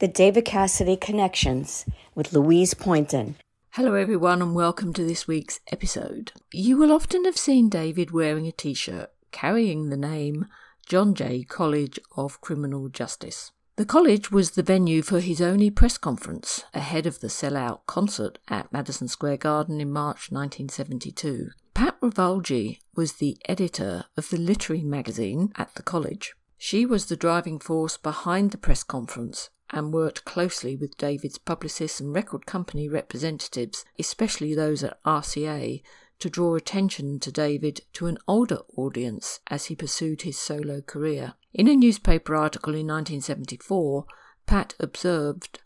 The 0.00 0.06
David 0.06 0.44
Cassidy 0.44 0.96
Connections 0.96 1.84
with 2.14 2.32
Louise 2.32 2.72
Poynton. 2.72 3.34
Hello, 3.70 3.94
everyone, 3.94 4.40
and 4.40 4.54
welcome 4.54 4.92
to 4.92 5.02
this 5.02 5.26
week's 5.26 5.58
episode. 5.72 6.30
You 6.52 6.76
will 6.76 6.92
often 6.92 7.24
have 7.24 7.36
seen 7.36 7.68
David 7.68 8.12
wearing 8.12 8.46
a 8.46 8.52
t 8.52 8.74
shirt 8.74 9.10
carrying 9.32 9.88
the 9.88 9.96
name 9.96 10.46
John 10.86 11.16
Jay 11.16 11.42
College 11.42 11.98
of 12.16 12.40
Criminal 12.40 12.88
Justice. 12.88 13.50
The 13.74 13.84
college 13.84 14.30
was 14.30 14.52
the 14.52 14.62
venue 14.62 15.02
for 15.02 15.18
his 15.18 15.40
only 15.40 15.68
press 15.68 15.98
conference 15.98 16.62
ahead 16.72 17.04
of 17.04 17.18
the 17.18 17.26
sellout 17.26 17.80
concert 17.86 18.38
at 18.46 18.72
Madison 18.72 19.08
Square 19.08 19.38
Garden 19.38 19.80
in 19.80 19.90
March 19.90 20.30
1972. 20.30 21.48
Pat 21.74 22.00
Ravalgi 22.00 22.78
was 22.94 23.14
the 23.14 23.36
editor 23.46 24.04
of 24.16 24.28
the 24.28 24.38
literary 24.38 24.84
magazine 24.84 25.50
at 25.56 25.74
the 25.74 25.82
college. 25.82 26.34
She 26.56 26.86
was 26.86 27.06
the 27.06 27.16
driving 27.16 27.58
force 27.58 27.96
behind 27.96 28.52
the 28.52 28.58
press 28.58 28.84
conference 28.84 29.50
and 29.70 29.92
worked 29.92 30.24
closely 30.24 30.76
with 30.76 30.96
David's 30.96 31.38
publicists 31.38 32.00
and 32.00 32.14
record 32.14 32.46
company 32.46 32.88
representatives, 32.88 33.84
especially 33.98 34.54
those 34.54 34.82
at 34.82 35.02
RCA, 35.04 35.82
to 36.18 36.30
draw 36.30 36.54
attention 36.54 37.20
to 37.20 37.30
David 37.30 37.82
to 37.92 38.06
an 38.06 38.18
older 38.26 38.60
audience 38.76 39.40
as 39.48 39.66
he 39.66 39.76
pursued 39.76 40.22
his 40.22 40.38
solo 40.38 40.80
career. 40.80 41.34
In 41.54 41.68
a 41.68 41.76
newspaper 41.76 42.34
article 42.34 42.74
in 42.74 42.86
1974, 42.86 44.04
Pat 44.46 44.74
observed, 44.80 45.60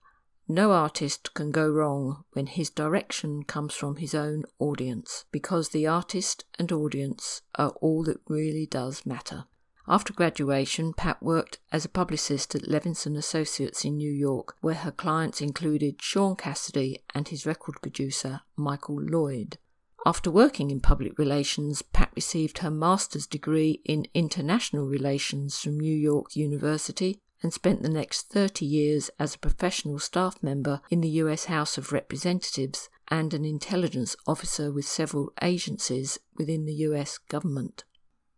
No 0.46 0.72
artist 0.72 1.32
can 1.34 1.50
go 1.50 1.68
wrong 1.68 2.24
when 2.32 2.46
his 2.46 2.68
direction 2.68 3.44
comes 3.44 3.74
from 3.74 3.96
his 3.96 4.14
own 4.14 4.44
audience, 4.58 5.24
because 5.32 5.70
the 5.70 5.86
artist 5.86 6.44
and 6.58 6.70
audience 6.70 7.42
are 7.54 7.70
all 7.80 8.04
that 8.04 8.20
really 8.28 8.66
does 8.66 9.06
matter. 9.06 9.44
After 9.88 10.12
graduation, 10.12 10.92
Pat 10.92 11.20
worked 11.22 11.58
as 11.72 11.84
a 11.84 11.88
publicist 11.88 12.54
at 12.54 12.68
Levinson 12.68 13.16
Associates 13.16 13.84
in 13.84 13.96
New 13.96 14.12
York, 14.12 14.56
where 14.60 14.76
her 14.76 14.92
clients 14.92 15.40
included 15.40 16.00
Shaun 16.00 16.36
Cassidy 16.36 17.00
and 17.14 17.26
his 17.26 17.46
record 17.46 17.82
producer, 17.82 18.42
Michael 18.56 19.00
Lloyd. 19.02 19.58
After 20.06 20.30
working 20.30 20.70
in 20.70 20.80
public 20.80 21.18
relations, 21.18 21.82
Pat 21.82 22.10
received 22.14 22.58
her 22.58 22.70
master's 22.70 23.26
degree 23.26 23.80
in 23.84 24.06
international 24.14 24.86
relations 24.86 25.58
from 25.58 25.78
New 25.78 25.96
York 25.96 26.36
University 26.36 27.20
and 27.42 27.52
spent 27.52 27.82
the 27.82 27.88
next 27.88 28.28
30 28.28 28.64
years 28.64 29.10
as 29.18 29.34
a 29.34 29.38
professional 29.38 29.98
staff 29.98 30.40
member 30.42 30.80
in 30.90 31.00
the 31.00 31.08
US 31.08 31.46
House 31.46 31.76
of 31.76 31.92
Representatives 31.92 32.88
and 33.08 33.34
an 33.34 33.44
intelligence 33.44 34.14
officer 34.26 34.72
with 34.72 34.84
several 34.84 35.32
agencies 35.42 36.18
within 36.36 36.66
the 36.66 36.74
US 36.74 37.18
government. 37.18 37.84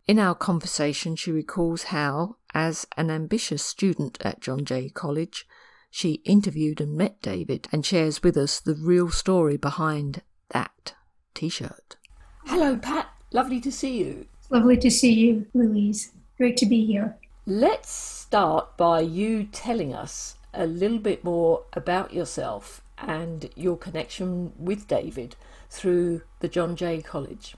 In 0.07 0.19
our 0.19 0.35
conversation, 0.35 1.17
she 1.17 1.33
recalls 1.33 1.85
how, 1.85 2.37
as 2.53 2.87
an 2.99 3.11
ambitious 3.11 3.65
student 3.65 4.19
at 4.21 4.41
John 4.41 4.67
Jay 4.67 4.91
College, 4.91 5.47
she 5.91 6.21
interviewed 6.27 6.79
and 6.83 6.95
met 6.95 7.23
David 7.23 7.69
and 7.73 7.87
shares 7.87 8.23
with 8.23 8.37
us 8.37 8.61
the 8.61 8.75
real 8.75 9.09
story 9.09 9.57
behind 9.57 10.21
that 10.51 10.93
t 11.33 11.49
shirt. 11.49 11.97
Hello, 12.45 12.77
Pat. 12.77 13.09
Lovely 13.33 13.61
to 13.63 13.73
see 13.73 13.97
you. 13.97 14.27
Lovely 14.51 14.77
to 14.77 14.91
see 14.91 15.13
you, 15.13 15.47
Louise. 15.55 16.13
Great 16.37 16.59
to 16.59 16.67
be 16.67 16.85
here. 16.85 17.17
Let's 17.47 17.91
start 17.91 18.77
by 18.77 19.01
you 19.01 19.45
telling 19.45 19.95
us 19.95 20.37
a 20.53 20.67
little 20.67 20.99
bit 20.99 21.25
more 21.25 21.65
about 21.73 22.13
yourself 22.13 22.83
and 22.99 23.49
your 23.57 23.79
connection 23.79 24.53
with 24.59 24.87
David 24.87 25.35
through 25.71 26.23
the 26.41 26.49
John 26.49 26.77
Jay 26.77 27.01
College. 27.01 27.57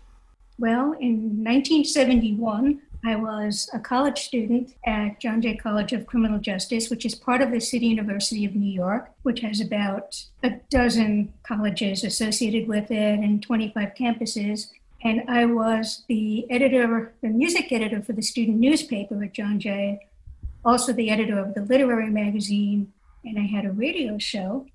Well, 0.58 0.92
in 0.92 1.44
1971, 1.44 2.80
I 3.04 3.14
was 3.14 3.68
a 3.74 3.78
college 3.78 4.18
student 4.20 4.74
at 4.86 5.20
John 5.20 5.42
Jay 5.42 5.54
College 5.54 5.92
of 5.92 6.06
Criminal 6.06 6.38
Justice, 6.38 6.88
which 6.88 7.04
is 7.04 7.14
part 7.14 7.42
of 7.42 7.50
the 7.52 7.60
City 7.60 7.86
University 7.86 8.44
of 8.46 8.54
New 8.54 8.72
York, 8.72 9.10
which 9.22 9.40
has 9.40 9.60
about 9.60 10.24
a 10.42 10.52
dozen 10.70 11.32
colleges 11.42 12.04
associated 12.04 12.66
with 12.68 12.90
it 12.90 13.18
and 13.20 13.42
25 13.42 13.92
campuses. 13.94 14.70
And 15.04 15.22
I 15.28 15.44
was 15.44 16.04
the 16.08 16.50
editor, 16.50 17.12
the 17.20 17.28
music 17.28 17.70
editor 17.70 18.02
for 18.02 18.14
the 18.14 18.22
student 18.22 18.56
newspaper 18.58 19.22
at 19.22 19.34
John 19.34 19.60
Jay, 19.60 20.00
also 20.64 20.92
the 20.92 21.10
editor 21.10 21.38
of 21.38 21.54
the 21.54 21.62
literary 21.62 22.10
magazine, 22.10 22.92
and 23.24 23.38
I 23.38 23.42
had 23.42 23.66
a 23.66 23.72
radio 23.72 24.16
show. 24.16 24.66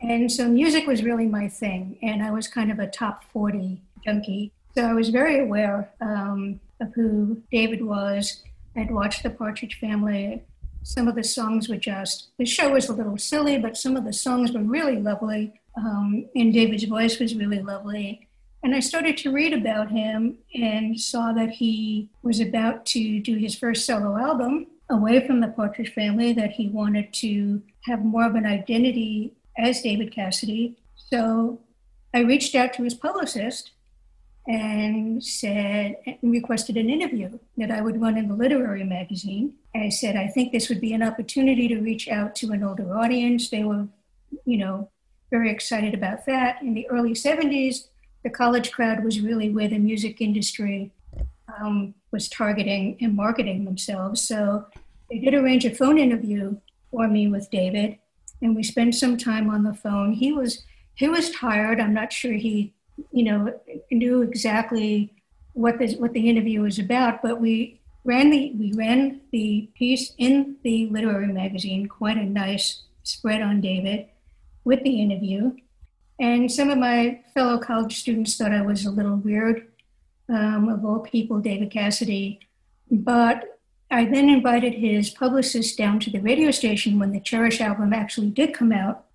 And 0.00 0.32
so 0.32 0.48
music 0.48 0.86
was 0.86 1.02
really 1.02 1.26
my 1.26 1.46
thing, 1.46 1.98
and 2.02 2.22
I 2.22 2.30
was 2.30 2.48
kind 2.48 2.72
of 2.72 2.78
a 2.78 2.86
top 2.86 3.22
40 3.32 3.82
junkie. 4.02 4.52
So 4.76 4.84
I 4.84 4.92
was 4.92 5.08
very 5.08 5.40
aware 5.40 5.90
um, 6.00 6.60
of 6.80 6.92
who 6.94 7.42
David 7.50 7.84
was. 7.84 8.42
I'd 8.76 8.90
watched 8.90 9.22
The 9.22 9.30
Partridge 9.30 9.80
Family. 9.80 10.44
Some 10.82 11.08
of 11.08 11.16
the 11.16 11.24
songs 11.24 11.68
were 11.68 11.76
just, 11.76 12.28
the 12.38 12.46
show 12.46 12.72
was 12.72 12.88
a 12.88 12.94
little 12.94 13.18
silly, 13.18 13.58
but 13.58 13.76
some 13.76 13.96
of 13.96 14.04
the 14.04 14.12
songs 14.12 14.52
were 14.52 14.62
really 14.62 14.96
lovely. 14.96 15.60
Um, 15.76 16.26
and 16.34 16.52
David's 16.52 16.84
voice 16.84 17.18
was 17.18 17.34
really 17.34 17.60
lovely. 17.60 18.28
And 18.62 18.74
I 18.74 18.80
started 18.80 19.16
to 19.18 19.32
read 19.32 19.52
about 19.52 19.90
him 19.90 20.38
and 20.54 21.00
saw 21.00 21.32
that 21.32 21.50
he 21.50 22.08
was 22.22 22.40
about 22.40 22.86
to 22.86 23.20
do 23.20 23.36
his 23.36 23.56
first 23.56 23.86
solo 23.86 24.16
album 24.18 24.66
away 24.90 25.26
from 25.26 25.40
the 25.40 25.48
Partridge 25.48 25.92
Family, 25.94 26.32
that 26.32 26.50
he 26.50 26.68
wanted 26.68 27.12
to 27.14 27.62
have 27.86 28.04
more 28.04 28.26
of 28.26 28.34
an 28.34 28.44
identity 28.44 29.32
as 29.56 29.82
David 29.82 30.12
Cassidy. 30.12 30.76
So 30.96 31.60
I 32.12 32.20
reached 32.20 32.54
out 32.54 32.72
to 32.74 32.82
his 32.82 32.94
publicist 32.94 33.70
and 34.50 35.22
said 35.22 35.96
and 36.04 36.32
requested 36.32 36.76
an 36.76 36.90
interview 36.90 37.38
that 37.56 37.70
I 37.70 37.80
would 37.80 38.00
run 38.00 38.18
in 38.18 38.26
the 38.26 38.34
literary 38.34 38.82
magazine. 38.82 39.54
I 39.76 39.90
said 39.90 40.16
I 40.16 40.26
think 40.26 40.50
this 40.50 40.68
would 40.68 40.80
be 40.80 40.92
an 40.92 41.04
opportunity 41.04 41.68
to 41.68 41.78
reach 41.78 42.08
out 42.08 42.34
to 42.36 42.50
an 42.50 42.64
older 42.64 42.92
audience. 42.96 43.48
They 43.48 43.62
were, 43.62 43.86
you 44.44 44.56
know, 44.56 44.90
very 45.30 45.52
excited 45.52 45.94
about 45.94 46.26
that. 46.26 46.62
In 46.62 46.74
the 46.74 46.88
early 46.90 47.12
70s, 47.12 47.86
the 48.24 48.30
college 48.30 48.72
crowd 48.72 49.04
was 49.04 49.20
really 49.20 49.50
where 49.50 49.68
the 49.68 49.78
music 49.78 50.20
industry 50.20 50.90
um, 51.60 51.94
was 52.10 52.28
targeting 52.28 52.98
and 53.00 53.14
marketing 53.14 53.64
themselves. 53.64 54.20
So 54.20 54.66
they 55.08 55.18
did 55.18 55.32
arrange 55.32 55.64
a 55.64 55.72
phone 55.72 55.96
interview 55.96 56.56
for 56.90 57.06
me 57.06 57.28
with 57.28 57.48
David, 57.52 57.98
and 58.42 58.56
we 58.56 58.64
spent 58.64 58.96
some 58.96 59.16
time 59.16 59.48
on 59.48 59.62
the 59.62 59.74
phone. 59.74 60.14
He 60.14 60.32
was 60.32 60.64
he 60.94 61.08
was 61.08 61.30
tired. 61.30 61.80
I'm 61.80 61.94
not 61.94 62.12
sure 62.12 62.32
he 62.32 62.74
you 63.12 63.24
know, 63.24 63.54
knew 63.90 64.22
exactly 64.22 65.14
what 65.52 65.78
the 65.78 65.96
what 65.96 66.12
the 66.12 66.28
interview 66.28 66.62
was 66.62 66.78
about, 66.78 67.22
but 67.22 67.40
we 67.40 67.80
ran 68.04 68.30
the 68.30 68.52
we 68.58 68.72
ran 68.72 69.20
the 69.32 69.68
piece 69.74 70.12
in 70.18 70.56
the 70.62 70.88
literary 70.88 71.32
magazine, 71.32 71.86
quite 71.86 72.16
a 72.16 72.24
nice 72.24 72.82
spread 73.02 73.42
on 73.42 73.60
David 73.60 74.06
with 74.64 74.82
the 74.82 75.00
interview. 75.00 75.52
And 76.18 76.52
some 76.52 76.68
of 76.68 76.78
my 76.78 77.20
fellow 77.34 77.58
college 77.58 77.98
students 77.98 78.36
thought 78.36 78.52
I 78.52 78.60
was 78.60 78.84
a 78.84 78.90
little 78.90 79.16
weird, 79.16 79.68
um, 80.28 80.68
of 80.68 80.84
all 80.84 81.00
people, 81.00 81.40
David 81.40 81.70
Cassidy. 81.70 82.40
But 82.90 83.58
I 83.90 84.04
then 84.04 84.28
invited 84.28 84.74
his 84.74 85.10
publicist 85.10 85.78
down 85.78 85.98
to 86.00 86.10
the 86.10 86.20
radio 86.20 86.50
station 86.50 86.98
when 86.98 87.12
the 87.12 87.20
Cherish 87.20 87.60
album 87.60 87.92
actually 87.92 88.30
did 88.30 88.52
come 88.52 88.70
out. 88.70 89.06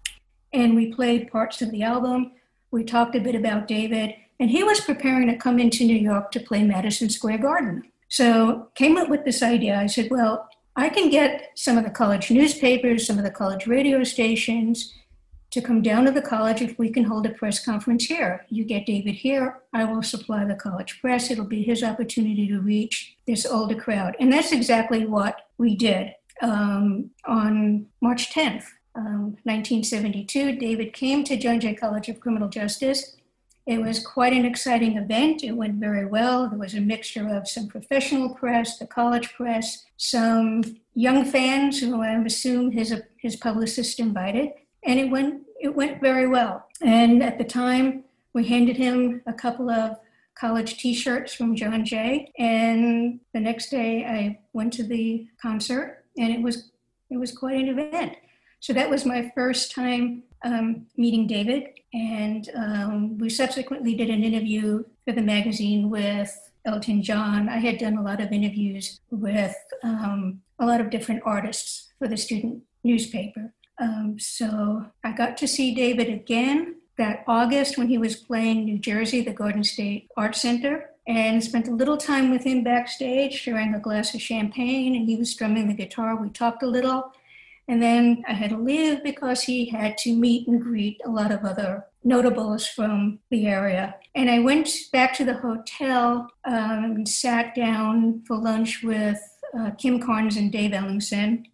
And 0.52 0.76
we 0.76 0.94
played 0.94 1.32
parts 1.32 1.62
of 1.62 1.72
the 1.72 1.84
album. 1.84 2.32
We 2.76 2.84
talked 2.84 3.16
a 3.16 3.22
bit 3.22 3.36
about 3.36 3.70
David, 3.70 4.16
and 4.38 4.50
he 4.50 4.62
was 4.62 4.82
preparing 4.82 5.30
to 5.30 5.38
come 5.38 5.60
into 5.60 5.86
New 5.86 5.96
York 5.96 6.30
to 6.32 6.42
play 6.42 6.62
Madison 6.62 7.10
Square 7.10 7.38
Garden. 7.38 7.84
So 8.10 8.68
came 8.76 8.98
up 8.98 9.08
with 9.08 9.24
this 9.24 9.42
idea. 9.42 9.80
I 9.80 9.86
said, 9.86 10.12
well, 10.12 10.50
I 10.76 10.90
can 10.90 11.10
get 11.10 11.52
some 11.56 11.78
of 11.78 11.86
the 11.86 11.90
college 11.90 12.30
newspapers, 12.30 13.08
some 13.08 13.18
of 13.18 13.24
the 13.24 13.32
college 13.32 13.66
radio 13.66 14.04
stations 14.04 14.94
to 15.52 15.62
come 15.62 15.82
down 15.82 16.04
to 16.04 16.12
the 16.12 16.22
college 16.22 16.62
if 16.62 16.78
we 16.78 16.90
can 16.90 17.06
hold 17.06 17.26
a 17.26 17.30
press 17.30 17.64
conference 17.64 18.04
here. 18.04 18.46
You 18.50 18.66
get 18.66 18.86
David 18.86 19.16
here, 19.16 19.62
I 19.72 19.86
will 19.86 20.04
supply 20.04 20.44
the 20.44 20.56
college 20.56 21.00
press. 21.00 21.32
It'll 21.32 21.46
be 21.46 21.64
his 21.64 21.82
opportunity 21.82 22.46
to 22.50 22.60
reach 22.60 23.16
this 23.26 23.46
older 23.46 23.76
crowd. 23.76 24.18
And 24.20 24.34
that's 24.34 24.52
exactly 24.52 25.06
what 25.06 25.48
we 25.58 25.78
did 25.78 26.14
um, 26.42 27.12
on 27.26 27.86
March 28.02 28.34
10th. 28.34 28.66
1972, 28.96 30.42
um, 30.42 30.58
David 30.58 30.94
came 30.94 31.24
to 31.24 31.38
John 31.38 31.60
Jay 31.60 31.74
College 31.74 32.10
of 32.10 32.20
Criminal 32.20 32.50
Justice. 32.50 33.16
It 33.66 33.82
was 33.82 34.06
quite 34.06 34.34
an 34.34 34.46
exciting 34.46 34.96
event. 34.96 35.44
It 35.44 35.54
went 35.54 35.76
very 35.76 36.06
well. 36.06 36.48
There 36.48 36.60
was 36.60 36.76
a 36.76 36.82
mixture 36.82 37.28
of 37.28 37.48
some 37.48 37.68
professional 37.68 38.36
press, 38.36 38.78
the 38.78 38.86
college 38.86 39.34
press, 39.34 39.86
some 39.98 40.64
young 40.94 41.26
fans 41.26 41.80
who 41.80 42.02
I 42.02 42.14
assume 42.14 42.72
his, 42.72 42.94
his 43.18 43.36
publicist 43.36 44.00
invited, 44.00 44.52
and 44.84 45.00
it 45.00 45.10
went, 45.10 45.44
it 45.60 45.76
went 45.76 46.00
very 46.00 46.28
well. 46.28 46.68
And 46.82 47.24
at 47.24 47.38
the 47.38 47.44
time, 47.44 48.04
we 48.34 48.48
handed 48.48 48.78
him 48.78 49.22
a 49.26 49.34
couple 49.34 49.70
of 49.70 49.98
college 50.36 50.78
t-shirts 50.78 51.34
from 51.34 51.56
John 51.56 51.86
Jay. 51.86 52.32
And 52.38 53.20
the 53.34 53.40
next 53.40 53.70
day 53.70 54.06
I 54.06 54.40
went 54.54 54.74
to 54.74 54.84
the 54.84 55.28
concert 55.42 56.04
and 56.18 56.32
it 56.32 56.42
was, 56.42 56.72
it 57.10 57.18
was 57.18 57.32
quite 57.32 57.56
an 57.56 57.70
event. 57.70 58.18
So 58.66 58.74
that 58.74 58.90
was 58.90 59.06
my 59.06 59.32
first 59.36 59.76
time 59.76 60.24
um, 60.44 60.88
meeting 60.98 61.28
David. 61.28 61.66
And 61.94 62.50
um, 62.56 63.18
we 63.20 63.30
subsequently 63.30 63.94
did 63.94 64.10
an 64.10 64.24
interview 64.24 64.84
for 65.06 65.14
the 65.14 65.22
magazine 65.22 65.92
with 65.92 66.36
Elton 66.66 67.04
John. 67.04 67.48
I 67.48 67.58
had 67.58 67.78
done 67.78 67.96
a 67.96 68.02
lot 68.02 68.20
of 68.20 68.32
interviews 68.32 69.02
with 69.12 69.56
um, 69.84 70.42
a 70.58 70.66
lot 70.66 70.82
of 70.82 70.90
different 70.90 71.22
artists 71.26 71.94
for 72.00 72.08
the 72.08 72.18
student 72.18 72.64
newspaper. 72.84 73.54
Um, 73.80 74.18
so 74.18 74.88
I 75.04 75.12
got 75.12 75.38
to 75.38 75.48
see 75.48 75.76
David 75.76 76.10
again 76.10 76.78
that 76.98 77.24
August 77.28 77.78
when 77.78 77.88
he 77.88 78.00
was 78.00 78.16
playing 78.16 78.66
New 78.66 78.80
Jersey, 78.80 79.22
the 79.22 79.32
Garden 79.32 79.64
State 79.64 80.10
Art 80.18 80.36
Center, 80.36 80.90
and 81.08 81.44
spent 81.44 81.68
a 81.68 81.76
little 81.76 81.98
time 81.98 82.32
with 82.32 82.44
him 82.44 82.64
backstage, 82.64 83.36
sharing 83.36 83.76
a 83.76 83.80
glass 83.80 84.16
of 84.16 84.24
champagne, 84.24 84.96
and 84.96 85.08
he 85.08 85.18
was 85.18 85.30
strumming 85.30 85.68
the 85.68 85.76
guitar. 85.76 86.16
We 86.16 86.30
talked 86.30 86.64
a 86.64 86.68
little. 86.68 87.14
And 87.68 87.82
then 87.82 88.24
I 88.28 88.34
had 88.34 88.52
to 88.52 88.58
leave 88.58 89.04
because 89.04 89.42
he 89.44 89.66
had 89.70 89.98
to 90.00 90.16
meet 90.16 90.48
and 90.48 90.62
greet 90.62 91.02
a 91.04 91.10
lot 91.10 91.32
of 91.32 91.44
other 91.44 91.86
notables 92.04 92.68
from 92.68 93.20
the 93.32 93.48
area. 93.48 93.96
And 94.14 94.30
I 94.30 94.40
went 94.40 94.70
back 94.94 95.14
to 95.16 95.26
the 95.26 95.34
hotel 95.34 96.30
um, 96.46 96.84
and 96.84 97.08
sat 97.08 97.56
down 97.56 98.24
for 98.28 98.38
lunch 98.38 98.84
with 98.84 99.20
uh, 99.58 99.72
Kim 99.72 100.00
Carnes 100.00 100.38
and 100.38 100.52
Dave 100.52 100.72
Ellingson 100.72 101.46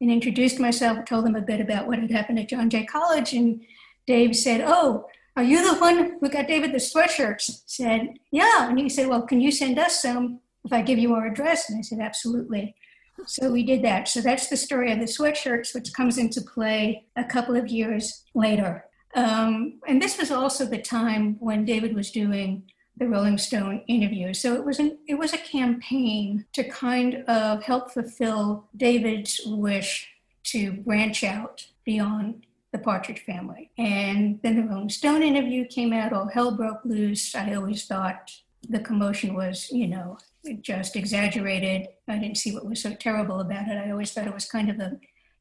and 0.00 0.10
introduced 0.10 0.60
myself, 0.60 1.04
told 1.04 1.24
them 1.24 1.36
a 1.36 1.40
bit 1.40 1.60
about 1.60 1.86
what 1.86 1.98
had 1.98 2.10
happened 2.10 2.38
at 2.38 2.48
John 2.48 2.70
Jay 2.70 2.84
College. 2.84 3.32
And 3.32 3.60
Dave 4.06 4.36
said, 4.36 4.62
Oh, 4.64 5.06
are 5.36 5.42
you 5.42 5.66
the 5.66 5.78
one 5.80 6.16
who 6.20 6.28
got 6.28 6.46
David 6.46 6.72
the 6.72 6.78
sweatshirts? 6.78 7.62
Said, 7.66 8.14
Yeah. 8.30 8.68
And 8.68 8.78
he 8.78 8.88
said, 8.88 9.08
Well, 9.08 9.22
can 9.22 9.40
you 9.40 9.50
send 9.50 9.78
us 9.78 10.00
some 10.00 10.40
if 10.64 10.72
I 10.72 10.82
give 10.82 10.98
you 10.98 11.14
our 11.14 11.26
address? 11.26 11.68
And 11.68 11.78
I 11.78 11.82
said, 11.82 11.98
Absolutely. 11.98 12.74
So 13.26 13.50
we 13.50 13.62
did 13.62 13.82
that. 13.82 14.08
So 14.08 14.20
that's 14.20 14.48
the 14.48 14.56
story 14.56 14.92
of 14.92 14.98
the 14.98 15.06
sweatshirts, 15.06 15.74
which 15.74 15.92
comes 15.92 16.18
into 16.18 16.40
play 16.40 17.06
a 17.16 17.24
couple 17.24 17.56
of 17.56 17.68
years 17.68 18.24
later. 18.34 18.84
Um, 19.14 19.80
and 19.88 20.00
this 20.00 20.18
was 20.18 20.30
also 20.30 20.66
the 20.66 20.80
time 20.80 21.36
when 21.40 21.64
David 21.64 21.94
was 21.94 22.10
doing 22.10 22.64
the 22.98 23.08
Rolling 23.08 23.38
Stone 23.38 23.82
interview. 23.88 24.32
So 24.34 24.54
it 24.54 24.64
was 24.64 24.78
an, 24.78 24.98
it 25.06 25.14
was 25.14 25.32
a 25.32 25.38
campaign 25.38 26.44
to 26.52 26.64
kind 26.64 27.24
of 27.26 27.62
help 27.62 27.90
fulfill 27.90 28.68
David's 28.76 29.40
wish 29.44 30.08
to 30.44 30.72
branch 30.72 31.24
out 31.24 31.66
beyond 31.84 32.46
the 32.72 32.78
Partridge 32.78 33.20
Family. 33.20 33.70
And 33.78 34.40
then 34.42 34.56
the 34.56 34.62
Rolling 34.62 34.90
Stone 34.90 35.22
interview 35.22 35.66
came 35.66 35.92
out. 35.92 36.12
All 36.12 36.28
hell 36.28 36.56
broke 36.56 36.84
loose. 36.84 37.34
I 37.34 37.54
always 37.54 37.86
thought 37.86 38.32
the 38.68 38.80
commotion 38.80 39.34
was, 39.34 39.70
you 39.70 39.86
know, 39.86 40.18
just 40.62 40.96
exaggerated. 40.96 41.88
I 42.08 42.18
didn't 42.18 42.38
see 42.38 42.54
what 42.54 42.66
was 42.66 42.82
so 42.82 42.94
terrible 42.94 43.40
about 43.40 43.68
it. 43.68 43.76
I 43.76 43.90
always 43.90 44.12
thought 44.12 44.26
it 44.26 44.34
was 44.34 44.46
kind 44.46 44.70
of 44.70 44.80
a 44.80 44.98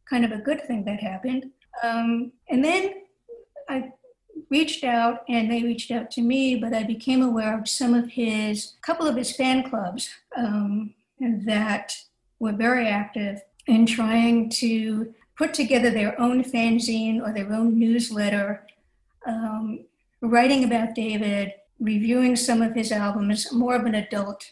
kind 0.10 0.24
of 0.24 0.32
a 0.32 0.38
good 0.38 0.62
thing 0.62 0.86
that 0.86 1.00
happened. 1.00 1.52
Um, 1.84 2.32
and 2.50 2.64
then 2.64 2.94
I 3.68 3.92
reached 4.50 4.84
out 4.84 5.24
and 5.28 5.52
they 5.52 5.64
reached 5.64 5.92
out 5.92 6.12
to 6.12 6.22
me, 6.22 6.56
but 6.56 6.74
I 6.74 6.84
became 6.84 7.22
aware 7.22 7.58
of 7.58 7.68
some 7.68 7.94
of 7.94 8.10
his, 8.10 8.74
a 8.78 8.82
couple 8.86 9.08
of 9.08 9.16
his 9.16 9.36
fan 9.36 9.68
clubs 9.70 10.10
um, 10.36 10.94
that 11.20 11.96
were 12.40 12.52
very 12.52 12.88
active 12.88 13.42
in 13.68 13.86
trying 13.86 14.50
to 14.50 15.14
put 15.38 15.54
together 15.54 15.90
their 15.90 16.20
own 16.20 16.44
fanzine 16.44 17.22
or 17.22 17.34
their 17.34 17.52
own 17.52 17.78
newsletter, 17.78 18.66
um, 19.26 19.86
writing 20.22 20.64
about 20.64 20.96
David, 20.96 21.54
reviewing 21.80 22.36
some 22.36 22.62
of 22.62 22.74
his 22.74 22.92
albums, 22.92 23.52
more 23.52 23.76
of 23.76 23.86
an 23.86 23.96
adult 23.96 24.52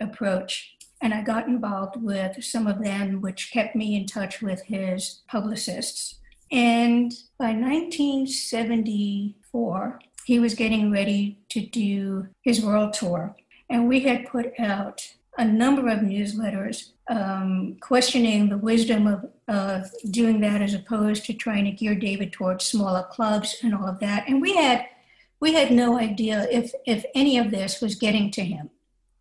approach. 0.00 0.76
And 1.02 1.14
I 1.14 1.22
got 1.22 1.48
involved 1.48 2.02
with 2.02 2.44
some 2.44 2.66
of 2.66 2.82
them, 2.82 3.20
which 3.20 3.52
kept 3.52 3.74
me 3.74 3.96
in 3.96 4.06
touch 4.06 4.42
with 4.42 4.62
his 4.62 5.22
publicists. 5.28 6.16
And 6.52 7.12
by 7.38 7.52
1974, 7.52 10.00
he 10.24 10.38
was 10.38 10.54
getting 10.54 10.90
ready 10.90 11.38
to 11.50 11.60
do 11.60 12.28
his 12.42 12.64
world 12.64 12.92
tour. 12.92 13.36
And 13.68 13.88
we 13.88 14.00
had 14.00 14.28
put 14.28 14.58
out 14.58 15.06
a 15.38 15.44
number 15.44 15.88
of 15.88 16.00
newsletters 16.00 16.90
um, 17.08 17.76
questioning 17.80 18.48
the 18.48 18.58
wisdom 18.58 19.06
of, 19.06 19.30
of 19.48 19.86
doing 20.10 20.40
that 20.40 20.60
as 20.60 20.74
opposed 20.74 21.24
to 21.24 21.32
trying 21.32 21.64
to 21.64 21.70
gear 21.70 21.94
David 21.94 22.32
towards 22.32 22.66
smaller 22.66 23.06
clubs 23.10 23.56
and 23.62 23.74
all 23.74 23.86
of 23.86 24.00
that. 24.00 24.28
And 24.28 24.40
we 24.40 24.54
had 24.54 24.86
we 25.40 25.54
had 25.54 25.70
no 25.70 25.98
idea 25.98 26.46
if 26.50 26.72
if 26.86 27.04
any 27.14 27.38
of 27.38 27.50
this 27.50 27.80
was 27.80 27.94
getting 27.94 28.30
to 28.32 28.44
him. 28.44 28.70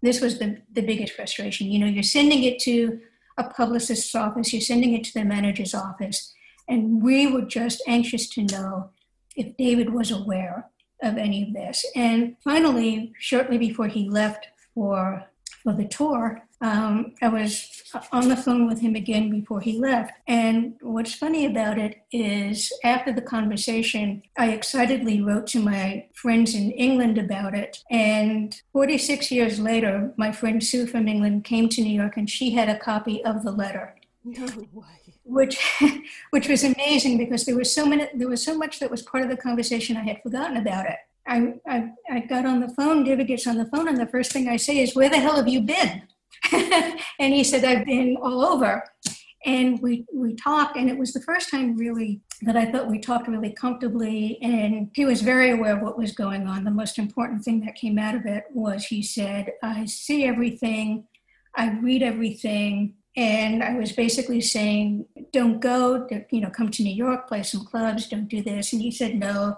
This 0.01 0.21
was 0.21 0.39
the, 0.39 0.61
the 0.71 0.81
biggest 0.81 1.13
frustration. 1.13 1.67
You 1.67 1.79
know, 1.79 1.87
you're 1.87 2.03
sending 2.03 2.43
it 2.43 2.59
to 2.59 2.99
a 3.37 3.43
publicist's 3.43 4.13
office, 4.15 4.51
you're 4.53 4.61
sending 4.61 4.93
it 4.93 5.03
to 5.05 5.13
the 5.13 5.23
manager's 5.23 5.73
office, 5.73 6.33
and 6.67 7.01
we 7.01 7.27
were 7.27 7.43
just 7.43 7.81
anxious 7.87 8.27
to 8.29 8.43
know 8.43 8.91
if 9.35 9.55
David 9.57 9.93
was 9.93 10.11
aware 10.11 10.69
of 11.01 11.17
any 11.17 11.43
of 11.43 11.53
this. 11.53 11.85
And 11.95 12.35
finally, 12.43 13.13
shortly 13.19 13.57
before 13.57 13.87
he 13.87 14.09
left 14.09 14.47
for, 14.73 15.25
for 15.63 15.73
the 15.73 15.87
tour, 15.87 16.43
um, 16.61 17.13
I 17.21 17.29
was 17.29 17.83
on 18.11 18.27
the 18.27 18.35
phone 18.35 18.67
with 18.67 18.81
him 18.81 18.95
again 18.95 19.29
before 19.29 19.61
he 19.61 19.79
left. 19.79 20.11
And 20.27 20.75
what's 20.81 21.13
funny 21.13 21.45
about 21.45 21.77
it 21.77 22.03
is 22.11 22.71
after 22.83 23.13
the 23.13 23.21
conversation, 23.21 24.23
I 24.37 24.49
excitedly 24.49 25.21
wrote 25.21 25.47
to 25.47 25.59
my 25.61 26.07
friends 26.13 26.55
in 26.55 26.71
England 26.71 27.17
about 27.17 27.55
it. 27.55 27.83
And 27.89 28.59
46 28.73 29.31
years 29.31 29.59
later, 29.59 30.13
my 30.17 30.31
friend 30.31 30.63
Sue 30.63 30.85
from 30.85 31.07
England 31.07 31.45
came 31.45 31.69
to 31.69 31.81
New 31.81 31.95
York 31.95 32.17
and 32.17 32.29
she 32.29 32.51
had 32.51 32.69
a 32.69 32.77
copy 32.77 33.23
of 33.23 33.43
the 33.43 33.51
letter. 33.51 33.95
No 34.23 34.45
way 34.73 34.85
which 35.29 35.59
which 36.31 36.49
was 36.49 36.63
amazing 36.63 37.17
because 37.17 37.45
there 37.45 37.55
was 37.55 37.73
so 37.73 37.85
many 37.85 38.07
there 38.15 38.27
was 38.27 38.43
so 38.43 38.57
much 38.57 38.79
that 38.79 38.89
was 38.89 39.03
part 39.03 39.23
of 39.23 39.29
the 39.29 39.37
conversation 39.37 39.95
I 39.95 40.03
had 40.03 40.21
forgotten 40.23 40.57
about 40.57 40.87
it. 40.87 40.97
I, 41.27 41.53
I, 41.67 41.91
I 42.09 42.19
got 42.21 42.45
on 42.45 42.59
the 42.59 42.69
phone, 42.69 43.03
David 43.03 43.27
gets 43.27 43.45
on 43.45 43.57
the 43.57 43.65
phone, 43.65 43.87
and 43.87 43.97
the 43.97 44.07
first 44.07 44.31
thing 44.31 44.47
I 44.47 44.57
say 44.57 44.79
is, 44.79 44.95
Where 44.95 45.09
the 45.09 45.19
hell 45.19 45.35
have 45.35 45.47
you 45.47 45.61
been? 45.61 46.03
and 46.51 47.33
he 47.33 47.43
said, 47.43 47.63
I've 47.63 47.85
been 47.85 48.17
all 48.21 48.45
over. 48.45 48.83
And 49.45 49.81
we, 49.81 50.05
we 50.13 50.35
talked, 50.35 50.75
and 50.75 50.89
it 50.89 50.97
was 50.97 51.13
the 51.13 51.21
first 51.21 51.49
time 51.49 51.77
really 51.77 52.21
that 52.41 52.57
I 52.57 52.71
thought 52.71 52.89
we 52.89 52.99
talked 52.99 53.27
really 53.27 53.51
comfortably. 53.51 54.37
And 54.41 54.91
he 54.93 55.05
was 55.05 55.21
very 55.21 55.51
aware 55.51 55.77
of 55.77 55.81
what 55.81 55.97
was 55.97 56.11
going 56.11 56.45
on. 56.45 56.63
The 56.63 56.71
most 56.71 56.99
important 56.99 57.43
thing 57.43 57.61
that 57.61 57.75
came 57.75 57.97
out 57.97 58.15
of 58.15 58.25
it 58.25 58.45
was 58.53 58.85
he 58.85 59.01
said, 59.01 59.53
I 59.63 59.85
see 59.85 60.25
everything, 60.25 61.05
I 61.55 61.71
read 61.79 62.03
everything, 62.03 62.95
and 63.15 63.63
I 63.63 63.75
was 63.75 63.91
basically 63.91 64.41
saying, 64.41 65.05
don't 65.33 65.59
go, 65.59 66.07
you 66.31 66.41
know, 66.41 66.49
come 66.49 66.69
to 66.71 66.83
New 66.83 66.93
York, 66.93 67.27
play 67.27 67.43
some 67.43 67.65
clubs, 67.65 68.07
don't 68.07 68.29
do 68.29 68.41
this. 68.41 68.71
And 68.71 68.81
he 68.81 68.91
said, 68.91 69.15
no, 69.15 69.57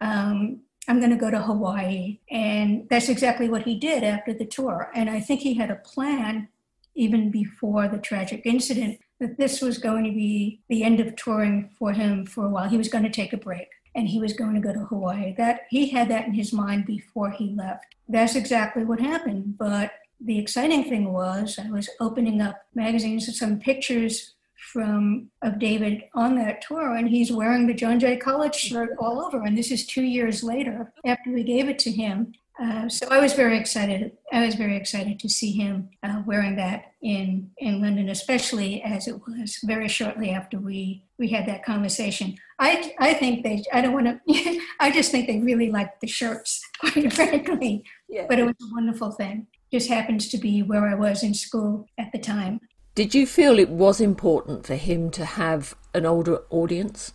um, 0.00 0.60
I'm 0.88 0.98
going 0.98 1.10
to 1.10 1.16
go 1.16 1.30
to 1.30 1.40
Hawaii. 1.40 2.18
And 2.30 2.88
that's 2.88 3.08
exactly 3.08 3.48
what 3.48 3.62
he 3.62 3.78
did 3.78 4.02
after 4.02 4.32
the 4.32 4.46
tour. 4.46 4.90
And 4.94 5.08
I 5.10 5.20
think 5.20 5.40
he 5.40 5.54
had 5.54 5.70
a 5.70 5.76
plan 5.76 6.48
even 6.94 7.30
before 7.30 7.88
the 7.88 7.98
tragic 7.98 8.42
incident 8.44 9.00
that 9.20 9.36
this 9.36 9.60
was 9.60 9.78
going 9.78 10.04
to 10.04 10.10
be 10.10 10.60
the 10.68 10.82
end 10.82 10.98
of 10.98 11.14
touring 11.16 11.70
for 11.78 11.92
him 11.92 12.26
for 12.26 12.46
a 12.46 12.48
while. 12.48 12.68
He 12.68 12.78
was 12.78 12.88
going 12.88 13.04
to 13.04 13.10
take 13.10 13.32
a 13.32 13.36
break 13.36 13.68
and 13.94 14.08
he 14.08 14.18
was 14.18 14.32
going 14.32 14.54
to 14.54 14.60
go 14.60 14.72
to 14.72 14.86
Hawaii. 14.86 15.34
That 15.36 15.62
he 15.68 15.90
had 15.90 16.08
that 16.10 16.26
in 16.26 16.34
his 16.34 16.52
mind 16.52 16.86
before 16.86 17.30
he 17.30 17.54
left. 17.54 17.94
That's 18.08 18.34
exactly 18.34 18.84
what 18.84 19.00
happened. 19.00 19.58
But 19.58 19.92
the 20.20 20.38
exciting 20.38 20.84
thing 20.84 21.12
was 21.12 21.58
I 21.58 21.70
was 21.70 21.88
opening 22.00 22.40
up 22.40 22.60
magazines 22.74 23.26
and 23.28 23.36
some 23.36 23.58
pictures 23.58 24.34
from 24.72 25.30
of 25.42 25.58
David 25.58 26.04
on 26.14 26.36
that 26.36 26.62
tour, 26.62 26.94
and 26.94 27.08
he's 27.08 27.32
wearing 27.32 27.66
the 27.66 27.74
John 27.74 27.98
Jay 27.98 28.16
College 28.16 28.54
shirt 28.54 28.90
all 28.98 29.24
over. 29.24 29.42
And 29.42 29.56
this 29.56 29.70
is 29.70 29.86
two 29.86 30.02
years 30.02 30.42
later 30.42 30.92
after 31.04 31.32
we 31.32 31.42
gave 31.42 31.68
it 31.68 31.78
to 31.80 31.90
him. 31.90 32.32
Uh, 32.60 32.88
so 32.88 33.06
I 33.10 33.20
was 33.20 33.32
very 33.32 33.56
excited. 33.56 34.12
I 34.32 34.44
was 34.44 34.54
very 34.54 34.76
excited 34.76 35.18
to 35.20 35.30
see 35.30 35.52
him 35.52 35.88
uh, 36.02 36.22
wearing 36.26 36.56
that 36.56 36.92
in 37.00 37.50
in 37.58 37.80
London, 37.80 38.10
especially 38.10 38.82
as 38.82 39.08
it 39.08 39.18
was 39.26 39.58
very 39.64 39.88
shortly 39.88 40.30
after 40.30 40.58
we 40.58 41.04
we 41.18 41.28
had 41.28 41.46
that 41.46 41.64
conversation. 41.64 42.36
I 42.58 42.92
I 42.98 43.14
think 43.14 43.44
they. 43.44 43.64
I 43.72 43.80
don't 43.80 43.94
want 43.94 44.06
to. 44.06 44.60
I 44.80 44.90
just 44.90 45.10
think 45.10 45.26
they 45.26 45.40
really 45.40 45.70
liked 45.70 46.00
the 46.00 46.06
shirts, 46.06 46.62
quite 46.80 47.12
frankly. 47.12 47.82
Yeah. 48.08 48.26
But 48.28 48.38
it 48.38 48.44
was 48.44 48.56
a 48.62 48.74
wonderful 48.74 49.12
thing 49.12 49.46
just 49.72 49.88
happens 49.88 50.28
to 50.28 50.38
be 50.38 50.62
where 50.62 50.88
I 50.88 50.94
was 50.94 51.22
in 51.22 51.34
school 51.34 51.86
at 51.98 52.10
the 52.12 52.18
time. 52.18 52.60
Did 52.94 53.14
you 53.14 53.26
feel 53.26 53.58
it 53.58 53.70
was 53.70 54.00
important 54.00 54.66
for 54.66 54.74
him 54.74 55.10
to 55.12 55.24
have 55.24 55.76
an 55.94 56.04
older 56.04 56.42
audience? 56.50 57.12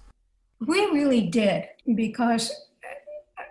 We 0.66 0.80
really 0.86 1.22
did 1.22 1.68
because 1.96 2.52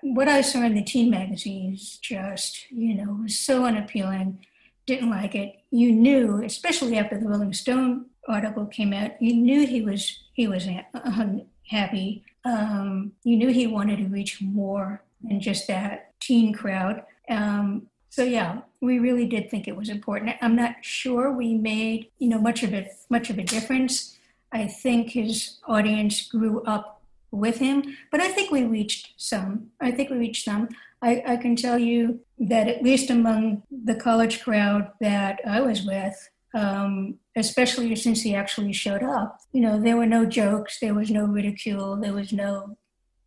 what 0.00 0.28
I 0.28 0.40
saw 0.40 0.62
in 0.62 0.74
the 0.74 0.82
teen 0.82 1.10
magazines 1.10 1.98
just, 2.02 2.70
you 2.70 2.94
know, 2.94 3.20
was 3.22 3.38
so 3.38 3.66
unappealing. 3.66 4.44
Didn't 4.86 5.10
like 5.10 5.34
it. 5.34 5.56
You 5.70 5.92
knew, 5.92 6.42
especially 6.42 6.98
after 6.98 7.18
the 7.18 7.28
Rolling 7.28 7.52
Stone 7.52 8.06
article 8.28 8.66
came 8.66 8.92
out, 8.92 9.20
you 9.20 9.34
knew 9.34 9.66
he 9.66 9.82
was 9.82 10.24
he 10.32 10.46
was 10.48 10.66
unhappy. 10.94 12.24
Um, 12.44 13.12
you 13.22 13.36
knew 13.36 13.48
he 13.48 13.66
wanted 13.66 13.98
to 13.98 14.06
reach 14.06 14.42
more 14.42 15.02
than 15.22 15.40
just 15.40 15.66
that 15.68 16.12
teen 16.20 16.52
crowd. 16.52 17.02
Um, 17.30 17.86
so 18.14 18.22
yeah, 18.22 18.60
we 18.80 19.00
really 19.00 19.26
did 19.26 19.50
think 19.50 19.66
it 19.66 19.76
was 19.76 19.88
important. 19.88 20.36
I'm 20.40 20.54
not 20.54 20.76
sure 20.82 21.32
we 21.32 21.54
made 21.54 22.10
you 22.20 22.28
know 22.28 22.40
much 22.40 22.62
of 22.62 22.72
it 22.72 22.92
much 23.10 23.28
of 23.28 23.38
a 23.38 23.42
difference. 23.42 24.16
I 24.52 24.68
think 24.68 25.10
his 25.10 25.58
audience 25.66 26.28
grew 26.28 26.62
up 26.62 27.02
with 27.32 27.58
him, 27.58 27.96
but 28.12 28.20
I 28.20 28.28
think 28.28 28.52
we 28.52 28.62
reached 28.62 29.14
some. 29.16 29.72
I 29.80 29.90
think 29.90 30.10
we 30.10 30.16
reached 30.16 30.44
some. 30.44 30.68
I, 31.02 31.24
I 31.26 31.36
can 31.36 31.56
tell 31.56 31.76
you 31.76 32.20
that 32.38 32.68
at 32.68 32.84
least 32.84 33.10
among 33.10 33.64
the 33.68 33.96
college 33.96 34.44
crowd 34.44 34.92
that 35.00 35.40
I 35.44 35.60
was 35.60 35.84
with, 35.84 36.16
um, 36.54 37.16
especially 37.34 37.96
since 37.96 38.22
he 38.22 38.36
actually 38.36 38.74
showed 38.74 39.02
up. 39.02 39.40
You 39.50 39.62
know, 39.62 39.80
there 39.80 39.96
were 39.96 40.06
no 40.06 40.24
jokes, 40.24 40.78
there 40.78 40.94
was 40.94 41.10
no 41.10 41.24
ridicule, 41.24 41.96
there 41.96 42.14
was 42.14 42.32
no, 42.32 42.76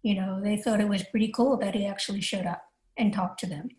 you 0.02 0.16
know, 0.16 0.40
they 0.42 0.56
thought 0.56 0.80
it 0.80 0.88
was 0.88 1.04
pretty 1.04 1.28
cool 1.28 1.58
that 1.58 1.76
he 1.76 1.86
actually 1.86 2.22
showed 2.22 2.46
up 2.46 2.67
and 2.98 3.14
talked 3.14 3.40
to 3.42 3.48
them. 3.48 3.70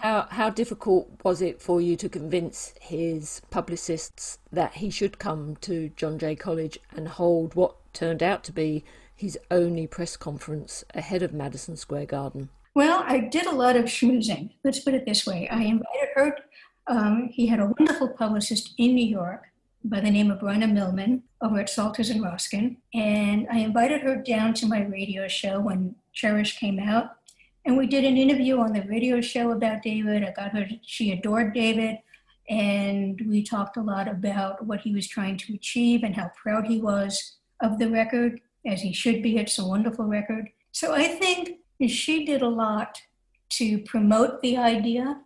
How 0.00 0.26
how 0.30 0.50
difficult 0.50 1.10
was 1.24 1.42
it 1.42 1.60
for 1.60 1.80
you 1.80 1.96
to 1.96 2.08
convince 2.08 2.74
his 2.80 3.40
publicists 3.50 4.38
that 4.52 4.74
he 4.74 4.90
should 4.90 5.18
come 5.18 5.56
to 5.62 5.90
John 5.96 6.18
Jay 6.18 6.36
College 6.36 6.78
and 6.94 7.08
hold 7.08 7.54
what 7.54 7.76
turned 7.92 8.22
out 8.22 8.44
to 8.44 8.52
be 8.52 8.84
his 9.14 9.38
only 9.50 9.86
press 9.86 10.16
conference 10.16 10.84
ahead 10.94 11.22
of 11.22 11.32
Madison 11.32 11.76
Square 11.76 12.06
Garden? 12.06 12.50
Well, 12.74 13.02
I 13.06 13.20
did 13.20 13.46
a 13.46 13.54
lot 13.54 13.76
of 13.76 13.86
schmoozing. 13.86 14.50
Let's 14.62 14.80
put 14.80 14.94
it 14.94 15.06
this 15.06 15.26
way: 15.26 15.48
I 15.48 15.62
invited 15.62 16.08
her. 16.14 16.36
Um, 16.86 17.30
he 17.32 17.46
had 17.46 17.58
a 17.58 17.72
wonderful 17.78 18.08
publicist 18.08 18.74
in 18.78 18.94
New 18.94 19.06
York 19.06 19.46
by 19.84 20.00
the 20.00 20.10
name 20.10 20.30
of 20.30 20.40
Bryna 20.40 20.70
Millman 20.70 21.22
over 21.40 21.58
at 21.60 21.70
Solters 21.70 22.10
and 22.10 22.22
Roskin. 22.22 22.76
and 22.94 23.46
I 23.50 23.58
invited 23.58 24.02
her 24.02 24.16
down 24.16 24.54
to 24.54 24.66
my 24.66 24.84
radio 24.84 25.28
show 25.28 25.60
when 25.60 25.94
Cherish 26.12 26.58
came 26.58 26.78
out 26.78 27.16
and 27.66 27.76
we 27.76 27.86
did 27.86 28.04
an 28.04 28.16
interview 28.16 28.60
on 28.60 28.72
the 28.72 28.82
radio 28.82 29.20
show 29.20 29.50
about 29.50 29.82
David. 29.82 30.22
I 30.22 30.30
got 30.30 30.52
her, 30.52 30.68
she 30.82 31.10
adored 31.10 31.52
David. 31.52 31.98
And 32.48 33.20
we 33.28 33.42
talked 33.42 33.76
a 33.76 33.82
lot 33.82 34.06
about 34.06 34.64
what 34.64 34.80
he 34.80 34.94
was 34.94 35.08
trying 35.08 35.36
to 35.38 35.54
achieve 35.54 36.04
and 36.04 36.14
how 36.14 36.30
proud 36.40 36.66
he 36.66 36.80
was 36.80 37.38
of 37.60 37.80
the 37.80 37.90
record, 37.90 38.40
as 38.64 38.82
he 38.82 38.92
should 38.92 39.20
be. 39.20 39.36
It's 39.36 39.58
a 39.58 39.66
wonderful 39.66 40.04
record. 40.04 40.48
So 40.70 40.94
I 40.94 41.08
think 41.08 41.58
she 41.88 42.24
did 42.24 42.42
a 42.42 42.48
lot 42.48 43.02
to 43.48 43.78
promote 43.80 44.40
the 44.42 44.58
idea. 44.58 45.20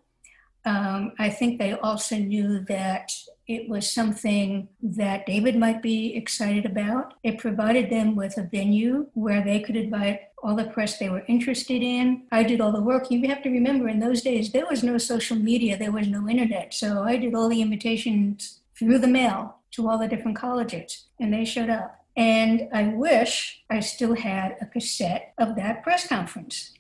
Um, 0.65 1.13
I 1.19 1.29
think 1.29 1.59
they 1.59 1.73
also 1.75 2.17
knew 2.17 2.65
that 2.69 3.13
it 3.51 3.69
was 3.69 3.91
something 3.91 4.69
that 4.81 5.27
David 5.27 5.57
might 5.57 5.83
be 5.83 6.15
excited 6.15 6.65
about. 6.65 7.15
It 7.25 7.39
provided 7.39 7.91
them 7.91 8.15
with 8.15 8.39
a 8.39 8.45
venue 8.45 9.09
where 9.15 9.43
they 9.43 9.59
could 9.59 9.75
invite 9.75 10.21
all 10.41 10.55
the 10.55 10.67
press 10.67 10.99
they 10.99 11.11
were 11.11 11.25
interested 11.27 11.83
in. 11.83 12.23
I 12.31 12.45
did 12.45 12.61
all 12.61 12.71
the 12.71 12.81
work. 12.81 13.11
You 13.11 13.27
have 13.29 13.43
to 13.43 13.51
remember, 13.51 13.89
in 13.89 13.99
those 13.99 14.23
days, 14.23 14.53
there 14.53 14.69
was 14.71 14.85
no 14.85 14.99
social 14.99 15.37
media, 15.37 15.77
there 15.77 15.91
was 15.91 16.07
no 16.07 16.29
internet. 16.29 16.73
So 16.73 17.03
I 17.03 17.17
did 17.17 17.35
all 17.35 17.49
the 17.49 17.61
invitations 17.61 18.61
through 18.79 19.01
the 19.01 19.09
mail 19.09 19.57
to 19.73 19.89
all 19.89 19.99
the 19.99 20.07
different 20.07 20.39
colleges, 20.39 21.07
and 21.19 21.33
they 21.33 21.45
showed 21.45 21.71
up. 21.71 22.05
And 22.17 22.69
I 22.73 22.85
wish 22.85 23.63
I 23.69 23.81
still 23.81 24.15
had 24.15 24.59
a 24.61 24.67
cassette 24.67 25.35
of 25.39 25.57
that 25.57 25.83
press 25.83 26.07
conference. 26.07 26.73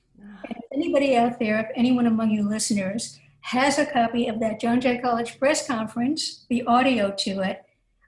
If 0.45 0.63
anybody 0.73 1.17
out 1.17 1.41
there, 1.41 1.59
if 1.59 1.67
anyone 1.75 2.07
among 2.07 2.31
you 2.31 2.49
listeners 2.49 3.19
has 3.43 3.79
a 3.79 3.87
copy 3.87 4.29
of 4.29 4.41
that 4.41 4.61
John 4.61 4.81
Jay 4.81 4.99
College 4.99 5.39
press 5.39 5.67
conference, 5.67 6.47
the 6.49 6.63
audio 6.65 7.13
to 7.19 7.41
it, 7.41 7.63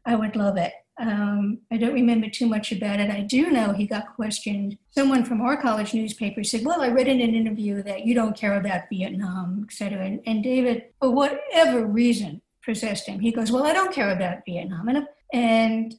I 0.04 0.14
would 0.14 0.36
love 0.36 0.56
it. 0.56 0.72
Um, 0.98 1.58
I 1.70 1.78
don't 1.78 1.94
remember 1.94 2.28
too 2.28 2.46
much 2.46 2.70
about 2.70 3.00
it. 3.00 3.10
I 3.10 3.20
do 3.20 3.50
know 3.50 3.72
he 3.72 3.86
got 3.86 4.14
questioned. 4.14 4.76
Someone 4.90 5.24
from 5.24 5.40
our 5.40 5.60
college 5.60 5.94
newspaper 5.94 6.44
said, 6.44 6.64
Well, 6.64 6.82
I 6.82 6.88
read 6.88 7.08
in 7.08 7.20
an 7.20 7.34
interview 7.34 7.82
that 7.82 8.04
you 8.04 8.14
don't 8.14 8.36
care 8.36 8.58
about 8.58 8.82
Vietnam, 8.90 9.66
et 9.66 9.72
cetera. 9.72 10.04
And, 10.04 10.20
and 10.26 10.42
David, 10.42 10.84
for 11.00 11.10
whatever 11.10 11.86
reason, 11.86 12.42
possessed 12.64 13.06
him. 13.06 13.20
He 13.20 13.32
goes, 13.32 13.50
Well, 13.50 13.64
I 13.64 13.72
don't 13.72 13.92
care 13.92 14.10
about 14.10 14.44
Vietnam. 14.44 14.88
And, 14.88 15.06
and, 15.32 15.94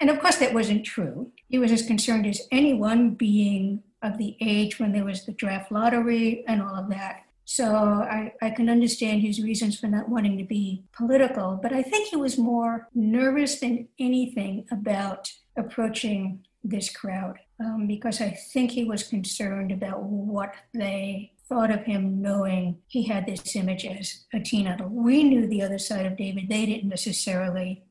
and 0.00 0.10
of 0.10 0.18
course, 0.20 0.36
that 0.36 0.54
wasn't 0.54 0.84
true. 0.84 1.30
He 1.48 1.58
was 1.58 1.70
as 1.70 1.86
concerned 1.86 2.26
as 2.26 2.42
anyone 2.50 3.10
being 3.10 3.82
of 4.02 4.18
the 4.18 4.36
age 4.40 4.78
when 4.78 4.92
there 4.92 5.04
was 5.04 5.24
the 5.24 5.32
draft 5.32 5.72
lottery 5.72 6.44
and 6.46 6.62
all 6.62 6.74
of 6.74 6.90
that. 6.90 7.22
So 7.50 7.64
I, 7.74 8.34
I 8.42 8.50
can 8.50 8.68
understand 8.68 9.22
his 9.22 9.40
reasons 9.40 9.80
for 9.80 9.86
not 9.86 10.10
wanting 10.10 10.36
to 10.36 10.44
be 10.44 10.84
political, 10.92 11.58
but 11.62 11.72
I 11.72 11.82
think 11.82 12.08
he 12.08 12.16
was 12.16 12.36
more 12.36 12.88
nervous 12.94 13.58
than 13.58 13.88
anything 13.98 14.66
about 14.70 15.32
approaching 15.56 16.44
this 16.62 16.90
crowd 16.90 17.38
um, 17.58 17.86
because 17.86 18.20
I 18.20 18.32
think 18.52 18.72
he 18.72 18.84
was 18.84 19.02
concerned 19.02 19.72
about 19.72 20.02
what 20.02 20.52
they 20.74 21.32
thought 21.48 21.70
of 21.70 21.84
him 21.84 22.20
knowing 22.20 22.76
he 22.86 23.04
had 23.04 23.24
this 23.24 23.56
image 23.56 23.86
as 23.86 24.26
a 24.34 24.40
teen 24.40 24.68
idol. 24.68 24.90
We 24.90 25.24
knew 25.24 25.46
the 25.46 25.62
other 25.62 25.78
side 25.78 26.04
of 26.04 26.18
David, 26.18 26.50
they 26.50 26.66
didn't 26.66 26.90
necessarily. 26.90 27.82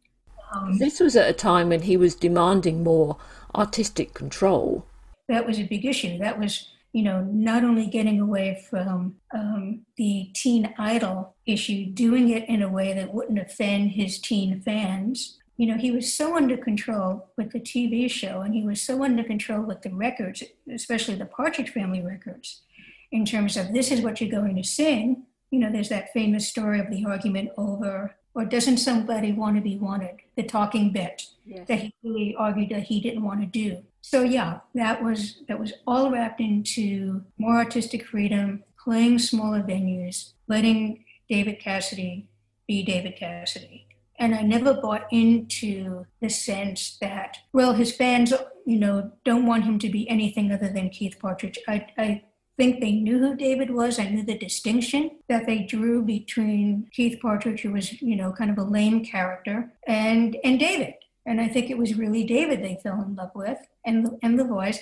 Um, 0.53 0.77
this 0.77 0.99
was 0.99 1.15
at 1.15 1.31
a 1.31 1.33
time 1.33 1.69
when 1.69 1.81
he 1.81 1.97
was 1.97 2.13
demanding 2.13 2.83
more 2.83 3.17
artistic 3.55 4.13
control. 4.13 4.85
That 5.27 5.47
was 5.47 5.57
a 5.57 5.63
big 5.63 5.83
issue. 5.83 6.19
That 6.19 6.37
was 6.37 6.67
you 6.97 7.03
know, 7.03 7.21
not 7.31 7.63
only 7.63 7.85
getting 7.85 8.19
away 8.19 8.65
from 8.71 9.17
um, 9.31 9.81
the 9.97 10.31
teen 10.33 10.73
idol 10.79 11.35
issue, 11.45 11.85
doing 11.85 12.29
it 12.29 12.49
in 12.49 12.63
a 12.63 12.69
way 12.69 12.91
that 12.91 13.13
wouldn't 13.13 13.37
offend 13.37 13.91
his 13.91 14.17
teen 14.17 14.59
fans. 14.61 15.37
You 15.57 15.67
know, 15.67 15.77
he 15.77 15.91
was 15.91 16.11
so 16.11 16.35
under 16.35 16.57
control 16.57 17.29
with 17.37 17.51
the 17.51 17.59
TV 17.59 18.09
show 18.09 18.41
and 18.41 18.55
he 18.55 18.63
was 18.63 18.81
so 18.81 19.03
under 19.03 19.23
control 19.23 19.61
with 19.61 19.83
the 19.83 19.91
records, 19.91 20.41
especially 20.73 21.13
the 21.13 21.27
Partridge 21.27 21.69
Family 21.69 22.01
records, 22.01 22.63
in 23.11 23.25
terms 23.25 23.57
of 23.57 23.73
this 23.73 23.91
is 23.91 24.01
what 24.01 24.19
you're 24.19 24.41
going 24.41 24.55
to 24.55 24.63
sing. 24.63 25.21
You 25.51 25.59
know, 25.59 25.71
there's 25.71 25.89
that 25.89 26.11
famous 26.13 26.47
story 26.47 26.79
of 26.79 26.89
the 26.89 27.05
argument 27.05 27.51
over, 27.57 28.15
or 28.33 28.43
doesn't 28.43 28.77
somebody 28.77 29.33
want 29.33 29.55
to 29.55 29.61
be 29.61 29.77
wanted? 29.77 30.15
The 30.35 30.41
talking 30.41 30.91
bit 30.91 31.27
yes. 31.45 31.67
that 31.67 31.77
he 31.77 31.93
really 32.03 32.35
argued 32.39 32.69
that 32.69 32.85
he 32.85 32.99
didn't 33.01 33.23
want 33.23 33.41
to 33.41 33.45
do. 33.45 33.83
So 34.09 34.23
yeah, 34.23 34.59
that 34.73 35.03
was 35.03 35.41
that 35.49 35.59
was 35.59 35.73
all 35.85 36.09
wrapped 36.09 36.39
into 36.39 37.25
more 37.37 37.57
artistic 37.57 38.05
freedom, 38.05 38.63
playing 38.81 39.19
smaller 39.19 39.61
venues, 39.61 40.31
letting 40.47 41.03
David 41.27 41.59
Cassidy 41.59 42.29
be 42.69 42.83
David 42.83 43.17
Cassidy. 43.17 43.85
And 44.17 44.33
I 44.33 44.43
never 44.43 44.73
bought 44.73 45.07
into 45.11 46.05
the 46.21 46.29
sense 46.29 46.97
that, 47.01 47.39
well, 47.51 47.73
his 47.73 47.93
fans, 47.93 48.31
you 48.65 48.79
know, 48.79 49.11
don't 49.25 49.45
want 49.45 49.65
him 49.65 49.77
to 49.79 49.89
be 49.89 50.09
anything 50.09 50.53
other 50.53 50.69
than 50.69 50.89
Keith 50.89 51.17
Partridge. 51.19 51.59
I, 51.67 51.87
I 51.97 52.23
think 52.55 52.79
they 52.79 52.93
knew 52.93 53.19
who 53.19 53.35
David 53.35 53.71
was. 53.71 53.99
I 53.99 54.07
knew 54.07 54.23
the 54.23 54.37
distinction 54.37 55.19
that 55.27 55.45
they 55.45 55.63
drew 55.63 56.01
between 56.01 56.87
Keith 56.93 57.19
Partridge, 57.21 57.59
who 57.59 57.73
was, 57.73 58.01
you 58.01 58.15
know, 58.15 58.31
kind 58.31 58.51
of 58.51 58.57
a 58.57 58.63
lame 58.63 59.03
character, 59.03 59.73
and 59.85 60.37
and 60.45 60.57
David. 60.57 60.93
And 61.27 61.41
I 61.41 61.47
think 61.47 61.69
it 61.69 61.77
was 61.77 61.95
really 61.95 62.23
David 62.23 62.63
they 62.63 62.79
fell 62.81 63.01
in 63.01 63.15
love 63.15 63.31
with 63.35 63.59
and, 63.85 64.17
and 64.23 64.39
the 64.39 64.45
voice. 64.45 64.79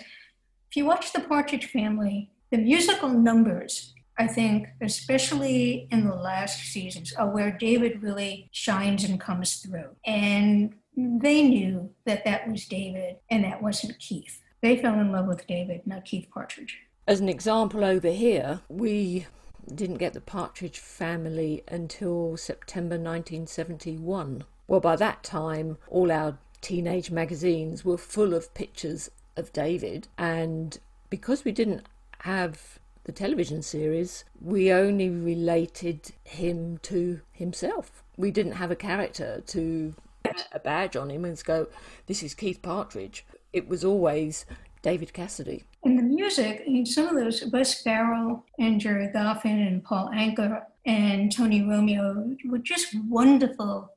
If 0.69 0.77
you 0.77 0.85
watch 0.85 1.11
The 1.11 1.21
Partridge 1.21 1.65
Family, 1.65 2.29
the 2.51 2.59
musical 2.59 3.09
numbers, 3.09 3.93
I 4.17 4.27
think, 4.27 4.67
especially 4.81 5.87
in 5.91 6.05
the 6.07 6.15
last 6.15 6.59
seasons, 6.59 7.13
are 7.13 7.29
where 7.29 7.51
David 7.51 8.01
really 8.01 8.49
shines 8.51 9.03
and 9.03 9.19
comes 9.19 9.55
through. 9.57 9.89
And 10.05 10.75
they 10.95 11.41
knew 11.41 11.89
that 12.05 12.23
that 12.25 12.49
was 12.49 12.65
David 12.67 13.17
and 13.29 13.43
that 13.43 13.61
wasn't 13.61 13.99
Keith. 13.99 14.41
They 14.61 14.77
fell 14.77 14.99
in 14.99 15.11
love 15.11 15.27
with 15.27 15.45
David, 15.47 15.81
not 15.85 16.05
Keith 16.05 16.27
Partridge. 16.33 16.77
As 17.07 17.19
an 17.19 17.27
example 17.27 17.83
over 17.83 18.09
here, 18.09 18.61
we 18.69 19.25
didn't 19.73 19.97
get 19.97 20.13
the 20.13 20.21
Partridge 20.21 20.79
family 20.79 21.63
until 21.67 22.37
September 22.37 22.95
1971. 22.95 24.43
Well, 24.67 24.79
by 24.79 24.95
that 24.95 25.23
time, 25.23 25.77
all 25.89 26.11
our 26.11 26.37
teenage 26.61 27.11
magazines 27.11 27.85
were 27.85 27.97
full 27.97 28.33
of 28.33 28.53
pictures 28.53 29.11
of 29.37 29.53
David, 29.53 30.07
and 30.17 30.77
because 31.09 31.45
we 31.45 31.51
didn't 31.51 31.85
have 32.19 32.79
the 33.03 33.11
television 33.11 33.61
series, 33.61 34.23
we 34.41 34.71
only 34.71 35.09
related 35.09 36.11
him 36.23 36.79
to 36.79 37.21
himself. 37.31 38.03
We 38.17 38.31
didn't 38.31 38.53
have 38.53 38.71
a 38.71 38.75
character 38.75 39.43
to 39.47 39.93
put 40.23 40.47
a 40.51 40.59
badge 40.59 40.95
on 40.95 41.11
him 41.11 41.23
and 41.23 41.41
go, 41.43 41.67
This 42.07 42.23
is 42.23 42.33
Keith 42.33 42.61
Partridge. 42.63 43.25
It 43.53 43.67
was 43.67 43.85
always 43.85 44.45
David 44.81 45.13
Cassidy. 45.13 45.65
In 45.83 45.97
the 45.97 46.03
music, 46.03 46.63
I 46.65 46.69
mean, 46.69 46.85
some 46.85 47.07
of 47.07 47.15
those, 47.15 47.45
Wes 47.45 47.81
Farrell 47.81 48.43
and 48.57 48.81
Gerry 48.81 49.07
Goffin 49.13 49.67
and 49.67 49.83
Paul 49.83 50.09
Anka 50.13 50.63
and 50.85 51.31
Tony 51.31 51.61
Romeo 51.61 52.35
were 52.45 52.57
just 52.57 52.95
wonderful 53.07 53.91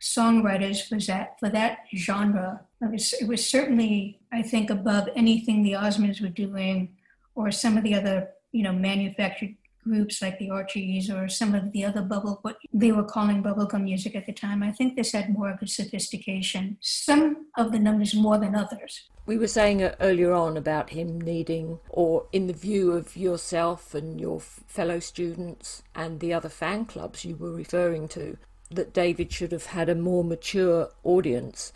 songwriters 0.00 0.86
for 0.86 0.98
that 1.06 1.38
for 1.38 1.48
that 1.50 1.80
genre. 1.94 2.60
It 2.80 2.90
was, 2.90 3.12
it 3.12 3.28
was 3.28 3.46
certainly, 3.46 4.20
I 4.32 4.42
think, 4.42 4.70
above 4.70 5.08
anything 5.14 5.62
the 5.62 5.72
Osmonds 5.72 6.20
were 6.22 6.28
doing, 6.28 6.96
or 7.34 7.50
some 7.50 7.76
of 7.76 7.84
the 7.84 7.94
other, 7.94 8.30
you 8.52 8.62
know, 8.62 8.72
manufactured 8.72 9.54
groups 9.84 10.20
like 10.20 10.38
the 10.38 10.50
Archies 10.50 11.10
or 11.10 11.28
some 11.28 11.54
of 11.54 11.72
the 11.72 11.84
other 11.84 12.02
bubble, 12.02 12.38
what 12.42 12.58
they 12.72 12.92
were 12.92 13.04
calling 13.04 13.42
bubblegum 13.42 13.82
music 13.84 14.14
at 14.14 14.26
the 14.26 14.32
time. 14.32 14.62
I 14.62 14.72
think 14.72 14.96
this 14.96 15.12
had 15.12 15.32
more 15.32 15.50
of 15.50 15.62
a 15.62 15.66
sophistication. 15.66 16.76
Some 16.80 17.46
of 17.56 17.72
the 17.72 17.78
numbers 17.78 18.14
more 18.14 18.38
than 18.38 18.54
others. 18.54 19.08
We 19.26 19.38
were 19.38 19.46
saying 19.46 19.82
uh, 19.82 19.94
earlier 20.00 20.32
on 20.32 20.56
about 20.56 20.90
him 20.90 21.20
needing, 21.20 21.78
or 21.88 22.26
in 22.32 22.46
the 22.46 22.52
view 22.52 22.92
of 22.92 23.16
yourself 23.16 23.94
and 23.94 24.20
your 24.20 24.40
fellow 24.40 25.00
students 25.00 25.82
and 25.94 26.20
the 26.20 26.32
other 26.32 26.48
fan 26.48 26.84
clubs 26.84 27.24
you 27.24 27.36
were 27.36 27.52
referring 27.52 28.08
to, 28.08 28.38
that 28.70 28.92
David 28.92 29.32
should 29.32 29.52
have 29.52 29.66
had 29.66 29.88
a 29.88 29.94
more 29.94 30.24
mature 30.24 30.90
audience. 31.04 31.72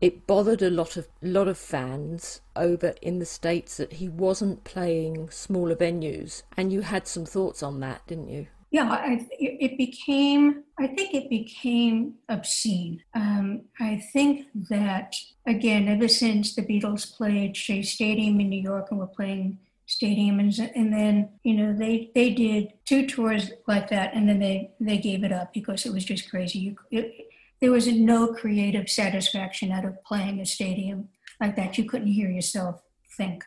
It 0.00 0.26
bothered 0.26 0.62
a 0.62 0.70
lot 0.70 0.96
of 0.96 1.08
lot 1.20 1.48
of 1.48 1.58
fans 1.58 2.40
over 2.54 2.94
in 3.02 3.18
the 3.18 3.26
states 3.26 3.76
that 3.78 3.94
he 3.94 4.08
wasn't 4.08 4.64
playing 4.64 5.30
smaller 5.30 5.74
venues, 5.74 6.42
and 6.56 6.72
you 6.72 6.82
had 6.82 7.08
some 7.08 7.26
thoughts 7.26 7.62
on 7.62 7.80
that, 7.80 8.06
didn't 8.06 8.28
you? 8.28 8.46
yeah, 8.70 8.90
I, 8.90 9.26
it 9.30 9.78
became, 9.78 10.64
I 10.78 10.88
think 10.88 11.14
it 11.14 11.30
became 11.30 12.14
obscene. 12.28 13.02
Um, 13.14 13.62
I 13.80 14.04
think 14.12 14.46
that, 14.68 15.14
again, 15.46 15.88
ever 15.88 16.06
since 16.06 16.54
the 16.54 16.62
Beatles 16.62 17.16
played 17.16 17.56
Shea 17.56 17.82
Stadium 17.82 18.40
in 18.40 18.50
New 18.50 18.60
York 18.60 18.88
and 18.90 19.00
were 19.00 19.06
playing 19.06 19.58
stadium 19.88 20.38
and, 20.38 20.56
and 20.76 20.92
then 20.92 21.30
you 21.42 21.54
know 21.54 21.72
they 21.72 22.10
they 22.14 22.30
did 22.30 22.74
two 22.84 23.06
tours 23.06 23.50
like 23.66 23.88
that 23.88 24.14
and 24.14 24.28
then 24.28 24.38
they 24.38 24.70
they 24.78 24.98
gave 24.98 25.24
it 25.24 25.32
up 25.32 25.52
because 25.52 25.86
it 25.86 25.92
was 25.92 26.04
just 26.04 26.30
crazy. 26.30 26.58
You 26.58 26.76
it, 26.90 27.28
there 27.60 27.72
was 27.72 27.88
no 27.88 28.28
creative 28.28 28.88
satisfaction 28.88 29.72
out 29.72 29.84
of 29.84 30.04
playing 30.04 30.40
a 30.40 30.46
stadium 30.46 31.08
like 31.40 31.56
that. 31.56 31.76
You 31.78 31.84
couldn't 31.84 32.08
hear 32.12 32.30
yourself 32.30 32.82
think 33.16 33.42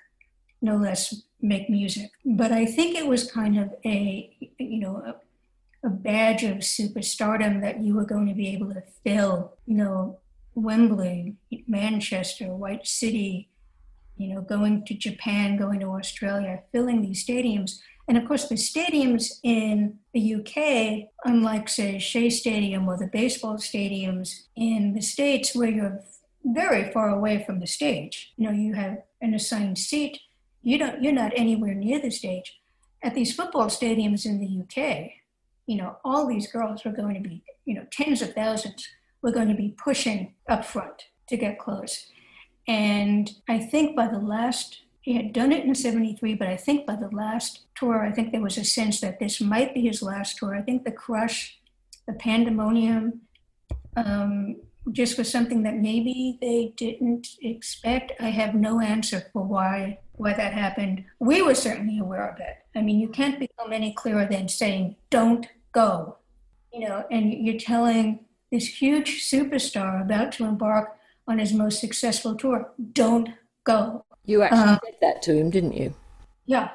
no 0.61 0.75
less 0.75 1.23
make 1.41 1.69
music. 1.69 2.11
But 2.25 2.51
i 2.51 2.65
think 2.65 2.95
it 2.95 3.07
was 3.07 3.31
kind 3.31 3.57
of 3.59 3.73
a 3.85 4.35
you 4.59 4.79
know 4.79 4.97
a, 5.05 5.87
a 5.87 5.89
badge 5.89 6.43
of 6.43 6.57
superstardom 6.57 7.61
that 7.61 7.81
you 7.81 7.95
were 7.95 8.05
going 8.05 8.27
to 8.27 8.33
be 8.33 8.49
able 8.49 8.73
to 8.73 8.83
fill 9.03 9.53
you 9.65 9.75
know 9.75 10.19
wembley 10.53 11.37
manchester 11.65 12.47
white 12.53 12.85
city 12.85 13.47
you 14.21 14.33
know, 14.33 14.41
going 14.41 14.85
to 14.85 14.93
Japan, 14.93 15.57
going 15.57 15.79
to 15.79 15.87
Australia, 15.87 16.63
filling 16.71 17.01
these 17.01 17.25
stadiums. 17.25 17.79
And 18.07 18.17
of 18.17 18.27
course, 18.27 18.47
the 18.47 18.55
stadiums 18.55 19.39
in 19.43 19.99
the 20.13 20.35
UK, 20.35 21.09
unlike, 21.25 21.69
say, 21.69 21.97
Shea 21.97 22.29
Stadium 22.29 22.87
or 22.87 22.97
the 22.97 23.07
baseball 23.07 23.55
stadiums 23.55 24.43
in 24.55 24.93
the 24.93 25.01
States, 25.01 25.55
where 25.55 25.69
you're 25.69 26.01
very 26.43 26.91
far 26.91 27.09
away 27.09 27.43
from 27.45 27.59
the 27.59 27.67
stage, 27.67 28.33
you 28.37 28.45
know, 28.45 28.51
you 28.51 28.73
have 28.73 28.97
an 29.21 29.33
assigned 29.33 29.77
seat, 29.77 30.19
you 30.61 30.77
don't, 30.77 31.01
you're 31.03 31.13
not 31.13 31.31
anywhere 31.35 31.73
near 31.73 31.99
the 31.99 32.11
stage. 32.11 32.59
At 33.03 33.15
these 33.15 33.33
football 33.35 33.67
stadiums 33.67 34.25
in 34.25 34.39
the 34.39 34.61
UK, 34.61 35.11
you 35.65 35.77
know, 35.77 35.97
all 36.03 36.27
these 36.27 36.51
girls 36.51 36.83
were 36.83 36.91
going 36.91 37.15
to 37.15 37.27
be, 37.27 37.43
you 37.65 37.75
know, 37.75 37.85
tens 37.91 38.21
of 38.21 38.33
thousands 38.33 38.87
were 39.21 39.31
going 39.31 39.47
to 39.47 39.55
be 39.55 39.75
pushing 39.83 40.33
up 40.49 40.65
front 40.65 41.03
to 41.27 41.37
get 41.37 41.59
close. 41.59 42.07
And 42.67 43.31
I 43.47 43.59
think 43.59 43.95
by 43.95 44.07
the 44.07 44.19
last, 44.19 44.81
he 45.01 45.15
had 45.15 45.33
done 45.33 45.51
it 45.51 45.65
in 45.65 45.73
73, 45.73 46.35
but 46.35 46.47
I 46.47 46.57
think 46.57 46.85
by 46.85 46.95
the 46.95 47.09
last 47.09 47.61
tour, 47.75 48.05
I 48.05 48.11
think 48.11 48.31
there 48.31 48.41
was 48.41 48.57
a 48.57 48.65
sense 48.65 49.01
that 49.01 49.19
this 49.19 49.41
might 49.41 49.73
be 49.73 49.81
his 49.81 50.01
last 50.01 50.37
tour. 50.37 50.55
I 50.55 50.61
think 50.61 50.83
the 50.83 50.91
crush, 50.91 51.59
the 52.07 52.13
pandemonium, 52.13 53.21
um, 53.95 54.57
just 54.91 55.17
was 55.17 55.29
something 55.29 55.63
that 55.63 55.75
maybe 55.75 56.37
they 56.41 56.73
didn't 56.75 57.27
expect. 57.41 58.13
I 58.19 58.29
have 58.29 58.55
no 58.55 58.79
answer 58.79 59.23
for 59.31 59.43
why 59.43 59.99
why 60.13 60.33
that 60.33 60.53
happened. 60.53 61.03
We 61.19 61.41
were 61.41 61.55
certainly 61.55 61.97
aware 61.97 62.29
of 62.29 62.39
it. 62.39 62.57
I 62.75 62.81
mean, 62.81 62.99
you 62.99 63.07
can't 63.07 63.39
become 63.39 63.73
any 63.73 63.93
clearer 63.93 64.25
than 64.25 64.47
saying, 64.49 64.95
"Don't 65.09 65.47
go," 65.71 66.17
you 66.73 66.87
know, 66.87 67.05
and 67.09 67.33
you're 67.33 67.59
telling 67.59 68.25
this 68.51 68.81
huge 68.81 69.23
superstar 69.23 70.01
about 70.01 70.31
to 70.33 70.45
embark 70.45 70.97
on 71.27 71.39
his 71.39 71.53
most 71.53 71.79
successful 71.79 72.35
tour. 72.35 72.71
Don't 72.93 73.29
go. 73.63 74.05
You 74.25 74.43
actually 74.43 74.59
uh, 74.59 74.79
said 74.83 74.95
that 75.01 75.21
to 75.23 75.35
him, 75.35 75.49
didn't 75.49 75.73
you? 75.73 75.93
Yeah. 76.45 76.71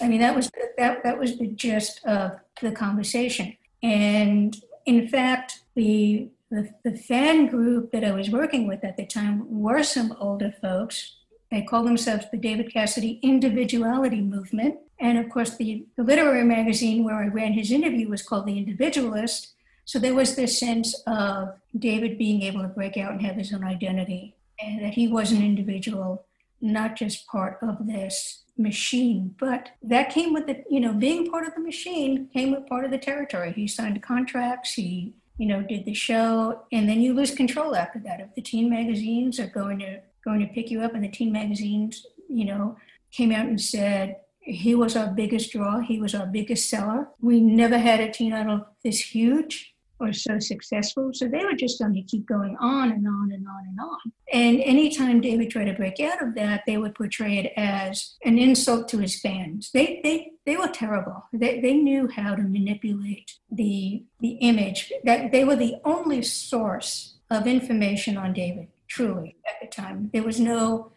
I 0.00 0.08
mean, 0.08 0.20
that 0.20 0.36
was 0.36 0.50
that 0.76 1.02
that 1.02 1.18
was 1.18 1.38
the 1.38 1.48
gist 1.48 2.04
of 2.04 2.32
the 2.60 2.72
conversation. 2.72 3.56
And 3.82 4.56
in 4.84 5.08
fact, 5.08 5.60
the, 5.74 6.28
the 6.50 6.70
the 6.84 6.96
fan 6.96 7.46
group 7.46 7.92
that 7.92 8.04
I 8.04 8.12
was 8.12 8.30
working 8.30 8.66
with 8.66 8.84
at 8.84 8.96
the 8.96 9.06
time 9.06 9.46
were 9.48 9.82
some 9.82 10.14
older 10.20 10.52
folks. 10.60 11.16
They 11.50 11.62
call 11.62 11.84
themselves 11.84 12.26
the 12.30 12.38
David 12.38 12.72
Cassidy 12.72 13.20
Individuality 13.22 14.20
Movement. 14.20 14.78
And 14.98 15.18
of 15.18 15.28
course, 15.28 15.56
the, 15.56 15.86
the 15.96 16.02
literary 16.02 16.44
magazine 16.44 17.04
where 17.04 17.16
I 17.16 17.28
ran 17.28 17.52
his 17.52 17.70
interview 17.70 18.08
was 18.08 18.22
called 18.22 18.46
The 18.46 18.58
Individualist. 18.58 19.54
So 19.86 20.00
there 20.00 20.14
was 20.14 20.34
this 20.34 20.58
sense 20.58 21.00
of 21.06 21.54
David 21.78 22.18
being 22.18 22.42
able 22.42 22.60
to 22.62 22.68
break 22.68 22.96
out 22.96 23.12
and 23.12 23.22
have 23.22 23.36
his 23.36 23.54
own 23.54 23.64
identity, 23.64 24.34
and 24.60 24.82
that 24.82 24.94
he 24.94 25.06
was 25.06 25.30
an 25.30 25.42
individual, 25.42 26.26
not 26.60 26.96
just 26.96 27.26
part 27.28 27.58
of 27.62 27.86
this 27.86 28.42
machine. 28.58 29.36
But 29.38 29.70
that 29.82 30.10
came 30.10 30.32
with 30.32 30.46
the, 30.46 30.64
you 30.68 30.80
know, 30.80 30.92
being 30.92 31.30
part 31.30 31.46
of 31.46 31.54
the 31.54 31.60
machine 31.60 32.28
came 32.32 32.50
with 32.50 32.66
part 32.66 32.84
of 32.84 32.90
the 32.90 32.98
territory. 32.98 33.52
He 33.52 33.68
signed 33.68 34.02
contracts, 34.02 34.72
he, 34.72 35.14
you 35.38 35.46
know, 35.46 35.62
did 35.62 35.84
the 35.84 35.94
show, 35.94 36.62
and 36.72 36.88
then 36.88 37.00
you 37.00 37.14
lose 37.14 37.32
control 37.32 37.76
after 37.76 38.00
that. 38.00 38.20
If 38.20 38.34
the 38.34 38.42
teen 38.42 38.68
magazines 38.68 39.38
are 39.38 39.46
going 39.46 39.78
to 39.78 40.00
going 40.24 40.40
to 40.40 40.52
pick 40.52 40.68
you 40.72 40.80
up, 40.82 40.94
and 40.94 41.04
the 41.04 41.08
teen 41.08 41.30
magazines, 41.30 42.04
you 42.28 42.44
know, 42.44 42.76
came 43.12 43.30
out 43.30 43.46
and 43.46 43.60
said, 43.60 44.16
he 44.40 44.74
was 44.74 44.96
our 44.96 45.06
biggest 45.06 45.52
draw. 45.52 45.78
He 45.78 46.00
was 46.00 46.12
our 46.12 46.26
biggest 46.26 46.68
seller. 46.68 47.08
We 47.20 47.38
never 47.40 47.78
had 47.78 48.00
a 48.00 48.10
teen 48.10 48.32
idol 48.32 48.66
this 48.82 49.00
huge 49.00 49.74
or 49.98 50.12
so 50.12 50.38
successful. 50.38 51.10
So 51.12 51.26
they 51.26 51.44
were 51.44 51.54
just 51.54 51.78
going 51.78 51.94
to 51.94 52.02
keep 52.02 52.26
going 52.26 52.56
on 52.60 52.90
and 52.92 53.06
on 53.06 53.30
and 53.32 53.46
on 53.46 53.64
and 53.68 53.80
on. 53.80 54.12
And 54.32 54.60
anytime 54.60 55.20
David 55.20 55.50
tried 55.50 55.66
to 55.66 55.72
break 55.72 56.00
out 56.00 56.22
of 56.22 56.34
that, 56.34 56.62
they 56.66 56.76
would 56.76 56.94
portray 56.94 57.38
it 57.38 57.52
as 57.56 58.16
an 58.24 58.38
insult 58.38 58.88
to 58.88 58.98
his 58.98 59.18
fans. 59.20 59.70
They 59.72 60.00
they 60.02 60.32
they 60.44 60.56
were 60.56 60.68
terrible. 60.68 61.24
They 61.32 61.60
they 61.60 61.74
knew 61.74 62.08
how 62.08 62.34
to 62.34 62.42
manipulate 62.42 63.32
the 63.50 64.04
the 64.20 64.32
image. 64.40 64.92
That 65.04 65.32
they 65.32 65.44
were 65.44 65.56
the 65.56 65.76
only 65.84 66.22
source 66.22 67.14
of 67.30 67.46
information 67.46 68.16
on 68.16 68.32
David, 68.32 68.68
truly, 68.88 69.36
at 69.46 69.60
the 69.60 69.66
time. 69.66 70.10
There 70.12 70.22
was 70.22 70.38
no 70.38 70.92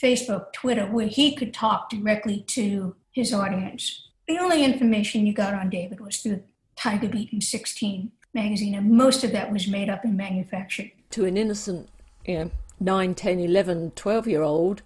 Facebook, 0.00 0.52
Twitter, 0.52 0.86
where 0.86 1.08
he 1.08 1.34
could 1.34 1.52
talk 1.52 1.90
directly 1.90 2.44
to 2.48 2.94
his 3.10 3.34
audience. 3.34 4.08
The 4.28 4.38
only 4.38 4.62
information 4.62 5.26
you 5.26 5.32
got 5.32 5.54
on 5.54 5.70
David 5.70 6.00
was 6.00 6.18
through 6.18 6.42
Tiger 6.76 7.08
Beat 7.08 7.32
and 7.32 7.42
16 7.42 8.12
magazine, 8.34 8.74
and 8.74 8.90
most 8.90 9.24
of 9.24 9.32
that 9.32 9.52
was 9.52 9.68
made 9.68 9.88
up 9.88 10.04
and 10.04 10.16
manufactured. 10.16 10.90
To 11.10 11.24
an 11.24 11.36
innocent, 11.36 11.88
you 12.26 12.38
know, 12.38 12.50
9, 12.80 13.14
10, 13.14 13.40
11, 13.40 13.92
12 13.92 14.28
year 14.28 14.42
old, 14.42 14.82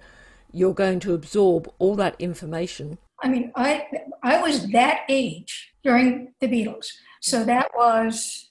you're 0.53 0.75
going 0.75 1.01
to 1.01 1.15
absorb 1.15 1.71
all 1.79 1.97
that 1.97 2.17
information. 2.19 2.99
I 3.23 3.29
mean, 3.29 3.53
I 3.55 3.87
I 4.23 4.41
was 4.43 4.71
that 4.73 5.03
age 5.09 5.73
during 5.85 6.35
the 6.41 6.49
Beatles, 6.49 6.87
so 7.21 7.45
that 7.45 7.71
was 7.75 8.51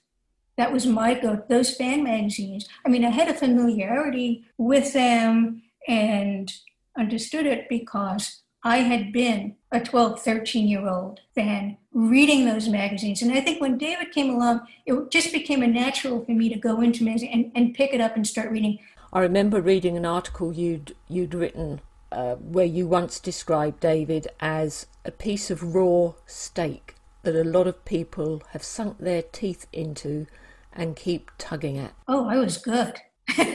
that 0.56 0.72
was 0.72 0.86
my 0.86 1.14
go. 1.14 1.42
Those 1.48 1.76
fan 1.76 2.04
magazines. 2.04 2.68
I 2.86 2.88
mean, 2.88 3.04
I 3.04 3.10
had 3.10 3.28
a 3.28 3.34
familiarity 3.34 4.44
with 4.58 4.92
them 4.92 5.62
and 5.88 6.52
understood 6.98 7.46
it 7.46 7.68
because 7.68 8.41
I 8.64 8.78
had 8.78 9.12
been 9.12 9.56
a 9.72 9.80
12, 9.80 10.20
13 10.20 10.68
year 10.68 10.88
old 10.88 11.20
fan 11.34 11.76
reading 11.92 12.46
those 12.46 12.68
magazines. 12.68 13.22
And 13.22 13.32
I 13.32 13.40
think 13.40 13.60
when 13.60 13.76
David 13.76 14.12
came 14.12 14.30
along, 14.30 14.66
it 14.86 15.10
just 15.10 15.32
became 15.32 15.62
a 15.62 15.66
natural 15.66 16.24
for 16.24 16.32
me 16.32 16.48
to 16.48 16.58
go 16.58 16.80
into 16.80 17.04
magazine 17.04 17.30
and, 17.32 17.52
and 17.54 17.74
pick 17.74 17.92
it 17.92 18.00
up 18.00 18.16
and 18.16 18.26
start 18.26 18.50
reading. 18.50 18.78
I 19.12 19.20
remember 19.20 19.60
reading 19.60 19.96
an 19.96 20.06
article 20.06 20.52
you'd, 20.52 20.94
you'd 21.08 21.34
written 21.34 21.80
uh, 22.12 22.36
where 22.36 22.66
you 22.66 22.86
once 22.86 23.18
described 23.18 23.80
David 23.80 24.28
as 24.40 24.86
a 25.04 25.10
piece 25.10 25.50
of 25.50 25.74
raw 25.74 26.12
steak 26.26 26.94
that 27.22 27.36
a 27.36 27.44
lot 27.44 27.66
of 27.66 27.84
people 27.84 28.42
have 28.50 28.62
sunk 28.62 28.98
their 28.98 29.22
teeth 29.22 29.66
into 29.72 30.26
and 30.72 30.96
keep 30.96 31.30
tugging 31.38 31.78
at. 31.78 31.94
Oh, 32.08 32.26
I 32.26 32.36
was 32.36 32.58
good. 32.58 32.98
Did 33.36 33.46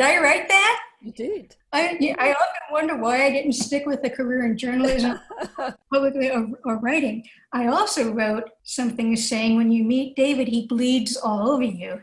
I 0.00 0.20
write 0.20 0.48
that? 0.48 0.80
You 1.00 1.12
did. 1.12 1.54
I, 1.72 1.96
yeah, 2.00 2.16
I 2.18 2.32
often 2.32 2.72
wonder 2.72 2.96
why 2.96 3.24
I 3.24 3.30
didn't 3.30 3.52
stick 3.52 3.86
with 3.86 4.00
a 4.04 4.10
career 4.10 4.44
in 4.46 4.58
journalism, 4.58 5.20
publicly 5.92 6.30
or, 6.30 6.48
or, 6.64 6.78
writing. 6.78 7.24
I 7.52 7.68
also 7.68 8.12
wrote 8.12 8.50
something 8.64 9.14
saying 9.14 9.56
when 9.56 9.70
you 9.70 9.84
meet 9.84 10.16
David, 10.16 10.48
he 10.48 10.66
bleeds 10.66 11.16
all 11.16 11.50
over 11.50 11.62
you 11.62 12.00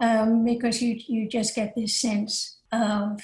um, 0.00 0.44
because 0.44 0.80
you 0.80 0.98
you 1.06 1.28
just 1.28 1.54
get 1.54 1.74
this 1.74 1.94
sense 1.94 2.56
of 2.72 3.20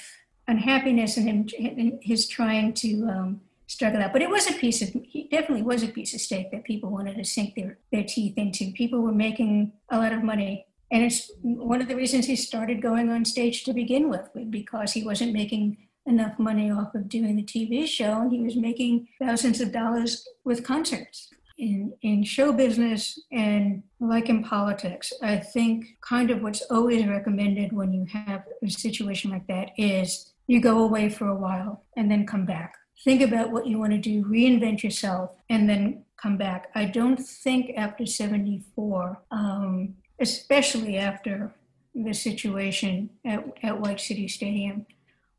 unhappiness 0.47 1.17
and 1.17 1.27
him 1.27 1.47
and 1.57 1.99
his 2.03 2.27
trying 2.27 2.73
to 2.73 3.07
um, 3.07 3.41
struggle 3.65 4.01
out. 4.01 4.13
But 4.13 4.21
it 4.21 4.29
was 4.29 4.47
a 4.47 4.53
piece 4.53 4.83
of 4.83 4.89
he 4.89 5.27
definitely 5.29 5.63
was 5.63 5.81
a 5.81 5.87
piece 5.87 6.13
of 6.13 6.21
steak 6.21 6.51
that 6.51 6.65
people 6.65 6.91
wanted 6.91 7.15
to 7.17 7.25
sink 7.25 7.55
their 7.55 7.79
their 7.91 8.03
teeth 8.03 8.37
into. 8.37 8.71
People 8.73 9.01
were 9.01 9.11
making 9.11 9.73
a 9.89 9.97
lot 9.97 10.13
of 10.13 10.23
money 10.23 10.67
and 10.91 11.03
it's 11.03 11.31
one 11.41 11.81
of 11.81 11.87
the 11.87 11.95
reasons 11.95 12.25
he 12.25 12.35
started 12.35 12.81
going 12.81 13.09
on 13.09 13.25
stage 13.25 13.63
to 13.63 13.73
begin 13.73 14.09
with, 14.09 14.29
because 14.49 14.93
he 14.93 15.03
wasn't 15.03 15.33
making 15.33 15.77
enough 16.05 16.37
money 16.39 16.71
off 16.71 16.95
of 16.95 17.07
doing 17.07 17.35
the 17.35 17.43
TV 17.43 17.87
show, 17.87 18.21
and 18.21 18.31
he 18.31 18.41
was 18.41 18.55
making 18.55 19.07
thousands 19.21 19.61
of 19.61 19.71
dollars 19.71 20.27
with 20.43 20.63
concerts. 20.63 21.29
In, 21.57 21.91
in 22.03 22.23
show 22.23 22.53
business 22.53 23.19
and 23.33 23.83
like 23.99 24.29
in 24.29 24.45
politics, 24.45 25.11
I 25.21 25.35
think 25.35 25.97
kind 25.99 26.31
of 26.31 26.41
what's 26.41 26.61
always 26.71 27.05
recommended 27.05 27.73
when 27.73 27.91
you 27.91 28.05
have 28.05 28.45
a 28.63 28.69
situation 28.69 29.29
like 29.29 29.45
that 29.47 29.71
is 29.77 30.31
you 30.47 30.61
go 30.61 30.83
away 30.83 31.09
for 31.09 31.27
a 31.27 31.35
while 31.35 31.83
and 31.97 32.09
then 32.09 32.25
come 32.25 32.45
back. 32.45 32.75
Think 33.03 33.21
about 33.21 33.51
what 33.51 33.67
you 33.67 33.77
want 33.77 33.91
to 33.91 33.97
do, 33.97 34.23
reinvent 34.23 34.83
yourself, 34.83 35.35
and 35.49 35.69
then 35.69 36.05
come 36.15 36.37
back. 36.37 36.69
I 36.75 36.85
don't 36.85 37.17
think 37.17 37.71
after 37.77 38.05
74, 38.05 39.21
um, 39.31 39.95
especially 40.19 40.97
after 40.97 41.53
the 41.95 42.13
situation 42.13 43.09
at, 43.25 43.43
at 43.63 43.79
White 43.79 43.99
City 43.99 44.27
Stadium, 44.27 44.85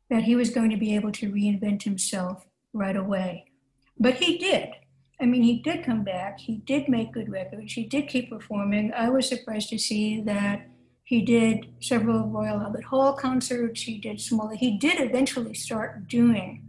that 0.09 0.23
he 0.23 0.35
was 0.35 0.49
going 0.49 0.69
to 0.69 0.77
be 0.77 0.95
able 0.95 1.11
to 1.13 1.31
reinvent 1.31 1.83
himself 1.83 2.45
right 2.73 2.95
away. 2.95 3.45
But 3.99 4.15
he 4.15 4.37
did. 4.37 4.69
I 5.19 5.25
mean, 5.25 5.43
he 5.43 5.59
did 5.59 5.85
come 5.85 6.03
back. 6.03 6.39
He 6.39 6.57
did 6.57 6.89
make 6.89 7.13
good 7.13 7.29
records. 7.29 7.73
He 7.73 7.85
did 7.85 8.07
keep 8.07 8.29
performing. 8.29 8.91
I 8.93 9.09
was 9.09 9.29
surprised 9.29 9.69
to 9.69 9.77
see 9.77 10.19
that 10.21 10.67
he 11.03 11.21
did 11.21 11.67
several 11.79 12.27
Royal 12.27 12.59
Albert 12.59 12.85
Hall 12.85 13.13
concerts. 13.13 13.83
He 13.83 13.97
did 13.97 14.19
smaller. 14.19 14.55
He 14.55 14.77
did 14.77 14.99
eventually 14.99 15.53
start 15.53 16.07
doing 16.07 16.63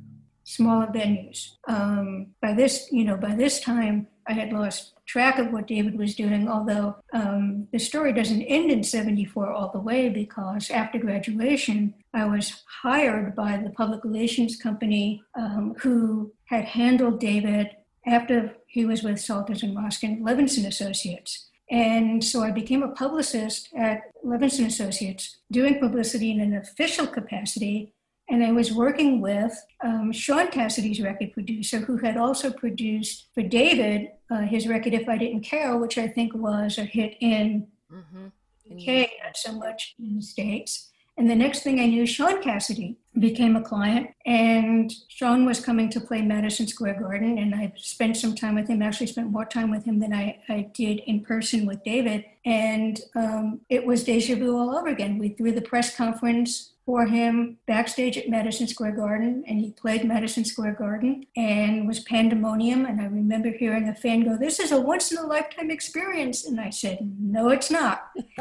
smaller 0.44 0.87
venues. 0.88 1.53
Um, 1.68 2.35
by 2.42 2.53
this, 2.53 2.88
you 2.92 3.05
know, 3.05 3.16
by 3.16 3.35
this 3.35 3.61
time, 3.61 4.09
I 4.27 4.35
had 4.35 4.53
lost 4.53 4.94
track 5.12 5.38
of 5.38 5.53
what 5.53 5.66
David 5.66 5.98
was 5.98 6.14
doing, 6.14 6.48
although 6.48 6.96
um, 7.12 7.68
the 7.70 7.79
story 7.79 8.14
doesn't 8.14 8.40
end 8.44 8.70
in 8.70 8.83
74 8.83 9.53
all 9.53 9.70
the 9.70 9.79
way 9.79 10.09
because 10.09 10.70
after 10.70 10.98
graduation, 10.98 11.92
I 12.14 12.25
was 12.25 12.62
hired 12.83 13.37
by 13.37 13.59
the 13.59 13.68
public 13.68 14.05
relations 14.05 14.57
company 14.57 15.22
um, 15.38 15.75
who 15.81 16.33
had 16.46 16.64
handled 16.64 17.20
David 17.20 17.68
after 18.07 18.55
he 18.66 18.87
was 18.87 19.03
with 19.03 19.20
Solters 19.20 19.62
and 19.62 19.77
Roskin 19.77 20.25
Levinson 20.25 20.66
Associates. 20.66 21.51
And 21.70 22.25
so 22.25 22.42
I 22.42 22.51
became 22.51 22.83
a 22.83 22.92
publicist 22.92 23.68
at 23.77 24.05
Levinson 24.25 24.64
Associates, 24.64 25.40
doing 25.51 25.79
publicity 25.79 26.31
in 26.31 26.40
an 26.40 26.55
official 26.55 27.07
capacity 27.07 27.92
and 28.33 28.42
I 28.42 28.53
was 28.53 28.72
working 28.72 29.20
with 29.20 29.53
um, 29.85 30.11
Shaun 30.11 30.48
Cassidy's 30.48 31.03
record 31.03 31.33
producer, 31.33 31.79
who 31.81 31.98
had 31.98 32.16
also 32.16 32.51
produced 32.51 33.29
for 33.35 33.42
David 33.42 34.09
uh, 34.32 34.40
his 34.42 34.66
record 34.66 34.94
"If 34.94 35.08
I 35.08 35.18
Didn't 35.18 35.42
Care," 35.42 35.76
which 35.76 35.98
I 35.98 36.08
think 36.08 36.34
was 36.34 36.78
a 36.78 36.84
hit 36.84 37.16
in 37.20 37.66
mm-hmm. 37.92 38.26
UK, 38.72 39.10
not 39.22 39.36
so 39.36 39.52
much 39.52 39.94
in 39.98 40.16
the 40.16 40.22
States. 40.22 40.88
And 41.18 41.28
the 41.28 41.36
next 41.36 41.62
thing 41.62 41.78
I 41.78 41.86
knew, 41.86 42.06
Shaun 42.06 42.42
Cassidy 42.42 42.96
became 43.18 43.54
a 43.54 43.60
client, 43.60 44.08
and 44.24 44.90
Shaun 45.08 45.44
was 45.44 45.62
coming 45.62 45.90
to 45.90 46.00
play 46.00 46.22
Madison 46.22 46.66
Square 46.66 47.00
Garden, 47.00 47.36
and 47.36 47.54
I 47.54 47.74
spent 47.76 48.16
some 48.16 48.34
time 48.34 48.54
with 48.54 48.68
him. 48.68 48.80
Actually, 48.80 49.08
spent 49.08 49.30
more 49.30 49.44
time 49.44 49.70
with 49.70 49.84
him 49.84 50.00
than 50.00 50.14
I, 50.14 50.38
I 50.48 50.70
did 50.72 51.00
in 51.00 51.20
person 51.20 51.66
with 51.66 51.84
David, 51.84 52.24
and 52.46 52.98
um, 53.14 53.60
it 53.68 53.84
was 53.84 54.04
deja 54.04 54.36
vu 54.36 54.56
all 54.56 54.74
over 54.74 54.88
again. 54.88 55.18
We 55.18 55.28
threw 55.28 55.52
the 55.52 55.60
press 55.60 55.94
conference 55.94 56.71
for 56.84 57.06
him 57.06 57.58
backstage 57.66 58.18
at 58.18 58.28
Madison 58.28 58.66
Square 58.66 58.92
Garden, 58.92 59.44
and 59.46 59.60
he 59.60 59.70
played 59.70 60.04
Madison 60.04 60.44
Square 60.44 60.74
Garden 60.74 61.24
and 61.36 61.86
was 61.86 62.00
pandemonium. 62.00 62.84
And 62.86 63.00
I 63.00 63.04
remember 63.04 63.50
hearing 63.50 63.88
a 63.88 63.94
fan 63.94 64.24
go, 64.24 64.36
"This 64.36 64.58
is 64.58 64.72
a 64.72 64.80
once 64.80 65.12
in 65.12 65.18
a 65.18 65.26
lifetime 65.26 65.70
experience," 65.70 66.44
and 66.44 66.60
I 66.60 66.70
said, 66.70 66.98
"No, 67.20 67.50
it's 67.50 67.70
not." 67.70 68.10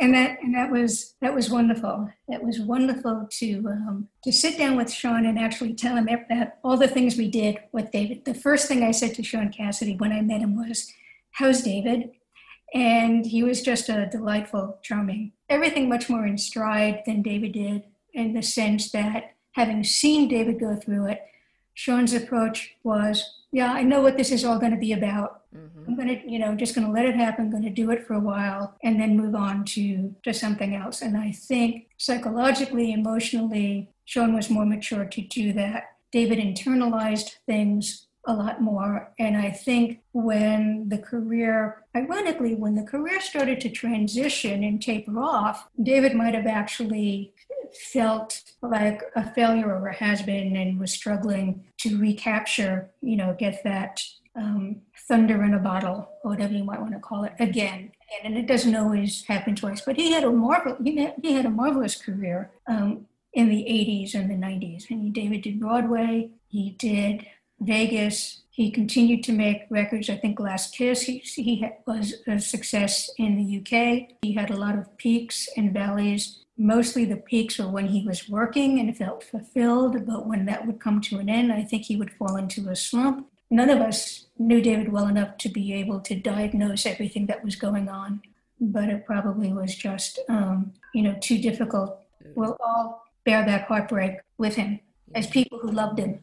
and, 0.00 0.14
that 0.14 0.38
and 0.42 0.54
that 0.54 0.70
was 0.70 1.14
that 1.20 1.34
was 1.34 1.48
wonderful. 1.48 2.10
That 2.28 2.42
was 2.42 2.60
wonderful 2.60 3.28
to 3.30 3.68
um, 3.68 4.08
to 4.24 4.32
sit 4.32 4.58
down 4.58 4.76
with 4.76 4.92
Shaun 4.92 5.26
and 5.26 5.38
actually 5.38 5.74
tell 5.74 5.96
him 5.96 6.08
that 6.28 6.58
all 6.64 6.76
the 6.76 6.88
things 6.88 7.16
we 7.16 7.28
did 7.28 7.58
with 7.72 7.92
David. 7.92 8.24
The 8.24 8.34
first 8.34 8.66
thing 8.66 8.82
I 8.82 8.90
said 8.90 9.14
to 9.14 9.22
Shaun 9.22 9.52
Cassidy 9.52 9.96
when 9.96 10.12
I 10.12 10.22
met 10.22 10.40
him 10.40 10.56
was, 10.56 10.92
"How's 11.32 11.62
David?" 11.62 12.10
And 12.72 13.26
he 13.26 13.42
was 13.42 13.62
just 13.62 13.88
a 13.88 14.06
delightful, 14.06 14.78
charming, 14.82 15.32
everything 15.48 15.88
much 15.88 16.08
more 16.08 16.26
in 16.26 16.38
stride 16.38 17.02
than 17.04 17.22
David 17.22 17.52
did, 17.52 17.82
in 18.12 18.32
the 18.32 18.42
sense 18.42 18.90
that 18.92 19.34
having 19.52 19.82
seen 19.82 20.28
David 20.28 20.60
go 20.60 20.76
through 20.76 21.06
it, 21.06 21.20
Shaun's 21.74 22.12
approach 22.12 22.76
was, 22.84 23.38
yeah, 23.52 23.72
I 23.72 23.82
know 23.82 24.00
what 24.00 24.16
this 24.16 24.30
is 24.30 24.44
all 24.44 24.58
going 24.58 24.72
to 24.72 24.78
be 24.78 24.92
about. 24.92 25.42
Mm-hmm. 25.56 25.84
I'm 25.88 25.96
going 25.96 26.08
to, 26.08 26.30
you 26.30 26.38
know, 26.38 26.54
just 26.54 26.74
going 26.74 26.86
to 26.86 26.92
let 26.92 27.06
it 27.06 27.16
happen, 27.16 27.46
I'm 27.46 27.50
going 27.50 27.64
to 27.64 27.70
do 27.70 27.90
it 27.90 28.06
for 28.06 28.14
a 28.14 28.20
while 28.20 28.76
and 28.82 29.00
then 29.00 29.16
move 29.16 29.34
on 29.34 29.64
to, 29.66 30.14
to 30.22 30.32
something 30.32 30.76
else. 30.76 31.02
And 31.02 31.16
I 31.16 31.32
think 31.32 31.88
psychologically, 31.96 32.92
emotionally, 32.92 33.90
Shaun 34.04 34.34
was 34.34 34.50
more 34.50 34.66
mature 34.66 35.04
to 35.04 35.20
do 35.22 35.52
that. 35.54 35.96
David 36.12 36.38
internalized 36.38 37.36
things 37.46 38.06
a 38.26 38.34
lot 38.34 38.60
more. 38.60 39.12
And 39.18 39.36
I 39.36 39.50
think 39.50 40.00
when 40.12 40.88
the 40.88 40.98
career, 40.98 41.84
ironically, 41.96 42.54
when 42.54 42.74
the 42.74 42.82
career 42.82 43.20
started 43.20 43.60
to 43.62 43.70
transition 43.70 44.62
and 44.62 44.80
taper 44.80 45.18
off, 45.18 45.68
David 45.82 46.14
might 46.14 46.34
have 46.34 46.46
actually 46.46 47.32
felt 47.92 48.42
like 48.62 49.02
a 49.14 49.32
failure 49.32 49.72
or 49.72 49.88
a 49.88 49.94
has 49.94 50.22
been 50.22 50.56
and 50.56 50.78
was 50.78 50.92
struggling 50.92 51.64
to 51.78 51.98
recapture, 51.98 52.90
you 53.00 53.16
know, 53.16 53.34
get 53.38 53.62
that 53.64 54.02
um, 54.36 54.80
thunder 55.08 55.42
in 55.42 55.54
a 55.54 55.58
bottle, 55.58 56.08
or 56.22 56.30
whatever 56.30 56.52
you 56.52 56.64
might 56.64 56.80
want 56.80 56.92
to 56.92 57.00
call 57.00 57.24
it, 57.24 57.32
again. 57.38 57.90
And 58.24 58.36
it 58.36 58.46
doesn't 58.46 58.76
always 58.76 59.24
happen 59.24 59.56
twice, 59.56 59.80
but 59.80 59.96
he 59.96 60.12
had 60.12 60.24
a 60.24 60.30
marvel, 60.30 60.76
he 60.82 60.96
had, 60.96 61.46
a 61.46 61.50
marvelous 61.50 61.96
career 61.96 62.50
um, 62.66 63.06
in 63.32 63.48
the 63.48 63.62
80s 63.62 64.14
and 64.14 64.30
the 64.30 64.34
90s. 64.34 64.90
And 64.90 65.12
David 65.12 65.42
did 65.42 65.60
Broadway, 65.60 66.30
he 66.48 66.70
did 66.70 67.26
Vegas. 67.60 68.42
He 68.50 68.70
continued 68.70 69.22
to 69.24 69.32
make 69.32 69.62
records. 69.70 70.10
I 70.10 70.16
think 70.16 70.40
Last 70.40 70.74
Kiss, 70.74 71.02
he, 71.02 71.18
he 71.18 71.66
was 71.86 72.14
a 72.26 72.38
success 72.38 73.10
in 73.16 73.36
the 73.36 73.58
UK. 73.58 74.16
He 74.22 74.34
had 74.34 74.50
a 74.50 74.56
lot 74.56 74.76
of 74.76 74.96
peaks 74.98 75.48
and 75.56 75.72
valleys. 75.72 76.44
Mostly 76.58 77.04
the 77.04 77.16
peaks 77.16 77.58
were 77.58 77.68
when 77.68 77.86
he 77.86 78.06
was 78.06 78.28
working 78.28 78.78
and 78.78 78.94
felt 78.96 79.24
fulfilled, 79.24 80.04
but 80.06 80.26
when 80.26 80.44
that 80.46 80.66
would 80.66 80.80
come 80.80 81.00
to 81.02 81.18
an 81.18 81.30
end, 81.30 81.52
I 81.52 81.62
think 81.62 81.84
he 81.84 81.96
would 81.96 82.12
fall 82.12 82.36
into 82.36 82.68
a 82.68 82.76
slump. 82.76 83.28
None 83.50 83.70
of 83.70 83.80
us 83.80 84.26
knew 84.38 84.60
David 84.60 84.92
well 84.92 85.08
enough 85.08 85.38
to 85.38 85.48
be 85.48 85.72
able 85.72 86.00
to 86.00 86.14
diagnose 86.14 86.86
everything 86.86 87.26
that 87.26 87.42
was 87.42 87.56
going 87.56 87.88
on, 87.88 88.20
but 88.60 88.90
it 88.90 89.06
probably 89.06 89.52
was 89.52 89.74
just, 89.74 90.18
um, 90.28 90.72
you 90.94 91.02
know, 91.02 91.16
too 91.20 91.38
difficult. 91.38 91.98
We'll 92.34 92.56
all 92.60 93.06
bear 93.24 93.44
that 93.46 93.66
heartbreak 93.66 94.18
with 94.38 94.56
him 94.56 94.80
as 95.14 95.26
people 95.26 95.58
who 95.58 95.72
loved 95.72 95.98
him 95.98 96.20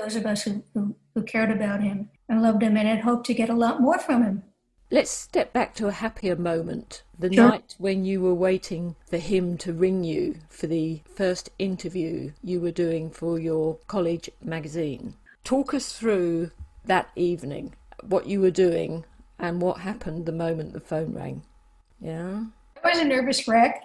those 0.00 0.16
of 0.16 0.26
us 0.26 0.42
who, 0.42 0.62
who, 0.74 0.94
who 1.14 1.22
cared 1.22 1.50
about 1.50 1.82
him 1.82 2.10
and 2.28 2.42
loved 2.42 2.62
him 2.62 2.76
and 2.76 2.88
had 2.88 3.00
hoped 3.00 3.26
to 3.26 3.34
get 3.34 3.50
a 3.50 3.54
lot 3.54 3.80
more 3.80 3.98
from 3.98 4.22
him. 4.22 4.42
Let's 4.90 5.10
step 5.10 5.52
back 5.52 5.74
to 5.74 5.88
a 5.88 5.92
happier 5.92 6.34
moment. 6.34 7.02
The 7.18 7.32
sure. 7.32 7.48
night 7.48 7.74
when 7.78 8.04
you 8.04 8.22
were 8.22 8.34
waiting 8.34 8.96
for 9.06 9.18
him 9.18 9.58
to 9.58 9.72
ring 9.72 10.02
you 10.02 10.36
for 10.48 10.66
the 10.66 11.02
first 11.14 11.50
interview 11.58 12.32
you 12.42 12.60
were 12.60 12.70
doing 12.70 13.10
for 13.10 13.38
your 13.38 13.78
college 13.86 14.30
magazine. 14.42 15.14
Talk 15.44 15.74
us 15.74 15.92
through 15.92 16.52
that 16.86 17.10
evening, 17.16 17.74
what 18.02 18.26
you 18.26 18.40
were 18.40 18.50
doing, 18.50 19.04
and 19.38 19.60
what 19.60 19.80
happened 19.80 20.24
the 20.24 20.32
moment 20.32 20.72
the 20.72 20.80
phone 20.80 21.12
rang. 21.12 21.42
Yeah? 22.00 22.44
I 22.82 22.88
was 22.88 22.98
a 22.98 23.04
nervous 23.04 23.46
wreck. 23.46 23.82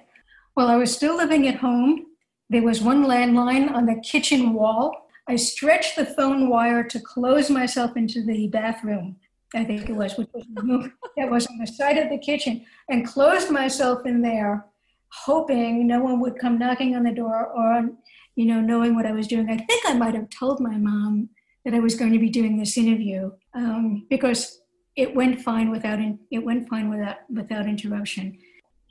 While 0.53 0.67
I 0.67 0.75
was 0.75 0.95
still 0.95 1.17
living 1.17 1.47
at 1.47 1.55
home, 1.55 2.05
there 2.49 2.63
was 2.63 2.81
one 2.81 3.03
landline 3.05 3.71
on 3.71 3.87
the 3.87 3.99
kitchen 4.01 4.53
wall 4.53 5.02
I 5.27 5.35
stretched 5.35 5.95
the 5.95 6.05
phone 6.05 6.49
wire 6.49 6.83
to 6.83 6.99
close 6.99 7.49
myself 7.49 7.95
into 7.95 8.23
the 8.23 8.47
bathroom. 8.47 9.15
I 9.55 9.63
think 9.63 9.89
it 9.89 9.93
was, 9.93 10.17
which 10.17 10.29
was 10.33 10.45
that 11.17 11.29
was 11.29 11.47
on 11.47 11.59
the 11.59 11.67
side 11.67 11.97
of 11.97 12.09
the 12.09 12.17
kitchen, 12.17 12.65
and 12.89 13.07
closed 13.07 13.49
myself 13.49 14.05
in 14.05 14.21
there, 14.21 14.65
hoping 15.09 15.87
no 15.87 16.01
one 16.01 16.19
would 16.19 16.39
come 16.39 16.57
knocking 16.57 16.95
on 16.95 17.03
the 17.03 17.11
door 17.11 17.47
or, 17.47 17.89
you 18.35 18.45
know, 18.45 18.59
knowing 18.59 18.95
what 18.95 19.05
I 19.05 19.11
was 19.11 19.27
doing. 19.27 19.49
I 19.49 19.57
think 19.57 19.83
I 19.85 19.93
might 19.93 20.15
have 20.15 20.29
told 20.29 20.59
my 20.59 20.77
mom 20.77 21.29
that 21.65 21.73
I 21.73 21.79
was 21.79 21.95
going 21.95 22.11
to 22.13 22.19
be 22.19 22.29
doing 22.29 22.57
this 22.57 22.77
interview 22.77 23.31
um, 23.53 24.05
because 24.09 24.61
it 24.95 25.15
went 25.15 25.41
fine 25.41 25.71
without 25.71 25.99
it 25.99 26.39
went 26.39 26.67
fine 26.67 26.89
without 26.89 27.17
without 27.29 27.67
interruption. 27.67 28.37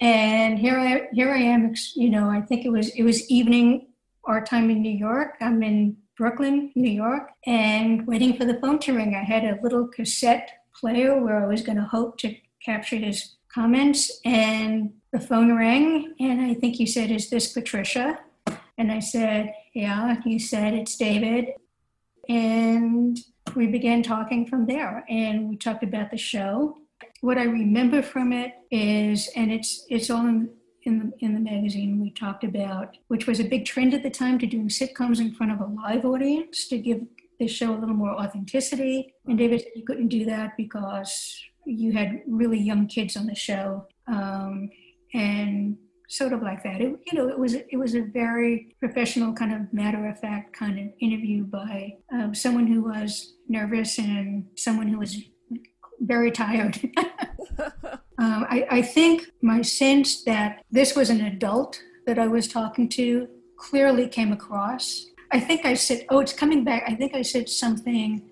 And 0.00 0.58
here 0.58 0.78
I 0.78 1.08
here 1.12 1.32
I 1.32 1.38
am. 1.38 1.74
You 1.94 2.10
know, 2.10 2.30
I 2.30 2.40
think 2.40 2.64
it 2.64 2.70
was 2.70 2.88
it 2.90 3.02
was 3.02 3.28
evening 3.30 3.88
our 4.24 4.44
time 4.44 4.70
in 4.70 4.80
New 4.80 4.96
York. 4.96 5.34
I'm 5.40 5.62
in 5.62 5.96
Brooklyn, 6.16 6.72
New 6.74 6.90
York, 6.90 7.30
and 7.46 8.06
waiting 8.06 8.36
for 8.36 8.44
the 8.44 8.58
phone 8.60 8.78
to 8.80 8.94
ring. 8.94 9.14
I 9.14 9.22
had 9.22 9.44
a 9.44 9.58
little 9.62 9.88
cassette 9.88 10.50
player 10.78 11.20
where 11.22 11.42
I 11.42 11.46
was 11.46 11.62
going 11.62 11.78
to 11.78 11.84
hope 11.84 12.18
to 12.18 12.34
capture 12.64 12.96
his 12.96 13.36
comments, 13.52 14.20
and 14.24 14.92
the 15.12 15.20
phone 15.20 15.56
rang, 15.56 16.14
and 16.20 16.40
I 16.40 16.54
think 16.54 16.76
he 16.76 16.86
said, 16.86 17.10
Is 17.10 17.30
this 17.30 17.52
Patricia? 17.52 18.18
And 18.78 18.90
I 18.90 19.00
said, 19.00 19.52
Yeah. 19.74 20.16
He 20.24 20.38
said, 20.38 20.74
It's 20.74 20.96
David. 20.96 21.48
And 22.28 23.18
we 23.54 23.66
began 23.66 24.02
talking 24.02 24.46
from 24.46 24.66
there, 24.66 25.04
and 25.08 25.48
we 25.48 25.56
talked 25.56 25.82
about 25.82 26.10
the 26.10 26.16
show. 26.16 26.78
What 27.20 27.38
I 27.38 27.44
remember 27.44 28.02
from 28.02 28.32
it 28.32 28.52
is, 28.70 29.28
and 29.36 29.52
it's 29.52 29.84
it's 29.88 30.08
all 30.08 30.46
in 30.84 30.98
the, 30.98 31.24
in 31.24 31.34
the 31.34 31.40
magazine 31.40 32.00
we 32.00 32.10
talked 32.10 32.44
about, 32.44 32.96
which 33.08 33.26
was 33.26 33.40
a 33.40 33.44
big 33.44 33.64
trend 33.64 33.94
at 33.94 34.02
the 34.02 34.10
time 34.10 34.38
to 34.38 34.46
doing 34.46 34.68
sitcoms 34.68 35.20
in 35.20 35.34
front 35.34 35.52
of 35.52 35.60
a 35.60 35.64
live 35.64 36.04
audience 36.04 36.68
to 36.68 36.78
give 36.78 37.02
the 37.38 37.46
show 37.46 37.72
a 37.72 37.78
little 37.78 37.94
more 37.94 38.12
authenticity. 38.12 39.14
And 39.26 39.38
David 39.38 39.60
said 39.60 39.72
you 39.74 39.84
couldn't 39.84 40.08
do 40.08 40.24
that 40.26 40.56
because 40.56 41.40
you 41.64 41.92
had 41.92 42.22
really 42.26 42.58
young 42.58 42.86
kids 42.86 43.16
on 43.16 43.26
the 43.26 43.34
show. 43.34 43.86
Um, 44.06 44.70
and 45.14 45.76
sort 46.08 46.34
of 46.34 46.42
like 46.42 46.62
that. 46.62 46.80
It, 46.80 46.98
you 47.06 47.18
know, 47.18 47.28
it 47.28 47.38
was 47.38 47.54
it 47.54 47.76
was 47.76 47.94
a 47.94 48.02
very 48.02 48.76
professional 48.80 49.32
kind 49.32 49.52
of 49.54 49.72
matter 49.72 50.06
of 50.08 50.18
fact 50.20 50.52
kind 50.52 50.78
of 50.78 50.86
interview 51.00 51.44
by 51.44 51.94
um, 52.12 52.34
someone 52.34 52.66
who 52.66 52.82
was 52.82 53.34
nervous 53.48 53.98
and 53.98 54.46
someone 54.56 54.88
who 54.88 54.98
was 54.98 55.16
very 56.00 56.30
tired. 56.30 56.78
um, 58.22 58.46
I, 58.48 58.66
I 58.70 58.82
think 58.82 59.32
my 59.40 59.62
sense 59.62 60.22
that 60.22 60.62
this 60.70 60.94
was 60.94 61.10
an 61.10 61.22
adult 61.22 61.82
that 62.06 62.20
I 62.20 62.28
was 62.28 62.46
talking 62.46 62.88
to 62.90 63.28
clearly 63.56 64.06
came 64.06 64.32
across. 64.32 65.06
I 65.32 65.40
think 65.40 65.66
I 65.66 65.74
said, 65.74 66.06
oh, 66.08 66.20
it's 66.20 66.32
coming 66.32 66.62
back. 66.62 66.84
I 66.86 66.94
think 66.94 67.16
I 67.16 67.22
said 67.22 67.48
something. 67.48 68.22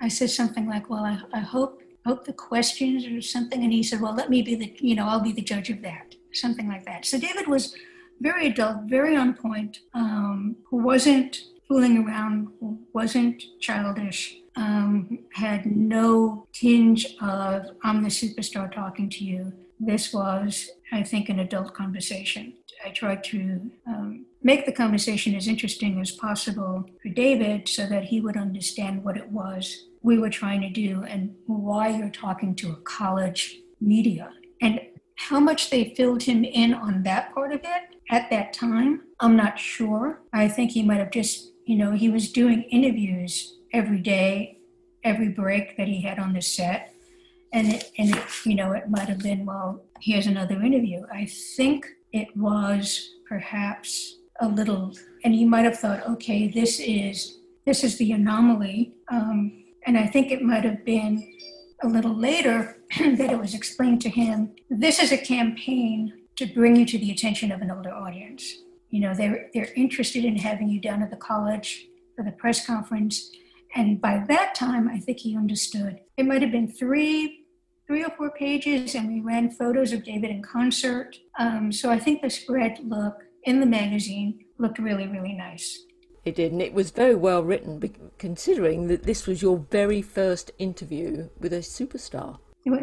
I 0.00 0.06
said 0.08 0.30
something 0.30 0.68
like, 0.68 0.88
well, 0.88 1.04
I, 1.04 1.20
I 1.32 1.40
hope 1.40 1.82
hope 2.06 2.24
the 2.24 2.32
questions 2.32 3.04
or 3.06 3.20
something. 3.20 3.62
And 3.64 3.72
he 3.72 3.82
said, 3.82 4.00
well, 4.00 4.14
let 4.14 4.30
me 4.30 4.40
be 4.40 4.54
the, 4.54 4.74
you 4.78 4.94
know, 4.94 5.06
I'll 5.06 5.20
be 5.20 5.32
the 5.32 5.42
judge 5.42 5.68
of 5.68 5.82
that, 5.82 6.14
something 6.32 6.68
like 6.68 6.84
that. 6.86 7.04
So 7.04 7.18
David 7.18 7.46
was 7.46 7.74
very 8.20 8.46
adult, 8.46 8.84
very 8.84 9.16
on 9.16 9.34
point, 9.34 9.80
um, 9.94 10.56
who 10.68 10.78
wasn't 10.78 11.42
fooling 11.66 12.04
around, 12.04 12.48
who 12.58 12.78
wasn't 12.94 13.42
childish, 13.60 14.36
um, 14.60 15.18
had 15.32 15.64
no 15.64 16.46
tinge 16.52 17.16
of, 17.20 17.70
I'm 17.82 18.02
the 18.02 18.10
superstar 18.10 18.72
talking 18.72 19.08
to 19.10 19.24
you. 19.24 19.52
This 19.80 20.12
was, 20.12 20.70
I 20.92 21.02
think, 21.02 21.30
an 21.30 21.40
adult 21.40 21.72
conversation. 21.74 22.52
I 22.84 22.90
tried 22.90 23.24
to 23.24 23.70
um, 23.86 24.26
make 24.42 24.66
the 24.66 24.72
conversation 24.72 25.34
as 25.34 25.48
interesting 25.48 26.00
as 26.00 26.12
possible 26.12 26.84
for 27.02 27.08
David 27.08 27.68
so 27.68 27.86
that 27.86 28.04
he 28.04 28.20
would 28.20 28.36
understand 28.36 29.02
what 29.02 29.16
it 29.16 29.28
was 29.30 29.86
we 30.02 30.18
were 30.18 30.30
trying 30.30 30.60
to 30.62 30.70
do 30.70 31.04
and 31.04 31.34
why 31.46 31.88
you're 31.88 32.10
talking 32.10 32.54
to 32.56 32.72
a 32.72 32.76
college 32.76 33.58
media. 33.80 34.30
And 34.62 34.80
how 35.16 35.40
much 35.40 35.70
they 35.70 35.94
filled 35.94 36.22
him 36.22 36.44
in 36.44 36.72
on 36.72 37.02
that 37.02 37.34
part 37.34 37.52
of 37.52 37.60
it 37.62 37.82
at 38.10 38.30
that 38.30 38.52
time, 38.52 39.02
I'm 39.20 39.36
not 39.36 39.58
sure. 39.58 40.22
I 40.32 40.48
think 40.48 40.70
he 40.70 40.82
might 40.82 40.98
have 40.98 41.10
just, 41.10 41.52
you 41.66 41.76
know, 41.76 41.92
he 41.92 42.08
was 42.08 42.32
doing 42.32 42.62
interviews 42.62 43.59
every 43.72 44.00
day, 44.00 44.58
every 45.04 45.28
break 45.28 45.76
that 45.76 45.88
he 45.88 46.00
had 46.02 46.18
on 46.18 46.32
the 46.32 46.42
set. 46.42 46.94
And 47.52 47.72
it, 47.72 47.90
and 47.98 48.14
it, 48.14 48.22
you 48.44 48.54
know, 48.54 48.72
it 48.72 48.88
might 48.88 49.08
have 49.08 49.18
been, 49.18 49.44
well, 49.44 49.82
here's 50.00 50.26
another 50.26 50.62
interview. 50.62 51.02
I 51.12 51.26
think 51.56 51.86
it 52.12 52.28
was 52.36 53.10
perhaps 53.28 54.18
a 54.40 54.48
little, 54.48 54.92
and 55.24 55.34
he 55.34 55.44
might 55.44 55.64
have 55.64 55.78
thought, 55.78 56.06
okay, 56.06 56.48
this 56.48 56.80
is 56.80 57.40
this 57.66 57.84
is 57.84 57.98
the 57.98 58.12
anomaly. 58.12 58.94
Um, 59.12 59.64
and 59.86 59.96
I 59.96 60.06
think 60.06 60.30
it 60.30 60.42
might 60.42 60.64
have 60.64 60.84
been 60.84 61.22
a 61.82 61.88
little 61.88 62.14
later 62.14 62.78
that 62.98 63.30
it 63.32 63.38
was 63.38 63.54
explained 63.54 64.00
to 64.02 64.08
him 64.08 64.54
this 64.68 64.98
is 64.98 65.12
a 65.12 65.18
campaign 65.18 66.12
to 66.36 66.46
bring 66.46 66.76
you 66.76 66.86
to 66.86 66.98
the 66.98 67.10
attention 67.10 67.52
of 67.52 67.60
an 67.60 67.70
older 67.70 67.92
audience. 67.92 68.62
You 68.90 69.00
know, 69.00 69.14
they're, 69.14 69.50
they're 69.52 69.72
interested 69.76 70.24
in 70.24 70.36
having 70.36 70.68
you 70.68 70.80
down 70.80 71.02
at 71.02 71.10
the 71.10 71.16
college 71.16 71.86
for 72.16 72.24
the 72.24 72.32
press 72.32 72.66
conference. 72.66 73.30
And 73.74 74.00
by 74.00 74.24
that 74.28 74.54
time, 74.54 74.88
I 74.88 74.98
think 74.98 75.18
he 75.18 75.36
understood. 75.36 76.00
It 76.16 76.26
might 76.26 76.42
have 76.42 76.52
been 76.52 76.70
three, 76.72 77.44
three 77.86 78.02
or 78.04 78.10
four 78.10 78.30
pages, 78.30 78.94
and 78.94 79.08
we 79.08 79.20
ran 79.20 79.50
photos 79.50 79.92
of 79.92 80.04
David 80.04 80.30
in 80.30 80.42
concert. 80.42 81.16
Um, 81.38 81.72
so 81.72 81.90
I 81.90 81.98
think 81.98 82.22
the 82.22 82.30
spread 82.30 82.78
look 82.82 83.16
in 83.44 83.60
the 83.60 83.66
magazine 83.66 84.44
looked 84.58 84.78
really, 84.78 85.06
really 85.06 85.34
nice. 85.34 85.84
It 86.24 86.34
did, 86.34 86.52
and 86.52 86.60
it 86.60 86.74
was 86.74 86.90
very 86.90 87.14
well 87.14 87.42
written, 87.42 87.80
considering 88.18 88.88
that 88.88 89.04
this 89.04 89.26
was 89.26 89.40
your 89.40 89.64
very 89.70 90.02
first 90.02 90.50
interview 90.58 91.28
with 91.38 91.52
a 91.52 91.58
superstar. 91.58 92.38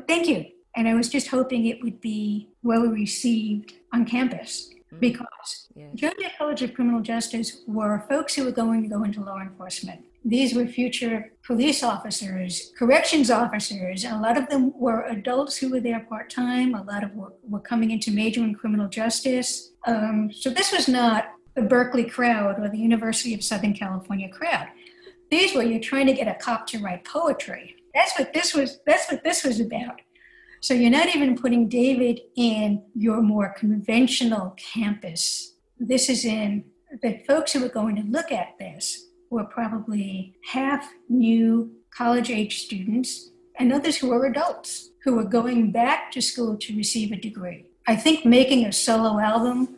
Thank 0.08 0.28
you. 0.28 0.45
And 0.76 0.88
I 0.88 0.93
was 0.93 1.10
just 1.10 1.28
hoping 1.28 1.65
it 1.65 1.82
would 1.84 2.02
be 2.02 2.50
well 2.63 2.88
received 2.88 3.73
on 3.93 4.06
campus. 4.06 4.69
Because 4.99 5.67
yes. 5.75 5.89
Jay 5.95 6.12
College 6.38 6.62
of 6.63 6.73
Criminal 6.73 7.01
Justice 7.01 7.62
were 7.67 8.05
folks 8.10 8.36
who 8.36 8.45
were 8.45 8.51
going 8.51 8.83
to 8.83 8.89
go 8.89 9.03
into 9.03 9.21
law 9.21 9.39
enforcement. 9.39 10.01
These 10.25 10.53
were 10.55 10.67
future 10.67 11.31
police 11.45 11.83
officers, 11.83 12.73
corrections 12.77 13.31
officers, 13.31 14.03
and 14.03 14.15
a 14.15 14.19
lot 14.19 14.38
of 14.38 14.49
them 14.49 14.73
were 14.77 15.05
adults 15.05 15.57
who 15.57 15.69
were 15.69 15.79
there 15.79 16.01
part 16.01 16.29
time. 16.29 16.75
A 16.75 16.83
lot 16.83 17.03
of 17.03 17.13
were, 17.15 17.33
were 17.43 17.62
coming 17.62 17.91
into 17.91 18.12
major 18.12 18.41
in 18.41 18.53
criminal 18.53 18.89
justice. 18.89 19.71
Um, 19.86 20.29
so 20.33 20.49
this 20.49 20.73
was 20.73 20.88
not 20.88 21.31
the 21.55 21.62
Berkeley 21.62 22.03
crowd 22.03 22.60
or 22.60 22.69
the 22.69 22.77
University 22.77 23.33
of 23.33 23.43
Southern 23.43 23.73
California 23.73 24.29
crowd. 24.29 24.67
These 25.31 25.55
were 25.55 25.63
you're 25.63 25.79
trying 25.79 26.07
to 26.07 26.13
get 26.13 26.27
a 26.27 26.36
cop 26.36 26.67
to 26.67 26.79
write 26.79 27.05
poetry. 27.05 27.75
That's 27.93 28.17
what 28.19 28.33
this 28.33 28.53
was. 28.53 28.79
That's 28.86 29.10
what 29.12 29.23
this 29.23 29.43
was 29.43 29.60
about. 29.60 30.01
So 30.67 30.73
you're 30.73 30.89
not 30.89 31.15
even 31.15 31.38
putting 31.38 31.69
David 31.69 32.19
in 32.36 32.84
your 32.93 33.21
more 33.21 33.53
conventional 33.58 34.53
campus. 34.58 35.56
This 35.80 36.10
is 36.10 36.25
in 36.25 36.65
the 37.01 37.23
folks 37.25 37.53
who 37.53 37.63
are 37.63 37.69
going 37.69 37.95
to 37.95 38.01
look 38.01 38.34
at 38.34 38.58
this 38.60 39.06
were 39.30 39.45
probably 39.45 40.36
half 40.51 40.91
new 41.08 41.71
college 41.95 42.30
age 42.30 42.65
students 42.65 43.30
and 43.58 43.71
others 43.71 43.95
who 43.95 44.12
are 44.12 44.25
adults 44.25 44.89
who 45.06 45.17
are 45.17 45.23
going 45.23 45.71
back 45.71 46.12
to 46.12 46.21
school 46.21 46.58
to 46.58 46.75
receive 46.75 47.13
a 47.13 47.15
degree. 47.15 47.67
I 47.88 47.95
think 47.95 48.25
making 48.25 48.65
a 48.65 48.73
solo 48.73 49.21
album 49.21 49.73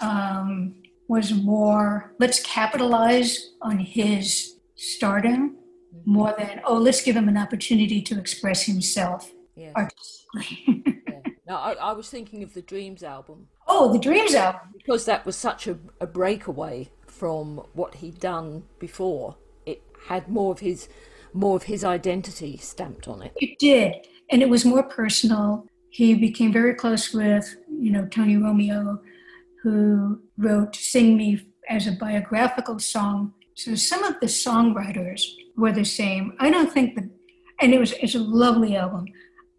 um, 0.00 0.74
was 1.06 1.34
more 1.34 2.14
let's 2.18 2.40
capitalize 2.40 3.50
on 3.60 3.78
his 3.78 4.56
stardom 4.74 5.58
more 6.06 6.34
than 6.38 6.62
oh 6.64 6.78
let's 6.78 7.02
give 7.02 7.14
him 7.14 7.28
an 7.28 7.36
opportunity 7.36 8.00
to 8.00 8.18
express 8.18 8.62
himself 8.62 9.30
yes. 9.56 9.72
artistically. 9.76 10.84
yeah. 10.86 11.18
Now 11.46 11.56
I, 11.58 11.72
I, 11.72 11.92
was 11.92 12.08
thinking 12.08 12.44
of 12.44 12.54
the 12.54 12.62
Dreams 12.62 13.02
album. 13.02 13.48
Oh, 13.66 13.92
the 13.92 13.98
Dreams 13.98 14.32
album 14.32 14.60
because 14.74 15.04
that 15.06 15.26
was 15.26 15.36
such 15.36 15.66
a, 15.66 15.76
a 16.00 16.06
breakaway 16.06 16.88
from 17.06 17.66
what 17.74 17.96
he'd 17.96 18.20
done 18.20 18.62
before. 18.78 19.36
It 19.66 19.82
had 20.06 20.28
more 20.28 20.52
of 20.52 20.60
his 20.60 20.88
more 21.34 21.56
of 21.56 21.64
his 21.64 21.84
identity 21.84 22.56
stamped 22.58 23.08
on 23.08 23.22
it. 23.22 23.32
It 23.36 23.58
did, 23.58 24.06
and 24.30 24.40
it 24.40 24.48
was 24.48 24.64
more 24.64 24.84
personal. 24.84 25.66
He 25.90 26.14
became 26.14 26.52
very 26.52 26.74
close 26.74 27.12
with 27.12 27.56
you 27.68 27.90
know 27.90 28.06
Tony 28.06 28.36
Romeo 28.36 29.00
who 29.62 30.20
wrote 30.38 30.74
Sing 30.74 31.16
Me 31.16 31.46
as 31.68 31.86
a 31.86 31.92
biographical 31.92 32.78
song. 32.78 33.32
So 33.54 33.74
some 33.74 34.02
of 34.02 34.18
the 34.20 34.26
songwriters 34.26 35.22
were 35.56 35.72
the 35.72 35.84
same. 35.84 36.34
I 36.40 36.50
don't 36.50 36.72
think 36.72 36.94
that, 36.96 37.04
and 37.60 37.72
it 37.72 37.78
was 37.78 37.92
it's 37.92 38.14
a 38.14 38.18
lovely 38.18 38.76
album. 38.76 39.06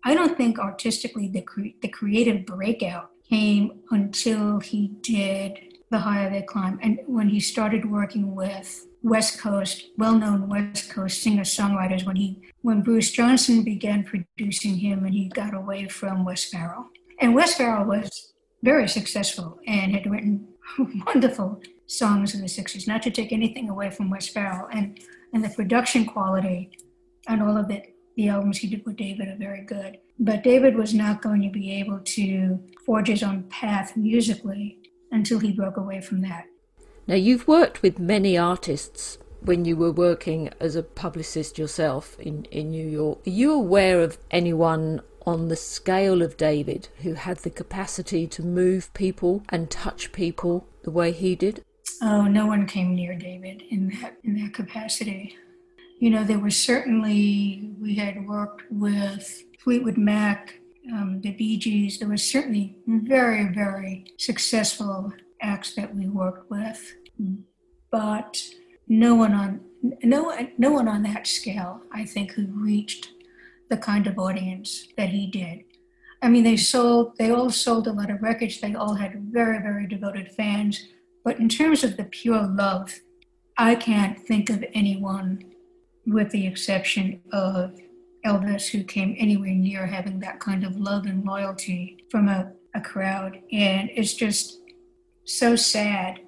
I 0.03 0.13
don't 0.13 0.37
think 0.37 0.59
artistically 0.59 1.27
the 1.27 1.41
cre- 1.41 1.77
the 1.81 1.87
creative 1.87 2.45
breakout 2.45 3.11
came 3.29 3.81
until 3.91 4.59
he 4.59 4.89
did 5.01 5.59
The 5.89 5.99
Higher 5.99 6.29
They 6.29 6.41
Climb, 6.41 6.79
and 6.81 6.99
when 7.07 7.29
he 7.29 7.39
started 7.39 7.89
working 7.89 8.35
with 8.35 8.85
West 9.01 9.39
Coast, 9.39 9.89
well-known 9.97 10.47
West 10.47 10.89
Coast 10.89 11.21
singer-songwriters, 11.21 12.05
when 12.05 12.15
he 12.15 12.41
when 12.61 12.81
Bruce 12.81 13.11
Johnston 13.11 13.63
began 13.63 14.03
producing 14.03 14.77
him, 14.77 15.05
and 15.05 15.13
he 15.13 15.29
got 15.29 15.53
away 15.53 15.87
from 15.87 16.25
Wes 16.25 16.45
Farrell. 16.45 16.89
And 17.19 17.35
Wes 17.35 17.55
Farrell 17.55 17.85
was 17.85 18.33
very 18.63 18.87
successful 18.87 19.59
and 19.67 19.93
had 19.93 20.09
written 20.09 20.47
wonderful 21.05 21.61
songs 21.87 22.33
in 22.33 22.41
the 22.41 22.47
60s, 22.47 22.87
not 22.87 23.03
to 23.03 23.11
take 23.11 23.31
anything 23.31 23.69
away 23.69 23.89
from 23.89 24.09
Wes 24.09 24.29
Farrell. 24.29 24.67
And, 24.71 24.99
and 25.33 25.43
the 25.43 25.49
production 25.49 26.05
quality 26.05 26.71
and 27.27 27.41
all 27.41 27.57
of 27.57 27.69
it, 27.69 27.92
the 28.15 28.29
albums 28.29 28.59
he 28.59 28.67
did 28.67 28.85
with 28.85 28.97
David 28.97 29.27
are 29.27 29.37
very 29.37 29.61
good. 29.61 29.97
But 30.19 30.43
David 30.43 30.75
was 30.75 30.93
not 30.93 31.21
going 31.21 31.41
to 31.41 31.49
be 31.49 31.71
able 31.79 31.99
to 31.99 32.59
forge 32.85 33.07
his 33.07 33.23
own 33.23 33.43
path 33.43 33.97
musically 33.97 34.79
until 35.11 35.39
he 35.39 35.51
broke 35.51 35.77
away 35.77 36.01
from 36.01 36.21
that. 36.21 36.45
Now, 37.07 37.15
you've 37.15 37.47
worked 37.47 37.81
with 37.81 37.99
many 37.99 38.37
artists 38.37 39.17
when 39.41 39.65
you 39.65 39.75
were 39.75 39.91
working 39.91 40.49
as 40.59 40.75
a 40.75 40.83
publicist 40.83 41.57
yourself 41.57 42.17
in, 42.19 42.45
in 42.45 42.71
New 42.71 42.87
York. 42.87 43.19
Are 43.27 43.31
you 43.31 43.51
aware 43.51 44.01
of 44.01 44.17
anyone 44.31 45.01
on 45.25 45.47
the 45.47 45.55
scale 45.55 46.21
of 46.21 46.37
David, 46.37 46.89
who 47.01 47.13
had 47.13 47.37
the 47.39 47.49
capacity 47.49 48.27
to 48.27 48.43
move 48.43 48.93
people 48.93 49.43
and 49.49 49.69
touch 49.69 50.11
people 50.11 50.67
the 50.83 50.91
way 50.91 51.11
he 51.11 51.35
did? 51.35 51.63
Oh, 52.01 52.23
no 52.23 52.45
one 52.45 52.65
came 52.67 52.95
near 52.95 53.15
David 53.15 53.63
in 53.69 53.89
that 54.01 54.17
in 54.23 54.35
that 54.41 54.53
capacity. 54.53 55.37
You 56.03 56.09
know, 56.09 56.25
there 56.25 56.37
were 56.37 56.49
certainly 56.49 57.71
we 57.79 57.95
had 57.95 58.27
worked 58.27 58.63
with 58.69 59.45
Fleetwood 59.63 59.97
Mac, 59.97 60.59
um, 60.91 61.21
the 61.21 61.31
Bee 61.31 61.57
Gees. 61.57 61.97
There 61.97 62.09
were 62.09 62.17
certainly 62.17 62.75
very, 62.85 63.45
very 63.53 64.11
successful 64.19 65.13
acts 65.41 65.75
that 65.75 65.95
we 65.95 66.09
worked 66.09 66.51
with, 66.51 66.93
but 67.89 68.43
no 68.89 69.15
one 69.15 69.33
on 69.33 69.61
no 70.03 70.37
no 70.57 70.71
one 70.73 70.89
on 70.89 71.03
that 71.03 71.25
scale. 71.25 71.79
I 71.93 72.03
think 72.03 72.33
who 72.33 72.47
reached 72.47 73.11
the 73.69 73.77
kind 73.77 74.05
of 74.05 74.19
audience 74.19 74.89
that 74.97 75.07
he 75.07 75.27
did. 75.27 75.63
I 76.21 76.27
mean, 76.27 76.43
they 76.43 76.57
sold, 76.57 77.15
they 77.17 77.31
all 77.31 77.49
sold 77.49 77.87
a 77.87 77.93
lot 77.93 78.11
of 78.11 78.21
records. 78.21 78.59
They 78.59 78.75
all 78.75 78.95
had 78.95 79.31
very, 79.31 79.59
very 79.59 79.87
devoted 79.87 80.33
fans. 80.33 80.85
But 81.23 81.39
in 81.39 81.47
terms 81.47 81.81
of 81.85 81.95
the 81.95 82.03
pure 82.03 82.45
love, 82.45 82.91
I 83.57 83.75
can't 83.75 84.19
think 84.19 84.49
of 84.49 84.65
anyone, 84.73 85.52
with 86.05 86.31
the 86.31 86.47
exception 86.47 87.21
of 87.31 87.79
Elvis, 88.25 88.69
who 88.69 88.83
came 88.83 89.15
anywhere 89.17 89.51
near 89.51 89.85
having 89.85 90.19
that 90.19 90.39
kind 90.39 90.63
of 90.63 90.77
love 90.77 91.05
and 91.05 91.25
loyalty 91.25 92.05
from 92.09 92.27
a, 92.27 92.51
a 92.73 92.81
crowd. 92.81 93.39
And 93.51 93.89
it's 93.93 94.13
just 94.13 94.59
so 95.25 95.55
sad. 95.55 96.19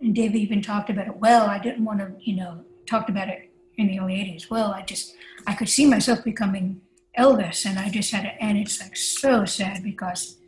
And 0.00 0.14
David 0.14 0.36
even 0.36 0.62
talked 0.62 0.90
about 0.90 1.06
it. 1.06 1.16
Well, 1.16 1.46
I 1.46 1.58
didn't 1.58 1.84
want 1.84 2.00
to, 2.00 2.12
you 2.20 2.36
know, 2.36 2.64
talked 2.86 3.10
about 3.10 3.28
it 3.28 3.50
in 3.76 3.88
the 3.88 3.98
early 3.98 4.14
80s. 4.14 4.50
Well, 4.50 4.72
I 4.72 4.82
just, 4.82 5.14
I 5.46 5.54
could 5.54 5.68
see 5.68 5.86
myself 5.86 6.24
becoming 6.24 6.80
Elvis, 7.18 7.64
and 7.64 7.78
I 7.78 7.90
just 7.90 8.10
had 8.10 8.22
to, 8.22 8.42
and 8.42 8.58
it's 8.58 8.80
like 8.80 8.96
so 8.96 9.44
sad 9.44 9.82
because 9.82 10.38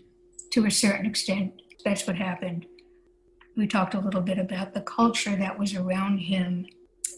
to 0.53 0.67
a 0.67 0.71
certain 0.71 1.07
extent, 1.07 1.53
that's 1.85 2.07
what 2.07 2.17
happened. 2.17 2.67
we 3.57 3.67
talked 3.67 3.95
a 3.95 4.01
little 4.01 4.21
bit 4.21 4.39
about 4.39 4.75
the 4.75 4.81
culture 4.81 5.37
that 5.37 5.59
was 5.59 5.75
around 5.75 6.19
him, 6.19 6.67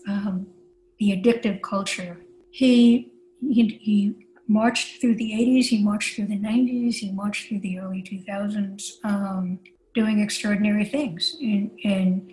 um, 0.06 0.46
the 0.98 1.10
addictive 1.10 1.62
culture. 1.62 2.18
He, 2.50 3.12
he, 3.40 3.78
he 3.80 4.26
marched 4.48 5.00
through 5.00 5.16
the 5.16 5.32
80s, 5.32 5.66
he 5.66 5.82
marched 5.82 6.16
through 6.16 6.26
the 6.26 6.38
90s, 6.38 6.94
he 6.94 7.12
marched 7.12 7.48
through 7.48 7.60
the 7.60 7.78
early 7.78 8.02
2000s, 8.02 9.04
um, 9.04 9.58
doing 9.94 10.20
extraordinary 10.20 10.84
things 10.84 11.36
and, 11.40 11.70
and 11.84 12.32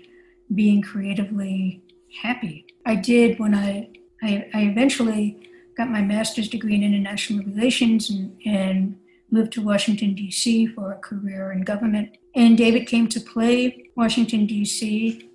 being 0.53 0.81
creatively 0.81 1.81
happy. 2.21 2.65
I 2.85 2.95
did 2.95 3.39
when 3.39 3.53
I, 3.53 3.89
I, 4.23 4.49
I 4.53 4.61
eventually 4.63 5.49
got 5.75 5.89
my 5.89 6.01
master's 6.01 6.47
degree 6.47 6.75
in 6.75 6.83
international 6.83 7.43
relations 7.43 8.09
and, 8.09 8.37
and 8.45 8.97
moved 9.29 9.51
to 9.53 9.61
Washington, 9.61 10.13
D.C. 10.15 10.67
for 10.67 10.93
a 10.93 10.97
career 10.97 11.51
in 11.51 11.63
government. 11.63 12.17
And 12.35 12.57
David 12.57 12.87
came 12.87 13.07
to 13.09 13.19
play 13.19 13.89
Washington, 13.95 14.45
D.C. 14.45 15.29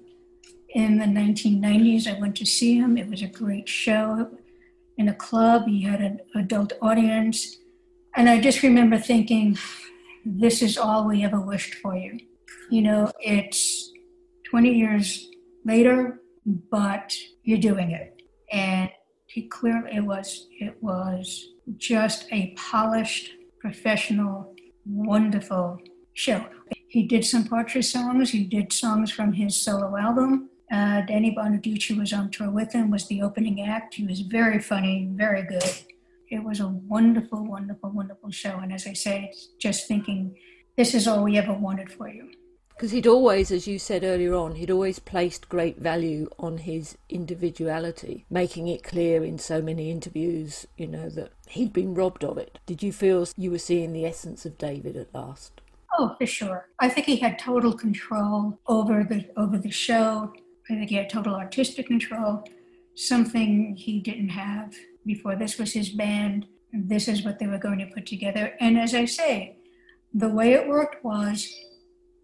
in 0.74 0.98
the 0.98 1.04
1990s. 1.04 2.06
I 2.06 2.18
went 2.18 2.36
to 2.36 2.46
see 2.46 2.76
him. 2.76 2.96
It 2.96 3.08
was 3.08 3.22
a 3.22 3.26
great 3.26 3.68
show 3.68 4.30
in 4.98 5.08
a 5.08 5.14
club. 5.14 5.66
He 5.66 5.82
had 5.82 6.00
an 6.00 6.20
adult 6.34 6.72
audience. 6.80 7.58
And 8.16 8.28
I 8.28 8.40
just 8.40 8.62
remember 8.62 8.98
thinking, 8.98 9.56
this 10.24 10.62
is 10.62 10.76
all 10.76 11.06
we 11.06 11.24
ever 11.24 11.40
wished 11.40 11.74
for 11.74 11.96
you. 11.96 12.18
You 12.70 12.82
know, 12.82 13.12
it's 13.20 13.92
20 14.50 14.72
years 14.74 15.28
later, 15.64 16.20
but 16.44 17.14
you're 17.42 17.58
doing 17.58 17.92
it. 17.92 18.22
And 18.52 18.90
he 19.26 19.42
clearly 19.42 19.96
it 19.96 20.04
was 20.04 20.48
it 20.58 20.76
was 20.82 21.52
just 21.76 22.26
a 22.32 22.52
polished, 22.56 23.30
professional, 23.60 24.54
wonderful 24.84 25.78
show. 26.14 26.44
He 26.88 27.04
did 27.04 27.24
some 27.24 27.44
Partridge 27.44 27.86
songs. 27.86 28.30
He 28.30 28.44
did 28.44 28.72
songs 28.72 29.12
from 29.12 29.32
his 29.32 29.60
solo 29.60 29.96
album. 29.96 30.49
Uh, 30.70 31.00
Danny 31.02 31.34
Bonaduce 31.34 31.96
was 31.98 32.12
on 32.12 32.30
tour 32.30 32.50
with 32.50 32.72
him. 32.72 32.90
Was 32.90 33.08
the 33.08 33.22
opening 33.22 33.60
act. 33.62 33.94
He 33.94 34.06
was 34.06 34.20
very 34.20 34.60
funny, 34.60 35.08
very 35.12 35.42
good. 35.42 35.72
It 36.28 36.44
was 36.44 36.60
a 36.60 36.68
wonderful, 36.68 37.44
wonderful, 37.44 37.90
wonderful 37.90 38.30
show. 38.30 38.58
And 38.58 38.72
as 38.72 38.86
I 38.86 38.92
say, 38.92 39.32
just 39.58 39.88
thinking, 39.88 40.36
this 40.76 40.94
is 40.94 41.08
all 41.08 41.24
we 41.24 41.36
ever 41.36 41.52
wanted 41.52 41.90
for 41.90 42.08
you 42.08 42.30
because 42.80 42.92
he'd 42.92 43.06
always, 43.06 43.50
as 43.50 43.66
you 43.66 43.78
said 43.78 44.04
earlier 44.04 44.34
on, 44.34 44.54
he'd 44.54 44.70
always 44.70 44.98
placed 44.98 45.50
great 45.50 45.76
value 45.76 46.30
on 46.38 46.56
his 46.56 46.96
individuality, 47.10 48.24
making 48.30 48.68
it 48.68 48.82
clear 48.82 49.22
in 49.22 49.38
so 49.38 49.60
many 49.60 49.90
interviews, 49.90 50.66
you 50.78 50.86
know, 50.86 51.10
that 51.10 51.30
he'd 51.46 51.74
been 51.74 51.92
robbed 51.92 52.24
of 52.24 52.38
it. 52.38 52.58
Did 52.64 52.82
you 52.82 52.90
feel 52.90 53.28
you 53.36 53.50
were 53.50 53.58
seeing 53.58 53.92
the 53.92 54.06
essence 54.06 54.46
of 54.46 54.56
David 54.56 54.96
at 54.96 55.14
last? 55.14 55.60
Oh, 55.98 56.16
for 56.16 56.24
sure. 56.24 56.68
I 56.78 56.88
think 56.88 57.06
he 57.06 57.16
had 57.16 57.38
total 57.38 57.74
control 57.74 58.58
over 58.66 59.04
the 59.04 59.28
over 59.36 59.58
the 59.58 59.70
show. 59.70 60.32
I 60.70 60.76
think 60.76 60.90
he 60.90 60.96
had 60.96 61.10
total 61.10 61.34
artistic 61.34 61.86
control, 61.86 62.44
something 62.94 63.74
he 63.76 64.00
didn't 64.00 64.30
have 64.30 64.74
before. 65.04 65.36
This 65.36 65.58
was 65.58 65.72
his 65.72 65.90
band. 65.90 66.46
This 66.72 67.08
is 67.08 67.24
what 67.24 67.38
they 67.38 67.46
were 67.46 67.58
going 67.58 67.78
to 67.78 67.86
put 67.86 68.06
together. 68.06 68.54
And 68.60 68.78
as 68.78 68.94
I 68.94 69.04
say, 69.04 69.56
the 70.14 70.28
way 70.28 70.52
it 70.52 70.68
worked 70.68 71.04
was 71.04 71.52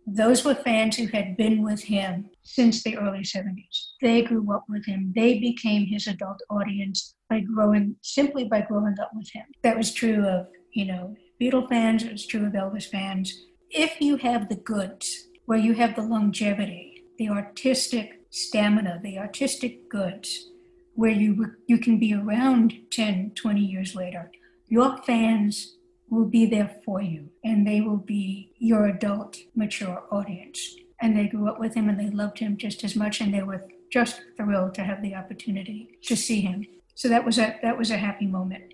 those 0.07 0.45
were 0.45 0.55
fans 0.55 0.97
who 0.97 1.07
had 1.09 1.37
been 1.37 1.63
with 1.63 1.83
him 1.83 2.31
since 2.45 2.83
the 2.83 2.97
early 2.97 3.21
70s. 3.23 3.87
They 4.01 4.23
grew 4.23 4.55
up 4.55 4.65
with 4.69 4.87
him. 4.87 5.13
They 5.17 5.41
became 5.41 5.87
his 5.87 6.07
adult 6.07 6.41
audience 6.49 7.15
by 7.29 7.41
growing, 7.41 7.97
simply 8.03 8.45
by 8.45 8.61
growing 8.61 8.95
up 9.01 9.11
with 9.15 9.29
him. 9.33 9.47
That 9.65 9.77
was 9.77 9.93
true 9.93 10.25
of, 10.25 10.47
you 10.73 10.85
know, 10.85 11.17
Beatle 11.41 11.69
fans, 11.69 12.05
it 12.05 12.13
was 12.13 12.27
true 12.27 12.47
of 12.47 12.53
Elvis 12.53 12.89
fans. 12.89 13.47
If 13.71 14.01
you 14.01 14.17
have 14.19 14.49
the 14.49 14.57
goods, 14.57 15.27
where 15.47 15.59
you 15.59 15.75
have 15.75 15.97
the 15.97 16.03
longevity, 16.03 17.05
the 17.19 17.29
artistic 17.29 18.16
stamina, 18.37 19.01
the 19.03 19.18
artistic 19.18 19.88
goods, 19.88 20.51
where 20.94 21.11
you, 21.11 21.57
you 21.66 21.79
can 21.79 21.99
be 21.99 22.12
around 22.12 22.75
10, 22.90 23.33
20 23.35 23.61
years 23.61 23.94
later, 23.94 24.31
your 24.68 24.99
fans 25.03 25.77
will 26.11 26.27
be 26.27 26.46
there 26.46 26.77
for 26.85 27.01
you 27.01 27.31
and 27.44 27.66
they 27.66 27.81
will 27.81 27.96
be 27.96 28.53
your 28.59 28.87
adult, 28.87 29.38
mature 29.55 30.05
audience. 30.11 30.77
And 31.01 31.16
they 31.16 31.29
grew 31.29 31.49
up 31.49 31.59
with 31.59 31.75
him 31.75 31.88
and 31.88 31.99
they 31.99 32.11
loved 32.11 32.38
him 32.38 32.57
just 32.57 32.85
as 32.85 32.94
much 32.94 33.20
and 33.20 33.33
they 33.33 33.42
were 33.42 33.64
just 33.90 34.20
thrilled 34.37 34.75
to 34.75 34.85
have 34.85 35.03
the 35.03 35.14
opportunity 35.14 35.99
to 36.03 36.16
see 36.16 36.40
him. 36.40 36.66
So 36.94 37.09
that 37.09 37.25
was 37.25 37.38
a 37.38 37.59
that 37.62 37.77
was 37.77 37.90
a 37.90 37.96
happy 37.96 38.27
moment. 38.27 38.72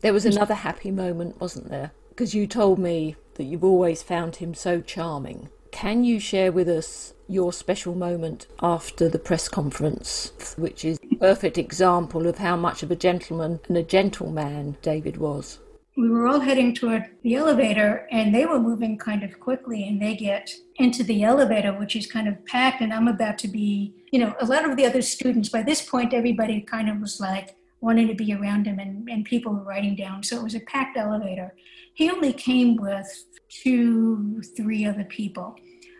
There 0.00 0.12
was 0.12 0.26
another 0.26 0.54
happy 0.54 0.90
moment, 0.90 1.40
wasn't 1.40 1.70
there? 1.70 1.92
Because 2.10 2.34
you 2.34 2.46
told 2.46 2.78
me 2.78 3.16
that 3.34 3.44
you've 3.44 3.64
always 3.64 4.02
found 4.02 4.36
him 4.36 4.52
so 4.54 4.80
charming. 4.80 5.48
Can 5.74 6.04
you 6.04 6.20
share 6.20 6.52
with 6.52 6.68
us 6.68 7.14
your 7.26 7.52
special 7.52 7.96
moment 7.96 8.46
after 8.62 9.08
the 9.08 9.18
press 9.18 9.48
conference, 9.48 10.54
which 10.56 10.84
is 10.84 11.00
a 11.02 11.16
perfect 11.16 11.58
example 11.58 12.28
of 12.28 12.38
how 12.38 12.54
much 12.54 12.84
of 12.84 12.92
a 12.92 12.96
gentleman 12.96 13.58
and 13.66 13.76
a 13.76 13.82
gentleman 13.82 14.76
David 14.82 15.16
was? 15.16 15.58
we 15.96 16.08
were 16.08 16.26
all 16.26 16.40
heading 16.40 16.74
toward 16.74 17.04
the 17.22 17.36
elevator 17.36 18.06
and 18.10 18.34
they 18.34 18.46
were 18.46 18.58
moving 18.58 18.98
kind 18.98 19.22
of 19.22 19.38
quickly 19.38 19.86
and 19.86 20.02
they 20.02 20.16
get 20.16 20.50
into 20.76 21.04
the 21.04 21.22
elevator 21.22 21.72
which 21.72 21.94
is 21.94 22.10
kind 22.10 22.26
of 22.26 22.44
packed 22.46 22.80
and 22.80 22.92
i'm 22.92 23.06
about 23.06 23.38
to 23.38 23.46
be 23.46 23.94
you 24.10 24.18
know 24.18 24.34
a 24.40 24.44
lot 24.44 24.68
of 24.68 24.76
the 24.76 24.84
other 24.84 25.00
students 25.00 25.48
by 25.48 25.62
this 25.62 25.88
point 25.88 26.12
everybody 26.12 26.60
kind 26.60 26.90
of 26.90 27.00
was 27.00 27.20
like 27.20 27.54
wanting 27.80 28.08
to 28.08 28.14
be 28.14 28.34
around 28.34 28.66
him 28.66 28.80
and, 28.80 29.08
and 29.08 29.24
people 29.24 29.52
were 29.52 29.62
writing 29.62 29.94
down 29.94 30.20
so 30.20 30.36
it 30.36 30.42
was 30.42 30.56
a 30.56 30.60
packed 30.60 30.96
elevator 30.96 31.54
he 31.92 32.10
only 32.10 32.32
came 32.32 32.74
with 32.74 33.06
two 33.48 34.42
three 34.56 34.84
other 34.84 35.04
people 35.04 35.54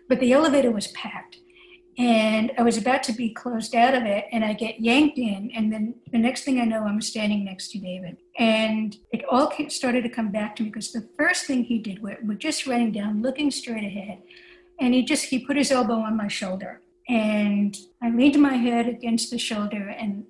but 0.08 0.20
the 0.20 0.32
elevator 0.32 0.70
was 0.70 0.88
packed. 0.88 1.38
And 1.96 2.50
I 2.58 2.62
was 2.62 2.76
about 2.76 3.04
to 3.04 3.12
be 3.12 3.32
closed 3.32 3.74
out 3.76 3.94
of 3.94 4.02
it, 4.02 4.24
and 4.32 4.44
I 4.44 4.52
get 4.52 4.80
yanked 4.80 5.16
in, 5.16 5.52
and 5.54 5.72
then 5.72 5.94
the 6.10 6.18
next 6.18 6.42
thing 6.42 6.60
I 6.60 6.64
know, 6.64 6.82
I'm 6.84 7.00
standing 7.00 7.44
next 7.44 7.70
to 7.70 7.78
David, 7.78 8.16
and 8.36 8.96
it 9.12 9.24
all 9.30 9.52
started 9.68 10.02
to 10.02 10.08
come 10.08 10.32
back 10.32 10.56
to 10.56 10.64
me 10.64 10.70
because 10.70 10.90
the 10.90 11.08
first 11.16 11.46
thing 11.46 11.62
he 11.62 11.78
did 11.78 12.02
was, 12.02 12.16
just 12.38 12.66
running 12.66 12.90
down, 12.90 13.22
looking 13.22 13.48
straight 13.52 13.84
ahead, 13.84 14.22
and 14.80 14.92
he 14.92 15.04
just 15.04 15.26
he 15.26 15.38
put 15.46 15.56
his 15.56 15.70
elbow 15.70 15.94
on 16.00 16.16
my 16.16 16.26
shoulder, 16.26 16.80
and 17.08 17.76
I 18.02 18.10
leaned 18.10 18.42
my 18.42 18.54
head 18.54 18.88
against 18.88 19.30
the 19.30 19.38
shoulder, 19.38 19.88
and 19.88 20.24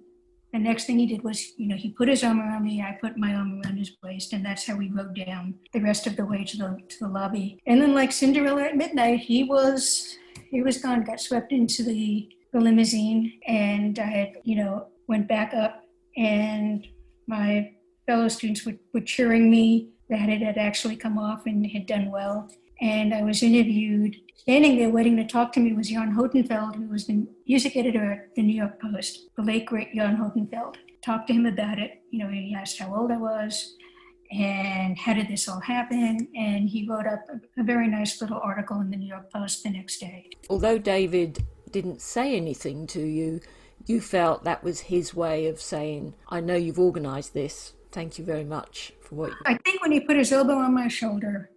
the 0.54 0.58
next 0.60 0.84
thing 0.84 0.98
he 0.98 1.06
did 1.06 1.24
was, 1.24 1.52
you 1.56 1.66
know, 1.66 1.76
he 1.76 1.90
put 1.90 2.08
his 2.08 2.22
arm 2.22 2.40
around 2.40 2.64
me, 2.64 2.80
I 2.80 2.96
put 3.00 3.18
my 3.18 3.34
arm 3.34 3.60
around 3.60 3.76
his 3.76 3.96
waist, 4.02 4.32
and 4.32 4.46
that's 4.46 4.66
how 4.66 4.76
we 4.76 4.88
rode 4.88 5.16
down 5.16 5.54
the 5.72 5.80
rest 5.80 6.06
of 6.06 6.16
the 6.16 6.24
way 6.24 6.44
to 6.44 6.56
the 6.56 6.78
to 6.88 6.98
the 7.00 7.08
lobby. 7.08 7.58
And 7.66 7.82
then, 7.82 7.94
like 7.94 8.12
Cinderella 8.12 8.62
at 8.62 8.76
midnight, 8.76 9.20
he 9.20 9.44
was 9.44 10.16
he 10.50 10.62
was 10.62 10.78
gone, 10.78 11.02
got 11.02 11.20
swept 11.20 11.50
into 11.50 11.82
the, 11.82 12.28
the 12.52 12.60
limousine, 12.60 13.40
and 13.46 13.98
I 13.98 14.04
had, 14.04 14.32
you 14.44 14.54
know, 14.54 14.86
went 15.08 15.26
back 15.26 15.52
up, 15.52 15.82
and 16.16 16.86
my 17.26 17.72
fellow 18.06 18.28
students 18.28 18.64
were, 18.64 18.76
were 18.92 19.00
cheering 19.00 19.50
me 19.50 19.88
that 20.10 20.28
it 20.28 20.42
had 20.42 20.58
actually 20.58 20.94
come 20.96 21.18
off 21.18 21.46
and 21.46 21.66
had 21.66 21.86
done 21.86 22.10
well. 22.10 22.48
And 22.80 23.12
I 23.12 23.22
was 23.22 23.42
interviewed. 23.42 24.14
Standing 24.36 24.78
there 24.78 24.90
waiting 24.90 25.16
to 25.16 25.26
talk 25.26 25.52
to 25.52 25.60
me 25.60 25.72
was 25.72 25.88
Jan 25.88 26.14
Hodenfield, 26.14 26.76
who 26.76 26.88
was 26.88 27.06
the 27.06 27.26
music 27.46 27.76
editor 27.76 28.12
at 28.12 28.34
the 28.34 28.42
New 28.42 28.54
York 28.54 28.80
Post, 28.80 29.28
the 29.36 29.42
late 29.42 29.64
great 29.64 29.94
Jan 29.94 30.16
Hodenfield. 30.16 30.76
Talked 31.02 31.28
to 31.28 31.32
him 31.32 31.46
about 31.46 31.78
it. 31.78 32.02
You 32.10 32.24
know, 32.24 32.30
he 32.30 32.54
asked 32.54 32.78
how 32.78 32.94
old 32.94 33.10
I 33.10 33.16
was 33.16 33.76
and 34.30 34.98
how 34.98 35.14
did 35.14 35.28
this 35.28 35.48
all 35.48 35.60
happen? 35.60 36.28
And 36.34 36.68
he 36.68 36.86
wrote 36.88 37.06
up 37.06 37.24
a, 37.28 37.60
a, 37.60 37.64
very 37.64 37.88
nice 37.88 38.20
little 38.20 38.40
article 38.42 38.80
in 38.80 38.90
the 38.90 38.96
New 38.96 39.06
York 39.06 39.32
Post 39.32 39.62
the 39.62 39.70
next 39.70 39.98
day. 39.98 40.30
Although 40.50 40.78
David 40.78 41.44
didn't 41.70 42.00
say 42.00 42.36
anything 42.36 42.86
to 42.88 43.00
you, 43.00 43.40
you 43.86 44.00
felt 44.00 44.44
that 44.44 44.64
was 44.64 44.80
his 44.80 45.14
way 45.14 45.46
of 45.46 45.60
saying, 45.60 46.14
I 46.28 46.40
know 46.40 46.56
you've 46.56 46.78
organised 46.78 47.34
this. 47.34 47.74
Thank 47.92 48.18
you 48.18 48.24
very 48.24 48.44
much 48.44 48.92
for 49.00 49.14
what 49.14 49.30
you. 49.30 49.36
I 49.46 49.56
think 49.64 49.80
when 49.82 49.92
he 49.92 50.00
put 50.00 50.16
his 50.16 50.32
elbow 50.32 50.54
on 50.54 50.74
my 50.74 50.88
shoulder, 50.88 51.50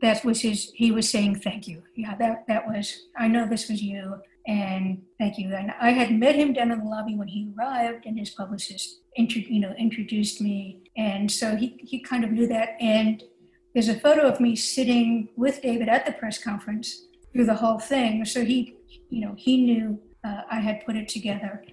that 0.00 0.24
was 0.24 0.40
his, 0.40 0.70
he 0.74 0.92
was 0.92 1.08
saying 1.08 1.40
thank 1.40 1.66
you. 1.66 1.82
Yeah, 1.96 2.14
that, 2.16 2.46
that 2.48 2.66
was, 2.66 3.06
I 3.16 3.28
know 3.28 3.46
this 3.46 3.68
was 3.68 3.82
you 3.82 4.20
and 4.46 5.02
thank 5.18 5.38
you. 5.38 5.54
And 5.54 5.72
I 5.80 5.90
had 5.90 6.12
met 6.12 6.34
him 6.34 6.52
down 6.52 6.70
in 6.70 6.80
the 6.80 6.84
lobby 6.84 7.14
when 7.14 7.28
he 7.28 7.52
arrived, 7.56 8.06
and 8.06 8.18
his 8.18 8.30
publicist, 8.30 9.00
you 9.16 9.60
know, 9.60 9.72
introduced 9.78 10.40
me, 10.40 10.82
and 10.96 11.30
so 11.30 11.56
he 11.56 11.78
he 11.82 12.00
kind 12.00 12.24
of 12.24 12.32
knew 12.32 12.46
that. 12.48 12.76
And 12.80 13.22
there's 13.74 13.88
a 13.88 13.98
photo 13.98 14.22
of 14.22 14.40
me 14.40 14.56
sitting 14.56 15.28
with 15.36 15.62
David 15.62 15.88
at 15.88 16.06
the 16.06 16.12
press 16.12 16.42
conference 16.42 17.06
through 17.32 17.46
the 17.46 17.54
whole 17.54 17.78
thing. 17.78 18.24
So 18.24 18.44
he, 18.44 18.76
you 19.08 19.26
know, 19.26 19.34
he 19.36 19.62
knew 19.62 20.00
uh, 20.24 20.42
I 20.50 20.60
had 20.60 20.84
put 20.84 20.96
it 20.96 21.08
together. 21.08 21.64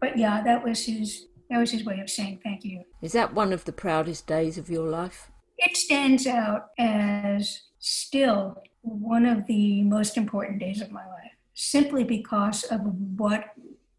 But 0.00 0.16
yeah, 0.16 0.42
that 0.42 0.62
was 0.62 0.84
his 0.84 1.26
that 1.50 1.58
was 1.58 1.70
his 1.70 1.84
way 1.84 2.00
of 2.00 2.10
saying 2.10 2.40
thank 2.42 2.64
you. 2.64 2.84
Is 3.00 3.12
that 3.12 3.32
one 3.32 3.52
of 3.52 3.64
the 3.64 3.72
proudest 3.72 4.26
days 4.26 4.58
of 4.58 4.68
your 4.68 4.88
life? 4.88 5.30
It 5.58 5.76
stands 5.76 6.26
out 6.26 6.68
as 6.78 7.62
still 7.78 8.62
one 8.82 9.26
of 9.26 9.46
the 9.46 9.82
most 9.82 10.16
important 10.16 10.60
days 10.60 10.80
of 10.80 10.90
my 10.90 11.06
life 11.06 11.32
simply 11.54 12.04
because 12.04 12.62
of 12.64 12.80
what 13.16 13.52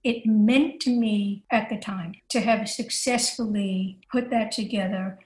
it 0.03 0.25
meant 0.25 0.79
to 0.79 0.89
me 0.89 1.43
at 1.51 1.69
the 1.69 1.77
time 1.77 2.13
to 2.29 2.39
have 2.39 2.69
successfully 2.69 3.99
put 4.09 4.29
that 4.29 4.51
together 4.51 5.19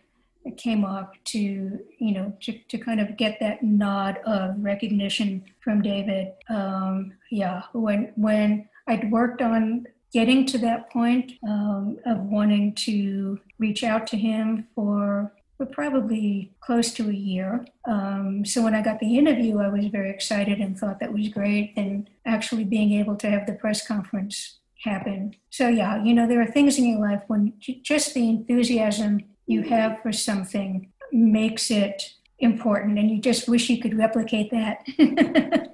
It 0.46 0.58
came 0.58 0.84
up 0.84 1.14
to 1.26 1.40
you 1.40 2.12
know 2.12 2.34
to, 2.42 2.52
to 2.68 2.78
kind 2.78 3.00
of 3.00 3.16
get 3.16 3.40
that 3.40 3.64
nod 3.64 4.20
of 4.26 4.56
recognition 4.58 5.44
from 5.64 5.82
David. 5.82 6.34
Um, 6.50 7.14
yeah, 7.32 7.64
when 7.74 8.12
when 8.16 8.68
I'd 8.88 9.10
worked 9.12 9.42
on 9.42 9.86
getting 10.12 10.46
to 10.48 10.58
that 10.60 10.90
point 10.92 11.34
um, 11.48 11.98
of 12.06 12.18
wanting 12.26 12.76
to 12.88 13.40
reach 13.58 13.84
out 13.84 14.06
to 14.08 14.18
him 14.18 14.68
for 14.76 15.32
for 15.58 15.66
probably 15.66 16.54
close 16.62 16.92
to 16.94 17.10
a 17.10 17.14
year. 17.14 17.66
Um, 17.86 18.46
so 18.46 18.62
when 18.64 18.74
I 18.74 18.82
got 18.82 19.00
the 19.00 19.18
interview, 19.18 19.60
I 19.60 19.68
was 19.68 19.86
very 19.88 20.10
excited 20.10 20.60
and 20.60 20.78
thought 20.78 21.00
that 21.00 21.14
was 21.14 21.28
great. 21.30 21.74
And 21.76 22.10
actually 22.26 22.64
being 22.64 22.94
able 22.94 23.16
to 23.18 23.30
have 23.30 23.46
the 23.46 23.54
press 23.54 23.86
conference 23.86 24.60
happen. 24.84 25.36
So 25.50 25.68
yeah, 25.68 26.04
you 26.04 26.14
know, 26.14 26.28
there 26.28 26.42
are 26.42 26.48
things 26.48 26.78
in 26.78 26.86
your 26.86 27.00
life 27.00 27.24
when 27.28 27.54
just 27.60 28.14
the 28.14 28.30
enthusiasm 28.30 29.22
you 29.46 29.64
have 29.64 30.02
for 30.02 30.12
something 30.12 30.92
makes 31.12 31.70
it 31.72 32.14
important, 32.40 33.00
and 33.00 33.10
you 33.10 33.20
just 33.20 33.48
wish 33.48 33.70
you 33.70 33.82
could 33.82 33.98
replicate 33.98 34.52
that 34.52 34.86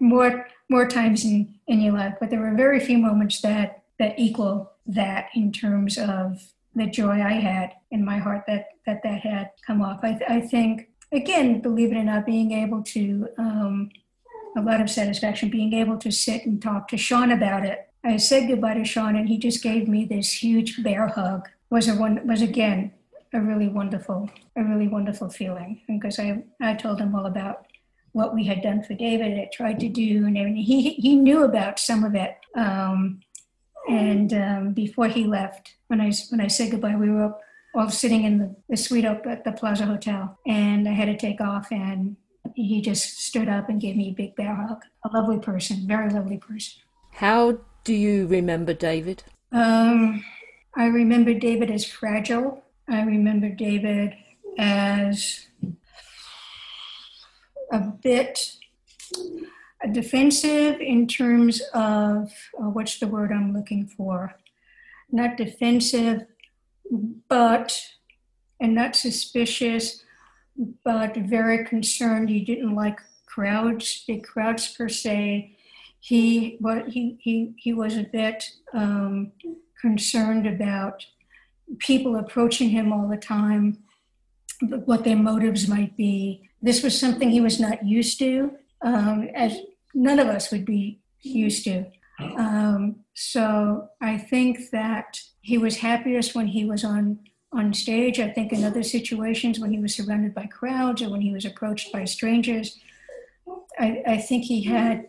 more 0.00 0.46
more 0.68 0.86
times 0.86 1.24
in 1.24 1.54
in 1.66 1.80
your 1.80 1.92
life. 1.92 2.14
But 2.20 2.30
there 2.30 2.40
were 2.40 2.54
very 2.54 2.80
few 2.80 2.98
moments 2.98 3.40
that 3.42 3.82
that 3.98 4.18
equal 4.18 4.72
that 4.86 5.28
in 5.34 5.52
terms 5.52 5.98
of 5.98 6.42
the 6.74 6.86
joy 6.86 7.20
I 7.20 7.32
had 7.32 7.72
in 7.90 8.04
my 8.04 8.18
heart 8.18 8.44
that 8.46 8.68
that 8.86 9.02
that 9.02 9.20
had 9.20 9.50
come 9.66 9.82
off. 9.82 10.00
I, 10.02 10.18
I 10.28 10.40
think 10.40 10.88
again, 11.12 11.60
believe 11.60 11.92
it 11.92 11.96
or 11.96 12.02
not, 12.02 12.26
being 12.26 12.52
able 12.52 12.82
to 12.82 13.28
um, 13.38 13.90
a 14.56 14.60
lot 14.60 14.80
of 14.80 14.90
satisfaction 14.90 15.48
being 15.48 15.72
able 15.72 15.98
to 15.98 16.10
sit 16.10 16.46
and 16.46 16.60
talk 16.60 16.88
to 16.88 16.96
Shaun 16.96 17.30
about 17.30 17.64
it. 17.64 17.88
I 18.04 18.16
said 18.16 18.48
goodbye 18.48 18.74
to 18.74 18.84
Shaun, 18.84 19.16
and 19.16 19.28
he 19.28 19.38
just 19.38 19.62
gave 19.62 19.88
me 19.88 20.04
this 20.04 20.42
huge 20.42 20.82
bear 20.82 21.08
hug. 21.08 21.48
Was 21.70 21.88
a 21.88 21.94
one 21.94 22.26
was 22.26 22.42
again 22.42 22.92
a 23.32 23.40
really 23.40 23.68
wonderful 23.68 24.28
a 24.56 24.62
really 24.62 24.88
wonderful 24.88 25.30
feeling 25.30 25.80
because 25.86 26.18
I 26.18 26.44
I 26.60 26.74
told 26.74 27.00
him 27.00 27.14
all 27.14 27.26
about 27.26 27.66
what 28.12 28.34
we 28.34 28.44
had 28.44 28.62
done 28.62 28.82
for 28.82 28.94
David. 28.94 29.38
I 29.38 29.48
tried 29.52 29.80
to 29.80 29.88
do 29.88 30.26
and. 30.26 30.56
He 30.58 30.94
he 30.94 31.16
knew 31.16 31.44
about 31.44 31.78
some 31.78 32.04
of 32.04 32.14
it. 32.14 32.36
Um, 32.54 33.20
and 33.88 34.32
um, 34.32 34.72
before 34.72 35.08
he 35.08 35.24
left, 35.24 35.74
when 35.88 36.00
I 36.00 36.12
when 36.30 36.40
I 36.40 36.48
said 36.48 36.70
goodbye, 36.70 36.96
we 36.96 37.10
were 37.10 37.34
all 37.74 37.90
sitting 37.90 38.24
in 38.24 38.38
the, 38.38 38.56
the 38.68 38.76
suite 38.76 39.04
up 39.04 39.26
at 39.26 39.44
the 39.44 39.52
Plaza 39.52 39.86
Hotel, 39.86 40.38
and 40.46 40.88
I 40.88 40.92
had 40.92 41.06
to 41.06 41.16
take 41.16 41.40
off, 41.40 41.70
and 41.70 42.16
he 42.54 42.80
just 42.80 43.20
stood 43.20 43.48
up 43.48 43.68
and 43.68 43.80
gave 43.80 43.96
me 43.96 44.10
a 44.10 44.12
big 44.12 44.36
bear 44.36 44.54
hug. 44.54 44.82
A 45.04 45.16
lovely 45.16 45.38
person, 45.38 45.86
very 45.86 46.10
lovely 46.10 46.38
person. 46.38 46.82
How 47.12 47.58
do 47.84 47.94
you 47.94 48.26
remember 48.26 48.74
David? 48.74 49.24
Um, 49.50 50.24
I 50.74 50.86
remember 50.86 51.34
David 51.34 51.70
as 51.70 51.84
fragile. 51.84 52.62
I 52.88 53.02
remember 53.02 53.48
David 53.48 54.14
as 54.58 55.46
a 57.72 57.80
bit 57.80 58.56
defensive 59.90 60.80
in 60.80 61.06
terms 61.06 61.60
of 61.74 62.32
uh, 62.58 62.68
what's 62.70 62.98
the 62.98 63.08
word 63.08 63.32
I'm 63.32 63.52
looking 63.52 63.86
for? 63.86 64.34
Not 65.10 65.36
defensive, 65.36 66.26
but, 67.28 67.80
and 68.60 68.74
not 68.74 68.94
suspicious, 68.94 70.04
but 70.84 71.16
very 71.16 71.64
concerned. 71.64 72.28
He 72.28 72.40
didn't 72.40 72.74
like 72.74 73.00
crowds, 73.26 74.04
big 74.06 74.24
crowds 74.24 74.68
per 74.74 74.88
se. 74.88 75.56
He, 76.00 76.58
but 76.60 76.88
he, 76.88 77.18
he, 77.20 77.54
he 77.56 77.72
was 77.72 77.96
a 77.96 78.04
bit 78.04 78.50
um, 78.72 79.32
concerned 79.80 80.46
about 80.46 81.06
people 81.78 82.16
approaching 82.16 82.70
him 82.70 82.92
all 82.92 83.08
the 83.08 83.16
time, 83.16 83.78
what 84.84 85.04
their 85.04 85.16
motives 85.16 85.66
might 85.68 85.96
be. 85.96 86.48
This 86.60 86.82
was 86.82 86.98
something 86.98 87.30
he 87.30 87.40
was 87.40 87.58
not 87.58 87.84
used 87.84 88.18
to, 88.18 88.52
um, 88.82 89.28
as 89.34 89.58
none 89.94 90.18
of 90.18 90.28
us 90.28 90.50
would 90.50 90.64
be 90.64 91.00
used 91.20 91.64
to. 91.64 91.86
Um, 92.36 92.96
so 93.14 93.88
I 94.00 94.18
think 94.18 94.70
that 94.70 95.20
he 95.40 95.58
was 95.58 95.78
happiest 95.78 96.34
when 96.34 96.48
he 96.48 96.64
was 96.64 96.84
on 96.84 97.18
on 97.54 97.74
stage. 97.74 98.18
I 98.18 98.30
think 98.30 98.52
in 98.52 98.64
other 98.64 98.82
situations 98.82 99.60
when 99.60 99.70
he 99.70 99.78
was 99.78 99.94
surrounded 99.94 100.34
by 100.34 100.46
crowds 100.46 101.02
or 101.02 101.10
when 101.10 101.20
he 101.20 101.32
was 101.32 101.44
approached 101.44 101.92
by 101.92 102.04
strangers, 102.06 102.78
I, 103.78 104.02
I 104.06 104.16
think 104.18 104.44
he 104.44 104.62
had 104.62 105.08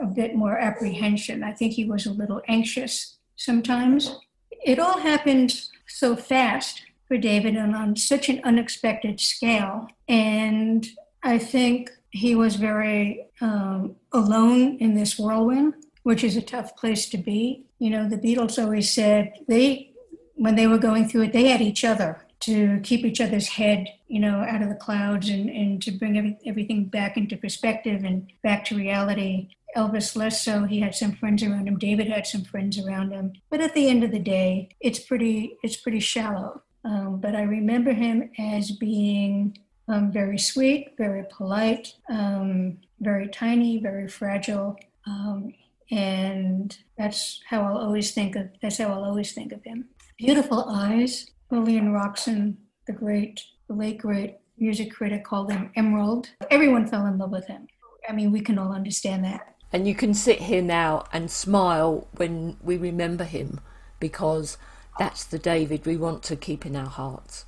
a 0.00 0.06
bit 0.06 0.34
more 0.34 0.58
apprehension. 0.58 1.44
I 1.44 1.52
think 1.52 1.74
he 1.74 1.84
was 1.84 2.06
a 2.06 2.12
little 2.12 2.42
anxious 2.48 3.18
sometimes. 3.36 4.16
It 4.50 4.78
all 4.78 4.98
happened 4.98 5.54
so 5.86 6.16
fast 6.16 6.82
for 7.06 7.16
David 7.16 7.56
and 7.56 7.74
on 7.74 7.96
such 7.96 8.28
an 8.28 8.40
unexpected 8.44 9.20
scale. 9.20 9.88
And 10.08 10.86
I 11.22 11.38
think 11.38 11.90
he 12.18 12.34
was 12.34 12.56
very 12.56 13.26
um, 13.40 13.94
alone 14.12 14.76
in 14.78 14.94
this 14.94 15.18
whirlwind, 15.18 15.74
which 16.02 16.24
is 16.24 16.36
a 16.36 16.42
tough 16.42 16.76
place 16.76 17.08
to 17.10 17.18
be. 17.18 17.64
You 17.78 17.90
know, 17.90 18.08
the 18.08 18.18
Beatles 18.18 18.62
always 18.62 18.90
said 18.90 19.32
they, 19.46 19.92
when 20.34 20.56
they 20.56 20.66
were 20.66 20.78
going 20.78 21.08
through 21.08 21.22
it, 21.22 21.32
they 21.32 21.46
had 21.48 21.60
each 21.60 21.84
other 21.84 22.26
to 22.40 22.80
keep 22.80 23.04
each 23.04 23.20
other's 23.20 23.48
head, 23.48 23.86
you 24.08 24.20
know, 24.20 24.40
out 24.48 24.62
of 24.62 24.68
the 24.68 24.74
clouds 24.74 25.28
and, 25.28 25.48
and 25.48 25.82
to 25.82 25.90
bring 25.92 26.18
every, 26.18 26.38
everything 26.44 26.84
back 26.86 27.16
into 27.16 27.36
perspective 27.36 28.04
and 28.04 28.30
back 28.42 28.64
to 28.64 28.76
reality. 28.76 29.50
Elvis 29.76 30.16
less 30.16 30.42
so. 30.44 30.64
He 30.64 30.80
had 30.80 30.94
some 30.94 31.12
friends 31.12 31.42
around 31.42 31.68
him. 31.68 31.78
David 31.78 32.08
had 32.08 32.26
some 32.26 32.42
friends 32.42 32.78
around 32.78 33.12
him. 33.12 33.32
But 33.50 33.60
at 33.60 33.74
the 33.74 33.88
end 33.88 34.02
of 34.02 34.10
the 34.10 34.18
day, 34.18 34.70
it's 34.80 34.98
pretty 34.98 35.56
it's 35.62 35.76
pretty 35.76 36.00
shallow. 36.00 36.62
Um, 36.84 37.20
but 37.20 37.34
I 37.34 37.42
remember 37.42 37.92
him 37.92 38.30
as 38.38 38.70
being 38.70 39.58
um, 39.88 40.12
very 40.12 40.38
sweet, 40.38 40.94
very 40.98 41.24
polite, 41.30 41.94
um, 42.10 42.78
very 43.00 43.28
tiny, 43.28 43.78
very 43.78 44.08
fragile. 44.08 44.78
Um, 45.06 45.54
and 45.90 46.76
that's 46.98 47.40
how 47.48 47.62
I'll 47.62 47.78
always 47.78 48.12
think 48.12 48.36
of. 48.36 48.48
That's 48.60 48.78
how 48.78 48.88
I'll 48.88 49.04
always 49.04 49.32
think 49.32 49.52
of 49.52 49.64
him. 49.64 49.88
Beautiful 50.18 50.68
eyes. 50.68 51.30
Lillian 51.50 51.92
Roxon, 51.92 52.56
the 52.86 52.92
great, 52.92 53.40
the 53.68 53.74
late 53.74 53.98
great 53.98 54.36
music 54.58 54.92
critic, 54.92 55.24
called 55.24 55.50
him 55.50 55.70
Emerald. 55.76 56.28
Everyone 56.50 56.86
fell 56.86 57.06
in 57.06 57.16
love 57.16 57.30
with 57.30 57.46
him. 57.46 57.66
I 58.08 58.12
mean, 58.12 58.32
we 58.32 58.40
can 58.40 58.58
all 58.58 58.72
understand 58.72 59.24
that. 59.24 59.54
And 59.72 59.86
you 59.86 59.94
can 59.94 60.14
sit 60.14 60.40
here 60.40 60.62
now 60.62 61.04
and 61.12 61.30
smile 61.30 62.08
when 62.16 62.56
we 62.62 62.76
remember 62.76 63.24
him 63.24 63.60
because 64.00 64.58
that's 64.98 65.24
the 65.24 65.38
David 65.38 65.86
we 65.86 65.96
want 65.96 66.22
to 66.24 66.36
keep 66.36 66.66
in 66.66 66.74
our 66.74 66.86
hearts. 66.86 67.44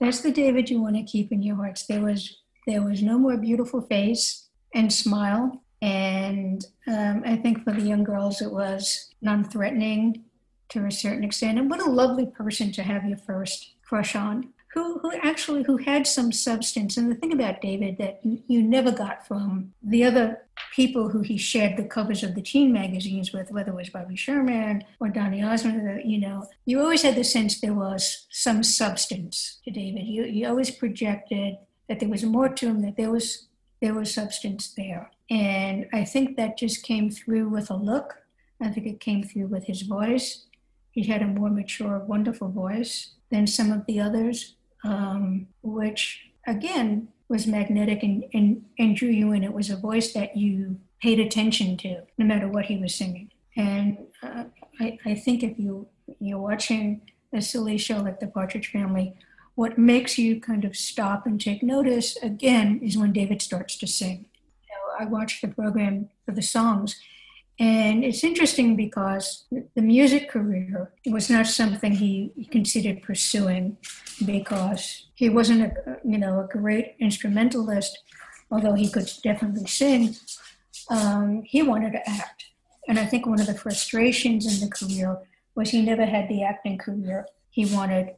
That's 0.00 0.20
the 0.20 0.32
David 0.32 0.70
you 0.70 0.80
want 0.80 0.96
to 0.96 1.02
keep 1.02 1.30
in 1.30 1.42
your 1.42 1.56
hearts. 1.56 1.86
There 1.86 2.00
was 2.00 2.38
there 2.66 2.82
was 2.82 3.02
no 3.02 3.18
more 3.18 3.36
beautiful 3.36 3.80
face 3.80 4.48
and 4.74 4.92
smile, 4.92 5.62
and 5.82 6.64
um, 6.86 7.22
I 7.24 7.36
think 7.36 7.64
for 7.64 7.72
the 7.72 7.82
young 7.82 8.04
girls 8.04 8.40
it 8.40 8.50
was 8.50 9.10
non-threatening 9.22 10.24
to 10.70 10.86
a 10.86 10.90
certain 10.90 11.24
extent. 11.24 11.58
And 11.58 11.68
what 11.68 11.80
a 11.80 11.90
lovely 11.90 12.26
person 12.26 12.72
to 12.72 12.82
have 12.82 13.04
your 13.04 13.18
first 13.18 13.74
crush 13.82 14.14
on 14.14 14.52
who, 14.72 14.98
who 15.00 15.12
actually 15.22 15.64
who 15.64 15.76
had 15.76 16.06
some 16.06 16.32
substance. 16.32 16.96
And 16.96 17.10
the 17.10 17.16
thing 17.16 17.32
about 17.32 17.60
David 17.60 17.98
that 17.98 18.20
you, 18.22 18.42
you 18.46 18.62
never 18.62 18.92
got 18.92 19.26
from 19.26 19.72
the 19.82 20.04
other 20.04 20.42
people 20.74 21.08
who 21.08 21.20
he 21.20 21.36
shared 21.36 21.76
the 21.76 21.84
covers 21.84 22.22
of 22.22 22.34
the 22.34 22.42
teen 22.42 22.72
magazines 22.72 23.32
with, 23.32 23.50
whether 23.50 23.72
it 23.72 23.76
was 23.76 23.90
Bobby 23.90 24.16
Sherman 24.16 24.84
or 25.00 25.08
Donny 25.08 25.42
Osmond, 25.42 26.02
you 26.04 26.18
know, 26.18 26.46
you 26.64 26.80
always 26.80 27.02
had 27.02 27.16
the 27.16 27.24
sense 27.24 27.60
there 27.60 27.74
was 27.74 28.26
some 28.30 28.62
substance 28.62 29.60
to 29.64 29.70
David. 29.70 30.06
You, 30.06 30.24
you 30.24 30.48
always 30.48 30.70
projected 30.70 31.56
that 31.88 32.00
there 32.00 32.08
was 32.08 32.24
more 32.24 32.48
to 32.48 32.66
him, 32.66 32.82
that 32.82 32.96
there 32.96 33.10
was 33.10 33.46
there 33.82 33.94
was 33.94 34.12
substance 34.12 34.74
there. 34.76 35.10
And 35.30 35.86
I 35.92 36.04
think 36.04 36.36
that 36.36 36.58
just 36.58 36.82
came 36.82 37.10
through 37.10 37.48
with 37.48 37.70
a 37.70 37.76
look. 37.76 38.18
I 38.60 38.68
think 38.68 38.86
it 38.86 39.00
came 39.00 39.22
through 39.22 39.46
with 39.46 39.64
his 39.64 39.82
voice. 39.82 40.44
He 40.90 41.04
had 41.04 41.22
a 41.22 41.26
more 41.26 41.48
mature, 41.48 41.98
wonderful 42.00 42.48
voice 42.48 43.12
than 43.30 43.46
some 43.46 43.72
of 43.72 43.86
the 43.86 43.98
others 43.98 44.56
um, 44.84 45.46
which 45.62 46.26
again 46.46 47.08
was 47.30 47.46
magnetic 47.46 48.02
and, 48.02 48.24
and, 48.34 48.64
and 48.78 48.96
drew 48.96 49.08
you 49.08 49.32
in. 49.32 49.44
It 49.44 49.54
was 49.54 49.70
a 49.70 49.76
voice 49.76 50.12
that 50.12 50.36
you 50.36 50.80
paid 51.00 51.20
attention 51.20 51.76
to, 51.78 52.02
no 52.18 52.26
matter 52.26 52.48
what 52.48 52.66
he 52.66 52.76
was 52.76 52.94
singing. 52.94 53.30
And 53.56 53.98
uh, 54.22 54.44
I, 54.80 54.98
I 55.06 55.14
think 55.14 55.42
if 55.42 55.58
you 55.58 55.86
you're 56.18 56.40
watching 56.40 57.02
a 57.32 57.40
silly 57.40 57.78
show 57.78 57.98
like 57.98 58.18
The 58.18 58.26
Partridge 58.26 58.72
Family, 58.72 59.14
what 59.54 59.78
makes 59.78 60.18
you 60.18 60.40
kind 60.40 60.64
of 60.64 60.76
stop 60.76 61.24
and 61.24 61.40
take 61.40 61.62
notice 61.62 62.16
again 62.16 62.80
is 62.82 62.98
when 62.98 63.12
David 63.12 63.40
starts 63.40 63.76
to 63.78 63.86
sing. 63.86 64.26
You 64.64 64.74
know, 64.74 65.04
I 65.04 65.04
watched 65.04 65.40
the 65.40 65.48
program 65.48 66.10
for 66.26 66.32
the 66.32 66.42
songs, 66.42 67.00
and 67.60 68.02
it's 68.02 68.24
interesting 68.24 68.74
because 68.74 69.44
the 69.50 69.82
music 69.82 70.30
career 70.30 70.90
was 71.06 71.28
not 71.28 71.46
something 71.46 71.92
he 71.92 72.48
considered 72.50 73.02
pursuing 73.02 73.76
because 74.24 75.08
he 75.14 75.28
wasn't 75.28 75.64
a 75.64 75.98
you 76.02 76.16
know 76.16 76.40
a 76.40 76.48
great 76.48 76.96
instrumentalist, 77.00 77.98
although 78.50 78.72
he 78.72 78.88
could 78.88 79.10
definitely 79.22 79.66
sing. 79.66 80.16
Um, 80.88 81.42
he 81.44 81.62
wanted 81.62 81.92
to 81.92 82.08
act, 82.08 82.46
and 82.88 82.98
I 82.98 83.04
think 83.04 83.26
one 83.26 83.40
of 83.40 83.46
the 83.46 83.54
frustrations 83.54 84.46
in 84.46 84.66
the 84.66 84.74
career 84.74 85.18
was 85.54 85.68
he 85.68 85.82
never 85.82 86.06
had 86.06 86.30
the 86.30 86.42
acting 86.42 86.78
career 86.78 87.26
he 87.50 87.66
wanted. 87.66 88.14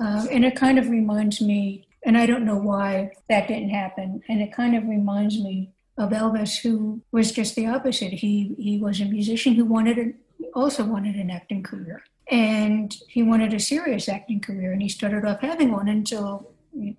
Um, 0.00 0.26
and 0.32 0.44
it 0.44 0.56
kind 0.56 0.80
of 0.80 0.90
reminds 0.90 1.40
me, 1.40 1.86
and 2.04 2.18
I 2.18 2.26
don't 2.26 2.44
know 2.44 2.56
why 2.56 3.12
that 3.28 3.46
didn't 3.46 3.70
happen, 3.70 4.22
and 4.28 4.42
it 4.42 4.52
kind 4.52 4.74
of 4.74 4.88
reminds 4.88 5.38
me 5.38 5.71
of 5.98 6.10
Elvis, 6.10 6.62
who 6.62 7.02
was 7.12 7.32
just 7.32 7.54
the 7.54 7.66
opposite. 7.66 8.12
He 8.12 8.54
he 8.58 8.78
was 8.78 9.00
a 9.00 9.04
musician 9.04 9.54
who 9.54 9.64
wanted 9.64 9.98
a, 9.98 10.12
also 10.54 10.84
wanted 10.84 11.16
an 11.16 11.30
acting 11.30 11.62
career, 11.62 12.02
and 12.30 12.94
he 13.08 13.22
wanted 13.22 13.52
a 13.52 13.60
serious 13.60 14.08
acting 14.08 14.40
career, 14.40 14.72
and 14.72 14.82
he 14.82 14.88
started 14.88 15.24
off 15.24 15.40
having 15.40 15.72
one 15.72 15.88
until 15.88 16.50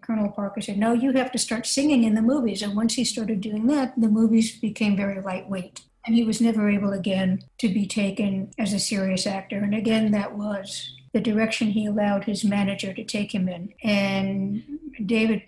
Colonel 0.02 0.30
Parker 0.30 0.62
said, 0.62 0.78
"No, 0.78 0.94
you 0.94 1.12
have 1.14 1.32
to 1.32 1.38
start 1.38 1.66
singing 1.66 2.04
in 2.04 2.16
the 2.16 2.22
movies." 2.22 2.62
And 2.62 2.76
once 2.76 2.94
he 2.94 3.04
started 3.04 3.42
doing 3.42 3.68
that, 3.68 4.00
the 4.00 4.10
movies 4.10 4.60
became 4.60 4.96
very 4.96 5.22
lightweight, 5.22 5.82
and 6.06 6.16
he 6.16 6.24
was 6.24 6.40
never 6.40 6.70
able 6.70 6.94
again 6.94 7.42
to 7.60 7.68
be 7.70 7.88
taken 7.88 8.52
as 8.60 8.74
a 8.74 8.80
serious 8.80 9.26
actor. 9.26 9.58
And 9.58 9.74
again, 9.74 10.12
that 10.12 10.38
was 10.38 10.94
the 11.14 11.22
direction 11.22 11.68
he 11.68 11.86
allowed 11.86 12.26
his 12.26 12.44
manager 12.44 12.94
to 12.94 13.04
take 13.04 13.34
him 13.34 13.48
in. 13.48 13.74
And 13.84 14.64
David, 15.06 15.44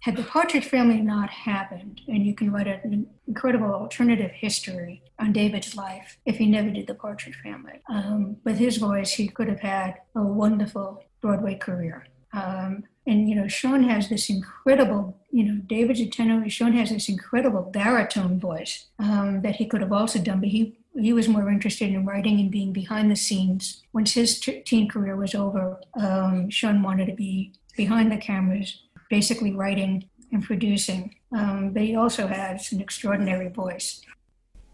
had 0.00 0.16
the 0.16 0.22
Partridge 0.22 0.64
Family 0.64 1.00
not 1.00 1.28
happened, 1.30 2.00
and 2.08 2.24
you 2.24 2.34
can 2.34 2.50
write 2.50 2.66
an 2.66 3.06
incredible 3.28 3.72
alternative 3.72 4.30
history 4.30 5.02
on 5.18 5.32
David's 5.32 5.76
life 5.76 6.18
if 6.24 6.36
he 6.38 6.46
never 6.46 6.70
did 6.70 6.86
the 6.86 6.94
Partridge 6.94 7.36
Family. 7.42 7.82
Um, 7.88 8.36
with 8.44 8.58
his 8.58 8.78
voice, 8.78 9.12
he 9.12 9.28
could 9.28 9.48
have 9.48 9.60
had 9.60 9.96
a 10.14 10.22
wonderful 10.22 11.04
Broadway 11.20 11.56
career. 11.56 12.06
Um, 12.32 12.84
and 13.06 13.28
you 13.28 13.34
know, 13.34 13.48
Shaun 13.48 13.82
has 13.84 14.08
this 14.08 14.30
incredible, 14.30 15.18
you 15.30 15.44
know, 15.44 15.60
David's 15.66 16.00
a 16.00 16.06
tenor. 16.06 16.48
Shaun 16.48 16.72
has 16.74 16.90
this 16.90 17.08
incredible 17.08 17.62
baritone 17.62 18.38
voice 18.38 18.88
um, 18.98 19.42
that 19.42 19.56
he 19.56 19.66
could 19.66 19.80
have 19.80 19.92
also 19.92 20.18
done, 20.18 20.40
but 20.40 20.48
he 20.48 20.78
he 20.98 21.12
was 21.12 21.28
more 21.28 21.48
interested 21.48 21.90
in 21.90 22.04
writing 22.04 22.40
and 22.40 22.50
being 22.50 22.72
behind 22.72 23.10
the 23.10 23.16
scenes. 23.16 23.82
Once 23.92 24.14
his 24.14 24.40
t- 24.40 24.60
teen 24.62 24.88
career 24.88 25.16
was 25.16 25.34
over, 25.34 25.80
um, 25.94 26.50
Shaun 26.50 26.82
wanted 26.82 27.06
to 27.06 27.14
be 27.14 27.52
behind 27.76 28.10
the 28.10 28.16
cameras, 28.16 28.82
basically 29.10 29.52
writing 29.52 30.08
and 30.32 30.42
producing. 30.42 31.14
Um, 31.36 31.70
but 31.72 31.82
he 31.82 31.94
also 31.94 32.26
has 32.26 32.72
an 32.72 32.80
extraordinary 32.80 33.48
voice. 33.48 34.00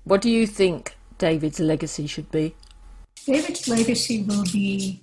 What 0.04 0.22
do 0.22 0.30
you 0.30 0.46
think 0.46 0.96
David's 1.18 1.58
legacy 1.58 2.06
should 2.06 2.30
be? 2.30 2.54
David's 3.24 3.66
legacy 3.66 4.22
will 4.22 4.44
be 4.52 5.02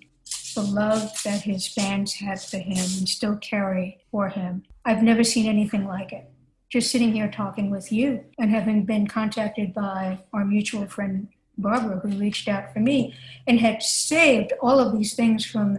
the 0.55 0.61
love 0.61 1.11
that 1.25 1.41
his 1.41 1.67
fans 1.67 2.13
had 2.13 2.39
for 2.39 2.57
him 2.57 2.77
and 2.77 3.09
still 3.09 3.35
carry 3.37 3.97
for 4.11 4.29
him. 4.29 4.63
I've 4.85 5.03
never 5.03 5.23
seen 5.23 5.47
anything 5.47 5.85
like 5.87 6.13
it 6.13 6.29
just 6.73 6.91
sitting 6.91 7.13
here 7.13 7.29
talking 7.29 7.69
with 7.69 7.91
you 7.91 8.25
and 8.39 8.49
having 8.49 8.83
been 8.83 9.05
contacted 9.05 9.71
by 9.75 10.17
our 10.33 10.43
mutual 10.43 10.87
friend 10.87 11.27
Barbara, 11.55 11.99
who 11.99 12.09
reached 12.17 12.47
out 12.47 12.73
for 12.73 12.79
me 12.79 13.13
and 13.45 13.59
had 13.59 13.83
saved 13.83 14.53
all 14.59 14.79
of 14.79 14.91
these 14.91 15.13
things 15.13 15.45
from 15.45 15.77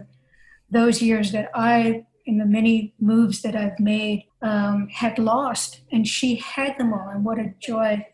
those 0.71 1.01
years 1.01 1.33
that 1.33 1.51
I, 1.53 2.05
in 2.25 2.37
the 2.37 2.45
many 2.45 2.93
moves 2.99 3.41
that 3.41 3.55
I've 3.55 3.79
made, 3.79 4.25
um, 4.41 4.87
had 4.89 5.19
lost. 5.19 5.81
And 5.91 6.07
she 6.07 6.35
had 6.35 6.77
them 6.77 6.93
all. 6.93 7.09
And 7.09 7.23
what 7.23 7.39
a 7.39 7.53
joy 7.59 8.05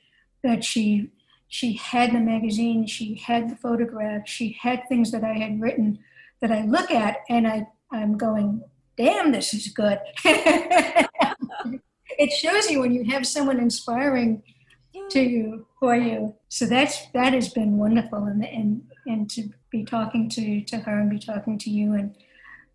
that 0.43 0.63
she 0.63 1.11
she 1.47 1.73
had 1.73 2.13
the 2.13 2.19
magazine, 2.19 2.87
she 2.87 3.15
had 3.15 3.49
the 3.49 3.57
photographs, 3.57 4.31
she 4.31 4.57
had 4.61 4.87
things 4.87 5.11
that 5.11 5.25
I 5.25 5.33
had 5.33 5.59
written 5.59 5.99
that 6.39 6.49
I 6.49 6.63
look 6.63 6.91
at 6.91 7.17
and 7.29 7.45
I, 7.45 7.67
I'm 7.91 8.17
going, 8.17 8.63
damn, 8.95 9.33
this 9.33 9.53
is 9.53 9.67
good. 9.67 9.99
it 10.23 11.09
shows 12.31 12.71
you 12.71 12.79
when 12.79 12.93
you 12.93 13.03
have 13.11 13.27
someone 13.27 13.59
inspiring 13.59 14.41
to 15.09 15.21
you 15.21 15.65
for 15.79 15.95
you. 15.95 16.35
So 16.49 16.65
that's 16.65 17.07
that 17.13 17.33
has 17.33 17.49
been 17.49 17.77
wonderful, 17.77 18.25
and 18.25 18.45
and 18.45 18.83
and 19.05 19.29
to 19.31 19.49
be 19.71 19.83
talking 19.83 20.29
to 20.29 20.63
to 20.65 20.77
her 20.77 20.99
and 20.99 21.09
be 21.09 21.19
talking 21.19 21.57
to 21.59 21.69
you 21.69 21.93
and 21.93 22.15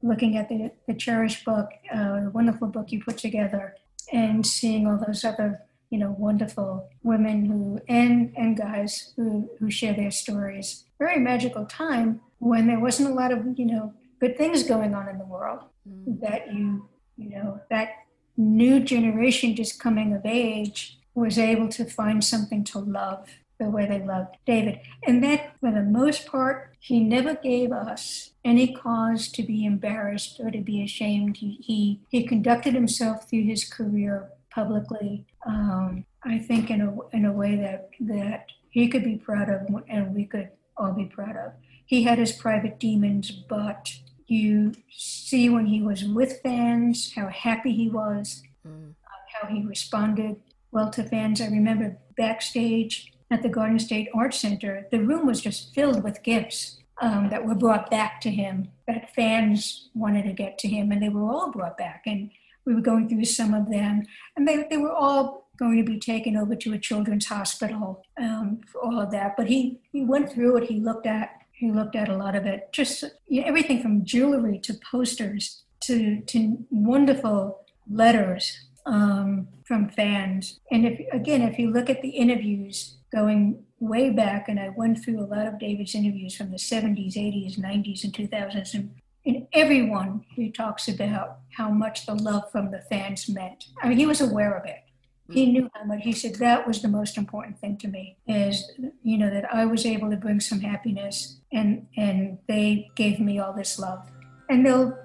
looking 0.02 0.36
at 0.36 0.48
the 0.48 0.70
the 0.86 0.94
cherished 0.94 1.44
book, 1.44 1.70
uh, 1.92 2.20
the 2.20 2.30
wonderful 2.30 2.68
book 2.68 2.92
you 2.92 3.02
put 3.02 3.18
together, 3.18 3.74
and 4.12 4.46
seeing 4.46 4.86
all 4.86 4.98
those 5.04 5.24
other 5.24 5.62
you 5.90 5.98
know 5.98 6.14
wonderful 6.18 6.88
women 7.02 7.46
who 7.46 7.80
and 7.88 8.32
and 8.36 8.56
guys 8.56 9.12
who 9.16 9.50
who 9.58 9.70
share 9.70 9.94
their 9.94 10.10
stories. 10.10 10.84
Very 10.98 11.20
magical 11.20 11.66
time 11.66 12.20
when 12.38 12.66
there 12.66 12.80
wasn't 12.80 13.10
a 13.10 13.14
lot 13.14 13.32
of 13.32 13.58
you 13.58 13.66
know 13.66 13.94
good 14.20 14.36
things 14.36 14.62
going 14.62 14.94
on 14.94 15.08
in 15.08 15.18
the 15.18 15.24
world 15.24 15.60
mm. 15.88 16.20
that 16.20 16.52
you 16.52 16.88
you 17.16 17.30
know 17.30 17.60
that 17.70 17.90
new 18.36 18.80
generation 18.80 19.54
just 19.54 19.80
coming 19.80 20.12
of 20.12 20.22
age 20.24 20.98
was 21.14 21.38
able 21.38 21.68
to 21.70 21.84
find 21.84 22.22
something 22.22 22.62
to 22.62 22.78
love 22.78 23.26
the 23.58 23.70
way 23.70 23.86
they 23.86 24.02
loved 24.02 24.36
David. 24.44 24.80
And 25.06 25.24
that, 25.24 25.54
for 25.60 25.70
the 25.70 25.82
most 25.82 26.26
part, 26.26 26.75
he 26.86 27.00
never 27.00 27.34
gave 27.34 27.72
us 27.72 28.30
any 28.44 28.72
cause 28.72 29.26
to 29.26 29.42
be 29.42 29.64
embarrassed 29.64 30.38
or 30.38 30.52
to 30.52 30.60
be 30.60 30.84
ashamed. 30.84 31.38
He, 31.38 31.58
he, 31.60 32.00
he 32.10 32.24
conducted 32.24 32.74
himself 32.74 33.28
through 33.28 33.42
his 33.42 33.64
career 33.64 34.28
publicly, 34.52 35.26
um, 35.44 36.04
I 36.22 36.38
think, 36.38 36.70
in 36.70 36.80
a, 36.80 36.96
in 37.12 37.24
a 37.24 37.32
way 37.32 37.56
that, 37.56 37.90
that 38.02 38.46
he 38.70 38.86
could 38.86 39.02
be 39.02 39.16
proud 39.16 39.48
of 39.48 39.62
and 39.88 40.14
we 40.14 40.26
could 40.26 40.50
all 40.76 40.92
be 40.92 41.06
proud 41.06 41.36
of. 41.36 41.54
He 41.86 42.04
had 42.04 42.18
his 42.18 42.30
private 42.30 42.78
demons, 42.78 43.32
but 43.32 43.92
you 44.28 44.72
see 44.96 45.48
when 45.48 45.66
he 45.66 45.82
was 45.82 46.04
with 46.04 46.40
fans 46.40 47.14
how 47.16 47.26
happy 47.26 47.72
he 47.72 47.88
was, 47.88 48.44
mm. 48.64 48.94
how 49.32 49.48
he 49.48 49.64
responded 49.64 50.36
well 50.70 50.90
to 50.90 51.02
fans. 51.02 51.40
I 51.40 51.46
remember 51.46 51.98
backstage 52.16 53.12
at 53.30 53.42
the 53.42 53.48
Garden 53.48 53.78
State 53.78 54.08
Art 54.14 54.34
Center, 54.34 54.86
the 54.90 55.00
room 55.00 55.26
was 55.26 55.40
just 55.40 55.74
filled 55.74 56.02
with 56.04 56.22
gifts 56.22 56.78
um, 57.00 57.28
that 57.30 57.44
were 57.44 57.54
brought 57.54 57.90
back 57.90 58.20
to 58.22 58.30
him 58.30 58.68
that 58.86 59.14
fans 59.14 59.90
wanted 59.94 60.24
to 60.24 60.32
get 60.32 60.58
to 60.58 60.68
him, 60.68 60.92
and 60.92 61.02
they 61.02 61.08
were 61.08 61.28
all 61.28 61.50
brought 61.50 61.76
back. 61.76 62.02
And 62.06 62.30
we 62.64 62.74
were 62.74 62.80
going 62.80 63.08
through 63.08 63.24
some 63.24 63.52
of 63.52 63.70
them, 63.70 64.04
and 64.36 64.46
they, 64.46 64.66
they 64.70 64.76
were 64.76 64.92
all 64.92 65.48
going 65.58 65.76
to 65.78 65.90
be 65.90 65.98
taken 65.98 66.36
over 66.36 66.54
to 66.54 66.72
a 66.72 66.78
children's 66.78 67.26
hospital 67.26 68.02
um, 68.20 68.60
for 68.70 68.82
all 68.82 69.00
of 69.00 69.10
that. 69.10 69.34
But 69.36 69.48
he, 69.48 69.80
he 69.92 70.04
went 70.04 70.30
through 70.30 70.58
it, 70.58 70.64
he 70.64 70.80
looked 70.80 71.06
at 71.06 71.30
he 71.56 71.72
looked 71.72 71.96
at 71.96 72.10
a 72.10 72.16
lot 72.16 72.36
of 72.36 72.44
it, 72.44 72.68
just 72.70 73.02
you 73.28 73.40
know, 73.40 73.46
everything 73.46 73.80
from 73.80 74.04
jewelry 74.04 74.58
to 74.58 74.74
posters 74.74 75.62
to, 75.80 76.20
to 76.26 76.58
wonderful 76.70 77.64
letters 77.90 78.60
um, 78.84 79.48
from 79.64 79.88
fans. 79.88 80.60
And 80.70 80.86
if 80.86 81.00
again, 81.12 81.40
if 81.40 81.58
you 81.58 81.70
look 81.70 81.88
at 81.88 82.02
the 82.02 82.10
interviews 82.10 82.95
going 83.16 83.64
way 83.80 84.10
back, 84.10 84.48
and 84.48 84.60
I 84.60 84.68
went 84.76 85.02
through 85.02 85.20
a 85.20 85.30
lot 85.34 85.46
of 85.46 85.58
David's 85.58 85.94
interviews 85.94 86.36
from 86.36 86.50
the 86.50 86.58
70s, 86.58 87.16
80s, 87.16 87.58
90s, 87.58 88.04
and 88.04 88.12
2000s, 88.12 88.74
and 88.74 88.90
in 89.24 89.48
everyone 89.52 90.24
he 90.34 90.50
talks 90.50 90.86
about 90.88 91.38
how 91.56 91.70
much 91.70 92.06
the 92.06 92.14
love 92.14 92.44
from 92.52 92.70
the 92.70 92.82
fans 92.90 93.28
meant. 93.28 93.64
I 93.82 93.88
mean, 93.88 93.98
he 93.98 94.06
was 94.06 94.20
aware 94.20 94.56
of 94.56 94.66
it. 94.66 94.82
He 95.30 95.46
mm. 95.46 95.52
knew 95.52 95.70
how 95.74 95.84
much 95.84 96.02
he 96.02 96.12
said 96.12 96.36
that 96.36 96.66
was 96.66 96.82
the 96.82 96.88
most 96.88 97.16
important 97.16 97.58
thing 97.58 97.76
to 97.78 97.88
me 97.88 98.16
is 98.28 98.70
you 99.02 99.18
know 99.18 99.28
that 99.28 99.46
i 99.52 99.64
was 99.66 99.84
able 99.84 100.08
to 100.10 100.16
bring 100.16 100.38
some 100.38 100.60
happiness 100.60 101.40
and 101.52 101.84
and 101.96 102.38
they 102.46 102.88
gave 102.94 103.18
me 103.18 103.40
all 103.40 103.52
this 103.52 103.78
love. 103.78 104.02
And 104.50 104.64
there'll 104.64 104.96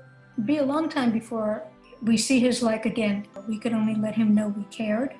be 0.46 0.58
a 0.58 0.68
long 0.74 0.90
time 0.90 1.12
before 1.12 1.54
we 2.04 2.18
see 2.18 2.40
his 2.40 2.62
like 2.62 2.86
again. 2.86 3.26
We 3.48 3.58
could 3.58 3.74
only 3.74 3.96
let 3.96 4.14
him 4.14 4.36
know 4.36 4.50
we 4.50 4.66
cared 4.66 5.16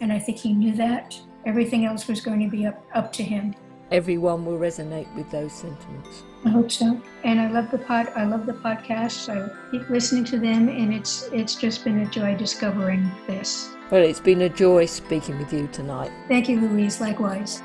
and 0.00 0.12
i 0.12 0.18
think 0.18 0.38
he 0.38 0.52
knew 0.52 0.74
that 0.86 1.16
everything 1.46 1.84
else 1.84 2.06
was 2.08 2.20
going 2.20 2.40
to 2.40 2.48
be 2.48 2.66
up 2.66 2.84
up 2.94 3.12
to 3.12 3.22
him 3.22 3.54
everyone 3.90 4.44
will 4.44 4.58
resonate 4.58 5.12
with 5.14 5.30
those 5.30 5.52
sentiments 5.52 6.22
i 6.44 6.48
hope 6.48 6.70
so 6.70 7.00
and 7.24 7.40
i 7.40 7.50
love 7.50 7.70
the 7.70 7.78
pod 7.78 8.08
i 8.16 8.24
love 8.24 8.46
the 8.46 8.52
podcasts 8.52 9.28
i 9.28 9.70
keep 9.70 9.88
listening 9.90 10.24
to 10.24 10.38
them 10.38 10.68
and 10.68 10.92
it's 10.94 11.28
it's 11.32 11.54
just 11.54 11.84
been 11.84 12.00
a 12.00 12.06
joy 12.06 12.34
discovering 12.36 13.10
this 13.26 13.74
well, 13.92 14.02
it's 14.02 14.20
been 14.20 14.40
a 14.40 14.48
joy 14.48 14.86
speaking 14.86 15.36
with 15.36 15.52
you 15.52 15.68
tonight. 15.70 16.10
Thank 16.26 16.48
you, 16.48 16.58
Louise. 16.58 16.98
Likewise. 16.98 17.62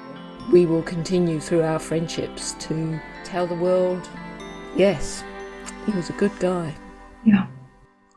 We 0.51 0.65
will 0.65 0.83
continue 0.83 1.39
through 1.39 1.63
our 1.63 1.79
friendships 1.79 2.51
to 2.67 2.99
tell 3.23 3.47
the 3.47 3.55
world 3.55 4.09
yes, 4.75 5.23
he 5.85 5.93
was 5.93 6.09
a 6.09 6.13
good 6.13 6.37
guy. 6.37 6.75
Yeah. 7.23 7.47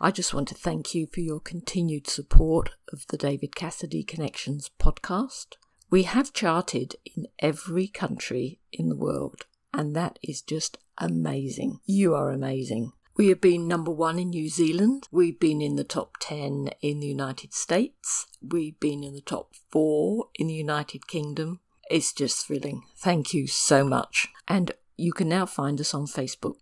I 0.03 0.11
just 0.11 0.33
want 0.33 0.49
to 0.49 0.55
thank 0.55 0.95
you 0.95 1.07
for 1.13 1.21
your 1.21 1.41
continued 1.41 2.09
support 2.09 2.71
of 2.91 3.07
the 3.09 3.19
David 3.19 3.55
Cassidy 3.55 4.03
Connections 4.03 4.71
podcast. 4.81 5.57
We 5.91 6.05
have 6.05 6.33
charted 6.33 6.97
in 7.05 7.27
every 7.39 7.87
country 7.87 8.61
in 8.73 8.89
the 8.89 8.97
world, 8.97 9.45
and 9.75 9.95
that 9.95 10.19
is 10.23 10.41
just 10.41 10.79
amazing. 10.97 11.81
You 11.85 12.15
are 12.15 12.31
amazing. 12.31 12.93
We 13.19 13.29
have 13.29 13.43
been 13.43 13.69
number 13.69 13.91
one 13.91 14.19
in 14.19 14.31
New 14.31 14.49
Zealand. 14.49 15.07
We've 15.11 15.39
been 15.39 15.61
in 15.61 15.77
the 15.77 15.85
top 15.85 16.15
10 16.21 16.71
in 16.81 17.01
the 17.01 17.07
United 17.09 17.53
States. 17.53 18.27
We've 18.41 18.81
been 18.81 19.05
in 19.05 19.13
the 19.13 19.21
top 19.21 19.55
four 19.71 20.29
in 20.37 20.47
the 20.47 20.55
United 20.55 21.09
Kingdom. 21.09 21.61
It's 21.91 22.15
just 22.15 22.47
thrilling. 22.47 22.85
Thank 22.97 23.35
you 23.35 23.47
so 23.47 23.85
much. 23.85 24.29
And 24.49 24.73
you 24.97 25.13
can 25.13 25.29
now 25.29 25.45
find 25.45 25.79
us 25.79 25.93
on 25.93 26.07
Facebook. 26.07 26.55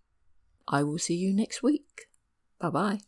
I 0.66 0.82
will 0.82 0.98
see 0.98 1.14
you 1.14 1.32
next 1.32 1.62
week. 1.62 2.08
Bye 2.58 2.70
bye. 2.70 2.98